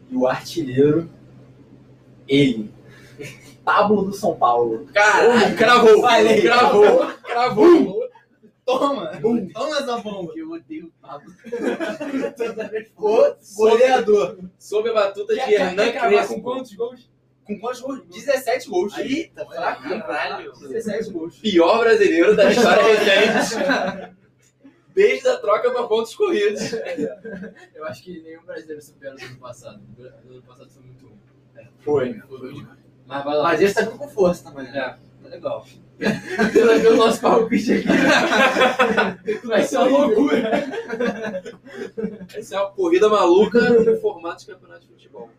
E 0.10 0.16
o 0.16 0.28
artilheiro, 0.28 1.10
ele. 2.28 2.72
Pablo 3.66 4.04
do 4.04 4.14
São 4.14 4.36
Paulo. 4.38 4.88
Caralho, 4.94 5.56
cravou, 5.58 6.02
Falei. 6.02 6.42
cravou, 6.42 7.06
cravou. 7.24 8.08
Toma! 8.66 9.12
Toma 9.54 9.78
essa 9.78 9.98
bomba! 9.98 10.34
Eu 10.36 10.52
odeio 10.52 10.88
o 10.88 10.92
Pablo. 11.02 11.34
O 12.98 13.36
goleador. 13.56 14.38
Sob 14.60 14.90
a 14.90 14.94
batuta 14.94 15.34
de 15.34 15.40
Hernan 15.40 15.92
Crespo. 15.92 16.36
com 16.36 16.42
quantos 16.42 16.74
gols? 16.74 17.10
Com 17.46 17.60
quantos 17.60 17.80
gols? 17.82 18.02
17 18.14 18.70
gols. 18.70 18.98
Eita, 18.98 19.46
Caralho. 19.46 20.52
17 20.54 21.10
gols. 21.12 21.38
Pior 21.40 21.80
brasileiro 21.80 22.36
da 22.36 22.52
história 22.52 22.84
recente. 23.00 24.16
Desde 24.98 25.28
a 25.30 25.38
troca 25.38 25.70
para 25.70 25.84
pontos 25.88 26.16
corridos. 26.16 26.74
Eu 27.76 27.86
acho 27.86 28.04
que 28.04 28.20
nenhum 28.20 28.42
brasileiro 28.44 28.82
supera 28.82 29.14
o 29.14 29.18
do 29.20 29.26
ano 29.26 29.38
passado. 29.38 29.80
O 29.96 30.02
do 30.02 30.34
ano 30.34 30.42
passado 30.42 30.72
foi 30.72 30.82
muito 30.82 31.06
ruim. 31.06 31.20
Foi. 31.82 32.14
Foi 32.22 32.54
demais. 32.54 32.80
Mas 33.06 33.24
vai 33.24 33.36
lá. 33.36 33.44
Mas 33.44 33.62
esse 33.62 33.76
tá 33.76 33.82
vindo 33.82 34.00
com 34.00 34.08
força 34.10 34.50
também. 34.50 34.72
né? 34.72 34.80
É. 34.80 34.98
Tá 35.22 35.30
legal. 35.30 35.68
Pelo 36.52 36.82
pelo 36.82 36.98
nosso 36.98 37.22
palpite 37.22 37.74
aqui. 37.74 37.88
Vai 39.46 39.62
ser 39.62 39.78
uma 39.78 39.88
loucura. 39.88 40.64
Essa 42.36 42.56
é 42.56 42.60
uma 42.60 42.72
corrida 42.72 43.08
maluca 43.08 43.60
em 43.60 44.00
formato 44.02 44.40
de 44.40 44.48
campeonato 44.48 44.82
de 44.82 44.94
futebol. 44.94 45.30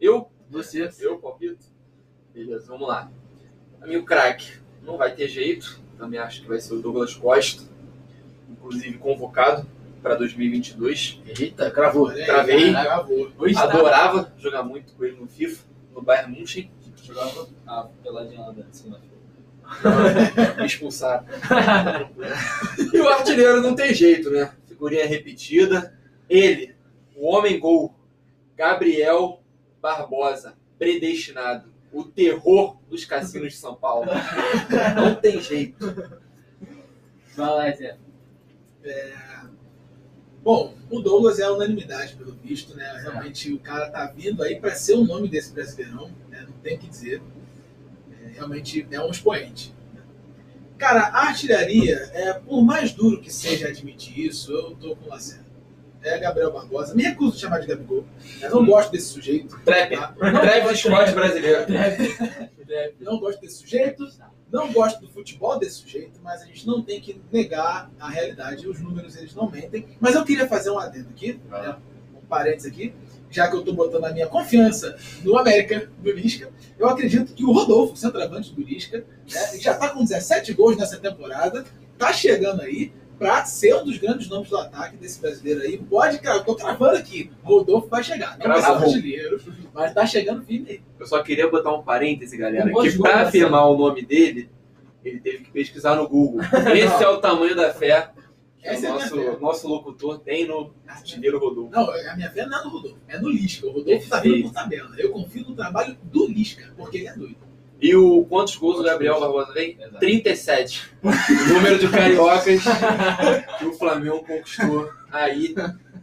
Eu, 0.00 0.28
Você. 0.50 0.90
eu 1.00 1.18
palpito? 1.18 1.66
Beleza, 2.34 2.66
vamos 2.66 2.88
lá. 2.88 3.10
Amigo 3.80 4.04
craque, 4.04 4.54
não 4.82 4.96
vai 4.96 5.14
ter 5.14 5.28
jeito. 5.28 5.80
Também 5.96 6.18
acho 6.18 6.42
que 6.42 6.48
vai 6.48 6.58
ser 6.58 6.74
o 6.74 6.80
Douglas 6.80 7.14
Costa, 7.14 7.62
inclusive 8.66 8.98
convocado 8.98 9.66
para 10.02 10.14
2022. 10.16 11.20
Eita. 11.38 11.72
Olha 11.76 12.14
aí, 12.14 12.24
Travei. 12.26 12.70
Gravou. 12.72 13.30
Hoje 13.38 13.54
tá- 13.54 13.62
Adorava 13.64 14.32
jogar 14.38 14.62
muito 14.62 14.92
com 14.94 15.04
ele 15.04 15.16
no 15.18 15.26
FIFA, 15.26 15.64
no 15.94 16.02
Bayern 16.02 16.36
München. 16.38 16.70
Jogava 17.02 17.46
a 17.66 17.88
peladinha 18.02 18.40
lá 18.40 18.50
da 18.50 18.64
segunda-feira. 18.72 19.16
Me 20.58 20.66
expulsaram. 20.66 21.24
e 22.92 23.00
o 23.00 23.08
artilheiro 23.08 23.60
não 23.62 23.74
tem 23.74 23.94
jeito, 23.94 24.30
né? 24.30 24.52
Figurinha 24.66 25.06
repetida. 25.06 25.96
Ele, 26.28 26.74
o 27.16 27.26
homem 27.28 27.58
gol, 27.58 27.94
Gabriel 28.56 29.40
Barbosa, 29.80 30.54
predestinado. 30.78 31.74
O 31.92 32.04
terror 32.04 32.76
dos 32.90 33.04
cassinos 33.04 33.52
de 33.52 33.58
São 33.58 33.74
Paulo. 33.74 34.06
Não 34.96 35.14
tem 35.14 35.40
jeito. 35.40 35.94
Vai 37.34 37.48
lá, 37.48 37.70
Zé. 37.72 37.96
Bom, 40.42 40.74
o 40.88 41.00
Douglas 41.00 41.40
é 41.40 41.50
unanimidade, 41.50 42.14
pelo 42.14 42.32
visto, 42.32 42.76
né? 42.76 43.00
Realmente 43.02 43.52
o 43.52 43.58
cara 43.58 43.90
tá 43.90 44.06
vindo 44.06 44.42
aí 44.44 44.60
para 44.60 44.76
ser 44.76 44.94
o 44.94 45.04
nome 45.04 45.28
desse 45.28 45.52
brasileirão, 45.52 46.08
né? 46.28 46.44
não 46.46 46.56
tem 46.58 46.76
o 46.76 46.78
que 46.78 46.88
dizer. 46.88 47.20
É, 48.12 48.28
realmente 48.34 48.86
é 48.88 49.00
um 49.00 49.10
expoente. 49.10 49.74
né? 49.92 50.02
Cara, 50.78 51.00
a 51.00 51.26
artilharia, 51.26 51.96
é, 52.12 52.32
por 52.34 52.62
mais 52.62 52.92
duro 52.92 53.20
que 53.20 53.32
seja 53.32 53.66
admitir 53.66 54.26
isso, 54.26 54.52
eu 54.52 54.76
tô 54.76 54.94
com 54.94 55.06
o 55.06 55.08
Lacerda. 55.08 55.46
É 56.02 56.16
Gabriel 56.20 56.52
Barbosa. 56.52 56.94
Me 56.94 57.02
recuso 57.02 57.36
a 57.36 57.40
chamar 57.40 57.58
de 57.58 57.66
Gabigol. 57.66 58.04
Eu 58.40 58.50
não 58.50 58.64
gosto 58.64 58.92
desse 58.92 59.06
sujeito. 59.06 59.58
Trapper. 59.64 59.98
tá? 59.98 60.12
Trapper 60.12 60.76
Scott 60.76 61.12
brasileiro. 61.12 61.66
Não 63.00 63.18
gosto 63.18 63.40
desse 63.40 63.56
sujeito. 63.58 64.06
Não 64.50 64.72
gosto 64.72 65.00
do 65.00 65.08
futebol 65.08 65.58
desse 65.58 65.76
sujeito, 65.76 66.20
mas 66.22 66.42
a 66.42 66.46
gente 66.46 66.66
não 66.66 66.82
tem 66.82 67.00
que 67.00 67.20
negar 67.32 67.90
a 67.98 68.08
realidade. 68.08 68.68
Os 68.68 68.80
números, 68.80 69.16
eles 69.16 69.34
não 69.34 69.50
mentem. 69.50 69.86
Mas 70.00 70.14
eu 70.14 70.24
queria 70.24 70.46
fazer 70.46 70.70
um 70.70 70.78
adendo 70.78 71.08
aqui, 71.10 71.40
né? 71.50 71.76
um 72.14 72.24
parênteses 72.26 72.70
aqui, 72.70 72.94
já 73.30 73.48
que 73.48 73.56
eu 73.56 73.60
estou 73.60 73.74
botando 73.74 74.04
a 74.04 74.12
minha 74.12 74.28
confiança 74.28 74.96
no 75.24 75.36
América, 75.36 75.90
do 75.98 76.12
Lisca. 76.12 76.50
Eu 76.78 76.88
acredito 76.88 77.34
que 77.34 77.44
o 77.44 77.52
Rodolfo, 77.52 77.96
centroavante 77.96 78.54
do 78.54 78.62
Lisca, 78.62 78.98
né, 78.98 79.58
já 79.58 79.72
está 79.72 79.90
com 79.90 80.04
17 80.04 80.52
gols 80.54 80.76
nessa 80.76 80.98
temporada, 80.98 81.64
está 81.92 82.12
chegando 82.12 82.62
aí 82.62 82.92
para 83.18 83.44
ser 83.44 83.74
um 83.76 83.84
dos 83.84 83.98
grandes 83.98 84.28
nomes 84.28 84.48
do 84.48 84.56
ataque 84.56 84.96
desse 84.96 85.20
brasileiro 85.20 85.60
aí. 85.60 85.78
Pode, 85.78 86.18
cara, 86.18 86.38
eu 86.38 86.44
tô 86.44 86.54
cravando 86.54 86.96
aqui. 86.96 87.30
Rodolfo 87.42 87.88
vai 87.88 88.02
chegar. 88.02 88.38
Não 88.38 88.46
vai 88.46 88.78
brasileiro, 88.78 89.40
mas 89.72 89.94
tá 89.94 90.06
chegando 90.06 90.44
firme 90.44 90.70
aí. 90.70 90.80
Eu 90.98 91.06
só 91.06 91.22
queria 91.22 91.48
botar 91.48 91.74
um 91.74 91.82
parêntese, 91.82 92.36
galera, 92.36 92.66
Um 92.66 92.82
que 92.82 92.96
coisa 92.96 93.16
afirmar 93.16 93.66
o 93.66 93.76
nome 93.76 94.04
dele, 94.04 94.50
ele 95.04 95.20
teve 95.20 95.44
que 95.44 95.50
pesquisar 95.50 95.96
no 95.96 96.08
Google. 96.08 96.40
Esse 96.74 97.02
é 97.02 97.08
o 97.08 97.18
tamanho 97.18 97.54
da 97.56 97.72
fé 97.72 98.10
que 98.66 98.68
Essa 98.68 98.86
é 98.86 98.90
o 98.90 98.94
minha 98.94 99.04
nosso, 99.04 99.16
fé. 99.16 99.36
nosso 99.40 99.68
locutor 99.68 100.18
tem 100.18 100.46
no 100.46 100.74
artilheiro 100.86 101.38
Rodolfo. 101.38 101.70
Não, 101.70 101.90
a 101.90 102.16
minha 102.16 102.30
fé 102.30 102.46
não 102.46 102.58
é 102.58 102.64
no 102.64 102.70
Rodolfo, 102.70 102.98
é 103.06 103.18
no 103.18 103.28
Lisca. 103.30 103.66
O 103.66 103.70
Rodolfo 103.70 104.08
tá 104.08 104.20
vindo 104.20 104.42
por 104.42 104.52
tabela. 104.52 104.90
Eu 104.98 105.10
confio 105.10 105.44
no 105.48 105.54
trabalho 105.54 105.96
do 106.02 106.26
Lisca, 106.26 106.72
porque 106.76 106.98
ele 106.98 107.08
é 107.08 107.14
doido. 107.14 107.45
E 107.80 107.94
o 107.94 108.24
quantos 108.24 108.56
gols 108.56 108.80
o 108.80 108.82
Gabriel 108.82 109.20
Barbosa 109.20 109.52
tem? 109.52 109.76
Exato. 109.78 109.98
37. 109.98 110.90
O 111.02 111.54
número 111.54 111.78
de 111.78 111.88
cariocas 111.88 112.62
que 113.58 113.64
o 113.66 113.72
Flamengo 113.74 114.24
conquistou 114.24 114.90
aí 115.12 115.54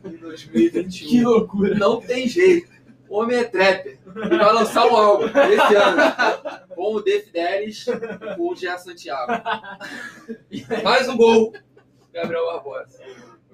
em 0.06 0.18
2021. 0.18 1.10
Que 1.10 1.22
loucura. 1.22 1.76
Não 1.76 2.00
tem 2.00 2.28
jeito. 2.28 2.72
O 3.10 3.20
homem 3.20 3.38
é 3.38 3.44
trapper. 3.44 4.00
Ele 4.16 4.38
vai 4.38 4.54
lançar 4.54 4.86
um 4.86 4.96
álbum 4.96 5.26
esse 5.26 5.76
ano. 5.76 6.02
Com 6.70 6.96
o 6.96 7.02
Def 7.02 7.32
Deres 7.32 7.88
e 7.88 8.36
com 8.36 8.52
o 8.52 8.56
Gia 8.56 8.78
Santiago. 8.78 9.32
Mais 10.84 11.08
um 11.10 11.18
gol. 11.18 11.54
Gabriel 12.14 12.46
Barbosa. 12.46 13.00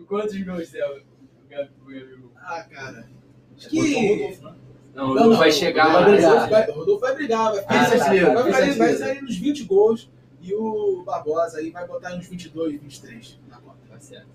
Quantos 0.08 0.42
gols, 0.44 0.70
Zé? 0.70 0.86
O 0.86 1.02
Gabigol? 1.50 2.32
Ah, 2.38 2.64
cara. 2.64 3.10
Acho 3.56 3.70
Botou 3.70 3.82
o 3.82 3.86
que. 3.86 4.69
Não, 5.00 5.06
o 5.06 5.08
Não, 5.08 5.14
Rodolfo 5.14 5.30
não, 5.32 5.38
vai 5.38 5.50
o 5.50 5.54
chegar. 5.54 5.84
Rodolfo 5.86 6.02
vai 6.06 6.12
brigar. 6.16 6.32
Rodolfo 6.34 6.50
vai, 6.52 6.70
o 6.70 6.74
Rodolfo 6.74 7.00
vai 7.02 7.16
brigar, 7.16 7.52
vai 7.54 7.60
Ah, 7.68 7.86
ficar. 7.86 8.04
artilheiro, 8.04 8.34
vai, 8.34 8.74
vai, 8.74 8.94
sair 8.96 9.22
nos 9.22 9.38
20 9.38 9.64
gols 9.64 10.10
e 10.42 10.54
o 10.54 11.04
Barbosa 11.06 11.58
aí 11.60 11.70
vai 11.70 11.88
botar 11.88 12.14
uns 12.16 12.28
22, 12.28 12.82
23 12.82 13.40
na 13.50 13.58
conta. 13.58 13.78
Tá 13.90 14.00
certo. 14.00 14.28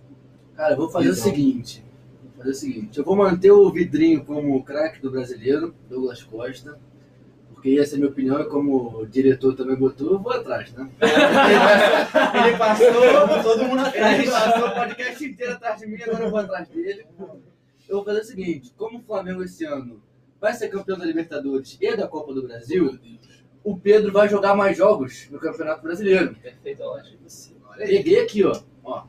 Cara, 0.57 0.73
eu 0.73 0.77
vou 0.79 0.89
fazer 0.89 1.09
o 1.09 1.13
Então. 1.13 1.23
seguinte. 1.23 1.85
Vou 2.23 2.33
fazer 2.39 2.51
o 2.51 2.55
seguinte. 2.55 2.99
Eu 2.99 3.05
vou 3.05 3.15
manter 3.17 3.51
o 3.51 3.71
vidrinho 3.71 4.25
como 4.25 4.63
craque 4.65 5.01
do 5.03 5.11
brasileiro, 5.11 5.75
Douglas 5.89 6.23
Costa. 6.23 6.79
Porque 7.53 7.79
essa 7.81 7.95
é 7.95 7.97
a 7.97 7.99
minha 7.99 8.11
opinião 8.11 8.41
e 8.41 8.45
como 8.47 8.99
o 9.01 9.07
diretor 9.07 9.55
também 9.57 9.77
botou, 9.77 10.13
eu 10.13 10.19
vou 10.19 10.33
atrás, 10.33 10.73
né? 10.73 10.89
Ele 12.47 12.57
passou, 12.59 13.43
todo 13.43 13.65
mundo 13.65 13.81
atrás. 13.81 14.19
Ele 14.19 14.31
passou 14.31 14.69
o 14.69 14.75
podcast 14.75 15.25
inteiro 15.25 15.53
atrás 15.53 15.81
de 15.81 15.87
mim, 15.87 15.99
agora 16.03 16.25
eu 16.25 16.31
vou 16.31 16.41
atrás 16.41 16.69
dele. 16.69 17.07
Eu 17.89 17.97
vou 17.97 18.05
fazer 18.05 18.21
o 18.21 18.25
seguinte: 18.25 18.73
como 18.77 18.99
o 18.99 19.03
Flamengo 19.03 19.43
esse 19.43 19.65
ano 19.65 20.03
vai 20.45 20.53
ser 20.53 20.69
campeão 20.69 20.99
da 20.99 21.07
Libertadores 21.07 21.79
e 21.81 21.97
da 21.97 22.07
Copa 22.07 22.35
do 22.35 22.43
Brasil, 22.43 22.99
o 23.65 23.79
Pedro 23.79 24.13
vai 24.13 24.29
jogar 24.29 24.55
mais 24.55 24.77
jogos 24.77 25.27
no 25.31 25.39
Campeonato 25.39 25.83
Brasileiro. 25.83 26.37
Aí. 27.71 27.87
Peguei 27.87 28.21
aqui, 28.21 28.45
ó. 28.45 28.61
ó. 28.85 29.07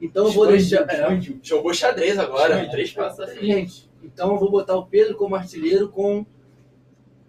Então 0.00 0.26
eu 0.26 0.32
vou 0.32 0.48
deixar. 0.48 0.84
é. 0.90 1.20
Jogou 1.40 1.72
xadrez 1.72 2.18
agora. 2.18 2.54
Expandiu. 2.54 2.70
Três 2.72 2.92
passos. 2.92 3.34
Gente, 3.34 3.88
então 4.02 4.32
eu 4.32 4.40
vou 4.40 4.50
botar 4.50 4.74
o 4.74 4.84
Pedro 4.86 5.16
como 5.16 5.36
artilheiro 5.36 5.88
com 5.88 6.26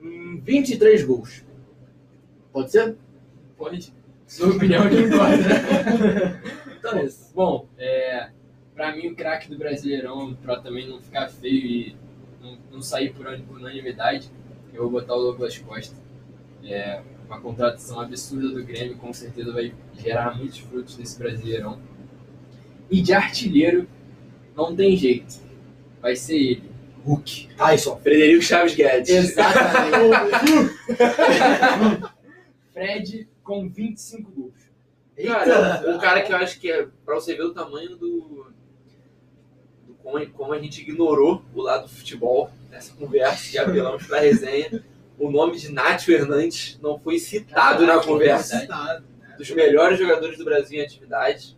hum, 0.02 0.42
23 0.44 1.04
gols. 1.04 1.46
Pode 2.52 2.72
ser? 2.72 2.98
Pode. 3.56 3.94
Sua 4.26 4.50
opinião 4.50 4.90
que 4.90 4.96
importa. 4.96 6.58
Então 6.78 7.00
é 7.00 7.06
isso. 7.06 7.34
Bom, 7.34 7.68
é, 7.78 8.30
pra 8.74 8.96
mim 8.96 9.08
o 9.08 9.16
craque 9.16 9.50
do 9.50 9.58
Brasileirão, 9.58 10.36
pra 10.36 10.62
também 10.62 10.88
não 10.88 11.02
ficar 11.02 11.28
feio 11.28 11.66
e 11.66 11.98
não, 12.48 12.58
não 12.74 12.82
sair 12.82 13.14
por 13.14 13.28
un- 13.28 13.42
por 13.42 13.58
unanimidade, 13.58 14.30
eu 14.74 14.84
vou 14.84 14.92
botar 14.92 15.16
o 15.16 15.22
Douglas 15.22 15.58
Costa. 15.58 15.96
É 16.64 17.02
uma 17.28 17.40
contratação 17.40 18.00
absurda 18.00 18.50
do 18.50 18.64
Grêmio, 18.64 18.98
com 18.98 19.12
certeza 19.14 19.52
vai 19.54 19.74
gerar 19.98 20.36
muitos 20.38 20.60
frutos 20.60 20.98
nesse 20.98 21.18
Brasileirão. 21.20 21.80
E 22.90 23.02
de 23.02 23.14
artilheiro, 23.14 23.88
não 24.56 24.76
tem 24.76 24.96
jeito. 24.96 25.40
Vai 26.02 26.16
ser 26.16 26.36
ele. 26.38 26.64
Hulk. 27.06 27.50
Tyson. 27.56 27.98
Frederico 27.98 28.42
Chaves 28.44 28.76
Guedes. 28.76 29.10
Exatamente. 29.10 30.74
Fred 32.74 33.28
com 33.44 33.70
25 33.70 34.32
gols. 34.32 34.54
Cara, 35.26 35.96
um 35.96 35.98
cara 35.98 36.22
que 36.22 36.32
eu 36.32 36.38
acho 36.38 36.60
que 36.60 36.72
é 36.72 36.88
pra 37.06 37.16
você 37.16 37.36
ver 37.36 37.44
o 37.44 37.54
tamanho 37.54 37.96
do. 37.98 38.48
Como, 40.08 40.30
como 40.30 40.54
a 40.54 40.60
gente 40.60 40.82
ignorou 40.82 41.44
o 41.54 41.62
lado 41.62 41.84
do 41.84 41.90
futebol 41.90 42.50
nessa 42.70 42.94
conversa 42.96 43.52
que 43.52 43.58
apelamos 43.58 44.08
pra 44.08 44.22
resenha. 44.22 44.82
O 45.20 45.30
nome 45.30 45.58
de 45.58 45.70
Nátio 45.72 46.14
Hernandes 46.14 46.80
não 46.82 46.98
foi 46.98 47.20
citado 47.20 47.86
na 47.86 48.02
conversa. 48.02 48.60
Citado, 48.60 49.06
né? 49.20 49.36
Dos 49.38 49.50
melhores 49.52 50.00
jogadores 50.00 50.38
do 50.38 50.46
Brasil 50.46 50.80
em 50.80 50.84
atividade. 50.84 51.58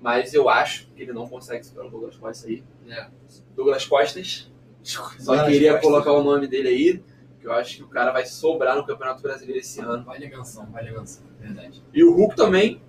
Mas 0.00 0.34
eu 0.34 0.48
acho 0.48 0.88
que 0.88 1.02
ele 1.02 1.12
não 1.12 1.28
consegue 1.28 1.64
superar 1.64 1.86
o 1.86 1.90
Douglas 1.90 2.16
Costa 2.16 2.48
aí. 2.48 2.64
É. 2.88 3.06
Douglas 3.54 3.86
Costas. 3.86 4.50
Só 4.82 5.08
Douglas 5.18 5.48
queria 5.48 5.78
colocar 5.78 6.12
o 6.12 6.24
nome 6.24 6.48
dele 6.48 6.68
aí. 6.68 7.02
Que 7.40 7.46
eu 7.46 7.52
acho 7.52 7.76
que 7.76 7.82
o 7.84 7.88
cara 7.88 8.10
vai 8.10 8.26
sobrar 8.26 8.74
no 8.76 8.84
Campeonato 8.84 9.22
Brasileiro 9.22 9.60
esse 9.60 9.80
ano. 9.80 10.04
Vale 10.04 10.26
a 10.26 10.28
menção, 10.28 10.66
vale 10.72 10.88
a 10.88 10.98
menção. 10.98 11.22
Verdade. 11.38 11.80
E 11.92 12.02
o 12.02 12.12
Hulk 12.12 12.34
também, 12.34 12.82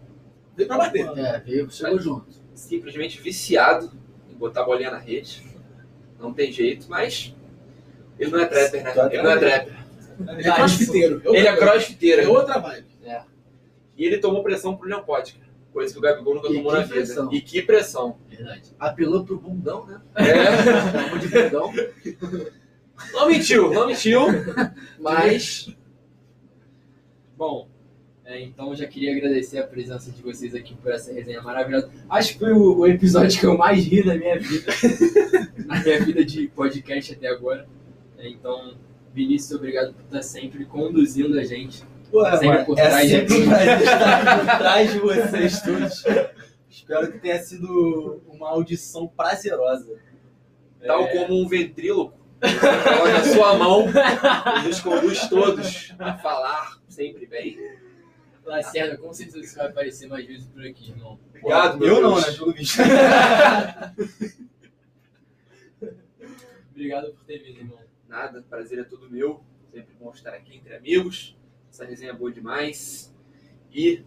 Veio 0.55 0.67
pra 0.67 0.77
bater. 0.77 1.07
É, 1.17 1.39
veio, 1.39 1.69
chegou 1.69 1.99
junto. 1.99 2.27
simplesmente 2.55 3.21
viciado 3.21 3.91
botar 4.39 4.61
a 4.61 4.65
bolinha 4.65 4.89
na 4.89 4.97
rede. 4.97 5.43
Não 6.19 6.33
tem 6.33 6.51
jeito, 6.51 6.87
mas 6.89 7.35
ele 8.17 8.31
não 8.31 8.39
é 8.39 8.45
trapper, 8.45 8.83
né? 8.83 8.93
Ele 9.11 9.21
não 9.21 9.31
é 9.31 9.37
trapper. 9.37 9.73
Ele 10.37 10.47
é 10.47 10.51
crossfiteiro. 10.53 11.21
Ele 11.25 11.37
é 11.37 11.51
É 11.51 11.55
crossfiteiro. 11.55 12.31
outra 12.31 12.57
vibe. 12.59 12.87
E 13.97 14.05
ele 14.05 14.17
tomou 14.17 14.41
pressão 14.41 14.77
pro 14.77 14.87
Leão 14.87 15.03
Potker. 15.03 15.41
Coisa 15.73 15.91
que 15.93 15.99
o 15.99 16.01
Gabigol 16.01 16.35
nunca 16.35 16.47
E 16.49 16.53
tomou 16.55 16.71
na 16.71 16.79
vida. 16.79 16.93
pressão. 16.95 17.33
E 17.33 17.41
que 17.41 17.61
pressão. 17.61 18.17
Verdade. 18.29 18.73
Apelou 18.79 19.25
pro 19.25 19.37
bundão, 19.37 19.85
né? 19.85 20.01
É. 20.15 21.17
De 21.19 21.27
bundão. 21.27 21.73
Não 23.11 23.27
mentiu, 23.27 23.73
não 23.73 23.87
mentiu. 23.87 24.21
Mas 24.99 25.69
Bom, 27.37 27.67
é, 28.29 28.43
então 28.43 28.75
já 28.75 28.85
queria 28.85 29.11
agradecer 29.11 29.57
a 29.57 29.65
presença 29.65 30.11
de 30.11 30.21
vocês 30.21 30.53
aqui 30.53 30.75
por 30.75 30.91
essa 30.91 31.11
resenha 31.11 31.41
maravilhosa. 31.41 31.89
Acho 32.07 32.33
que 32.33 32.39
foi 32.39 32.53
o, 32.53 32.77
o 32.77 32.85
episódio 32.85 33.39
que 33.39 33.45
eu 33.45 33.57
mais 33.57 33.83
ri 33.83 34.05
na 34.05 34.13
minha 34.13 34.37
vida. 34.37 34.71
na 35.65 35.79
minha 35.79 36.05
vida 36.05 36.23
de 36.23 36.47
podcast 36.49 37.11
até 37.11 37.27
agora. 37.27 37.67
É, 38.19 38.29
então, 38.29 38.77
Vinícius, 39.11 39.57
obrigado 39.57 39.95
por 39.95 40.03
estar 40.03 40.21
sempre 40.21 40.63
conduzindo 40.65 41.39
a 41.39 41.43
gente. 41.43 41.83
Pô, 42.11 42.23
Sempre 42.25 42.47
mano, 42.47 42.65
por 42.67 42.77
é 42.77 42.87
trás 42.87 43.09
de 43.09 43.15
sempre 43.15 43.33
um 43.33 43.49
prazer 43.49 43.81
estar 43.81 44.39
por 44.39 44.57
trás 44.59 44.91
de 44.93 44.99
vocês 44.99 45.61
todos. 45.63 46.03
Espero 46.69 47.11
que 47.11 47.17
tenha 47.17 47.39
sido 47.39 48.21
uma 48.27 48.49
audição 48.49 49.07
prazerosa. 49.07 49.97
Tal 50.85 51.07
como 51.09 51.41
um 51.41 51.47
ventríloco, 51.47 52.15
coloca 52.39 53.17
a 53.17 53.23
sua 53.23 53.57
mão 53.57 53.85
e 54.59 54.67
nos 54.67 54.79
conduz 54.81 55.27
todos 55.27 55.93
a 55.97 56.13
falar 56.15 56.77
sempre 56.87 57.25
bem. 57.25 57.57
Lacerda, 58.49 58.97
com 58.97 59.13
certeza 59.13 59.47
você 59.47 59.55
vai 59.55 59.67
aparecer 59.67 60.07
mais 60.07 60.25
vezes 60.25 60.47
por 60.47 60.65
aqui, 60.65 60.89
irmão. 60.91 61.19
Obrigado, 61.29 61.77
meu 61.77 61.87
Eu 61.95 62.01
não, 62.01 62.13
Deus. 62.15 62.27
né? 62.27 62.33
Pelo 62.37 62.53
visto. 62.53 62.77
Obrigado 66.71 67.11
por 67.13 67.23
ter 67.25 67.39
vindo, 67.39 67.59
irmão. 67.59 67.79
Nada, 68.07 68.43
prazer 68.49 68.79
é 68.79 68.83
todo 68.83 69.09
meu. 69.09 69.41
Sempre 69.71 69.93
bom 69.99 70.11
estar 70.11 70.33
aqui 70.33 70.55
entre 70.57 70.75
amigos. 70.75 71.35
Essa 71.71 71.85
resenha 71.85 72.11
é 72.11 72.15
boa 72.15 72.31
demais. 72.31 73.13
E 73.71 74.03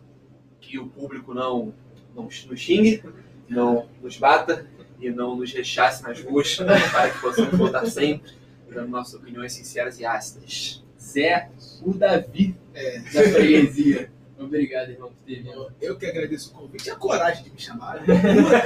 que 0.60 0.78
o 0.78 0.88
público 0.88 1.32
não, 1.34 1.72
não 2.14 2.24
nos 2.24 2.60
xingue, 2.60 3.02
não 3.48 3.88
nos 4.00 4.16
bata 4.16 4.66
e 4.98 5.10
não 5.10 5.36
nos 5.36 5.52
rechace 5.52 6.02
nas 6.02 6.20
ruas 6.22 6.56
para 6.56 7.10
que 7.10 7.20
possamos 7.20 7.56
voltar 7.56 7.86
sempre 7.86 8.32
dando 8.70 8.88
nossas 8.88 9.14
opiniões 9.14 9.52
sinceras 9.52 10.00
e 10.00 10.04
ácidas. 10.04 10.82
Zé, 10.98 11.50
o 11.82 11.92
Davi 11.92 12.56
É. 12.74 12.98
da 13.00 13.22
freguesia. 13.30 14.10
Obrigado, 14.44 14.90
irmão, 14.90 15.08
por 15.10 15.22
ter 15.24 15.42
vindo. 15.42 15.52
Eu, 15.52 15.70
eu 15.80 15.96
que 15.98 16.06
agradeço 16.06 16.50
o 16.50 16.54
convite 16.54 16.86
e 16.88 16.90
a 16.90 16.96
coragem 16.96 17.44
de 17.44 17.50
me 17.50 17.58
chamar. 17.60 18.00
né? 18.06 18.14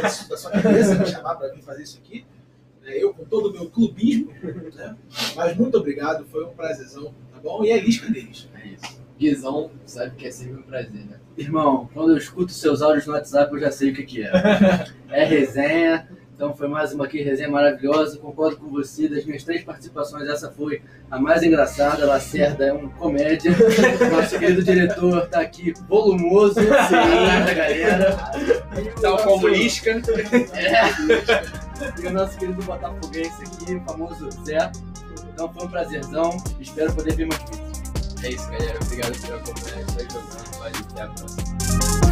Isso 0.06 0.28
da 0.28 0.36
sua 0.36 0.50
cabeça 0.50 0.94
me 0.96 1.06
chamar 1.06 1.34
para 1.36 1.48
vir 1.52 1.62
fazer 1.62 1.82
isso 1.82 1.98
aqui. 1.98 2.24
né? 2.82 2.92
Eu 2.96 3.12
com 3.14 3.24
todo 3.24 3.50
o 3.50 3.52
meu 3.52 3.68
clubismo. 3.70 4.32
Né? 4.74 4.96
Mas 5.34 5.56
muito 5.56 5.76
obrigado, 5.78 6.24
foi 6.26 6.44
um 6.44 6.50
prazerzão, 6.54 7.14
tá 7.32 7.40
bom? 7.40 7.64
E 7.64 7.70
é 7.70 7.78
lisca 7.80 8.10
deles. 8.10 8.48
É 8.54 8.66
isso. 8.68 9.04
Guizão 9.18 9.70
sabe 9.86 10.14
que 10.16 10.26
é 10.26 10.30
sempre 10.30 10.60
um 10.60 10.62
prazer, 10.62 11.06
né? 11.06 11.18
Irmão, 11.38 11.88
quando 11.94 12.10
eu 12.12 12.18
escuto 12.18 12.52
seus 12.52 12.82
áudios 12.82 13.06
no 13.06 13.12
WhatsApp, 13.14 13.52
eu 13.52 13.60
já 13.60 13.70
sei 13.70 13.90
o 13.90 13.94
que, 13.94 14.02
que 14.02 14.22
é. 14.22 14.30
É 15.08 15.24
resenha. 15.24 16.08
Então 16.36 16.54
foi 16.54 16.68
mais 16.68 16.92
uma 16.92 17.06
aqui, 17.06 17.22
resenha 17.22 17.48
maravilhosa. 17.48 18.18
Concordo 18.18 18.58
com 18.58 18.68
você. 18.68 19.08
Das 19.08 19.24
minhas 19.24 19.42
três 19.42 19.64
participações, 19.64 20.28
essa 20.28 20.52
foi 20.52 20.82
a 21.10 21.18
mais 21.18 21.42
engraçada. 21.42 22.04
Lacerda 22.04 22.66
é 22.66 22.72
um 22.74 22.90
comédia. 22.90 23.52
Nosso 24.12 24.38
querido 24.38 24.62
diretor 24.62 25.26
tá 25.28 25.40
aqui 25.40 25.72
volumoso. 25.88 26.60
Sim, 26.60 26.66
da 27.46 27.54
galera. 27.54 28.16
Tal 29.00 29.16
como 29.24 29.48
Lisca, 29.48 30.02
E 32.02 32.06
o 32.06 32.10
nosso 32.10 32.38
querido 32.38 32.62
Botafoguense 32.62 33.42
aqui, 33.42 33.74
o 33.74 33.80
famoso 33.84 34.28
Zé. 34.44 34.70
Então 35.32 35.50
foi 35.54 35.64
um 35.64 35.68
prazerzão. 35.70 36.36
Espero 36.60 36.92
poder 36.92 37.14
vir 37.16 37.28
mais 37.28 37.42
vezes. 37.44 37.82
É 38.22 38.28
isso, 38.28 38.50
galera. 38.50 38.78
Obrigado. 38.82 39.12
Está 39.12 39.28
jogando. 39.28 40.58
Valeu. 40.58 40.72
Até 40.90 41.02
a 41.02 41.06
próxima. 41.08 42.05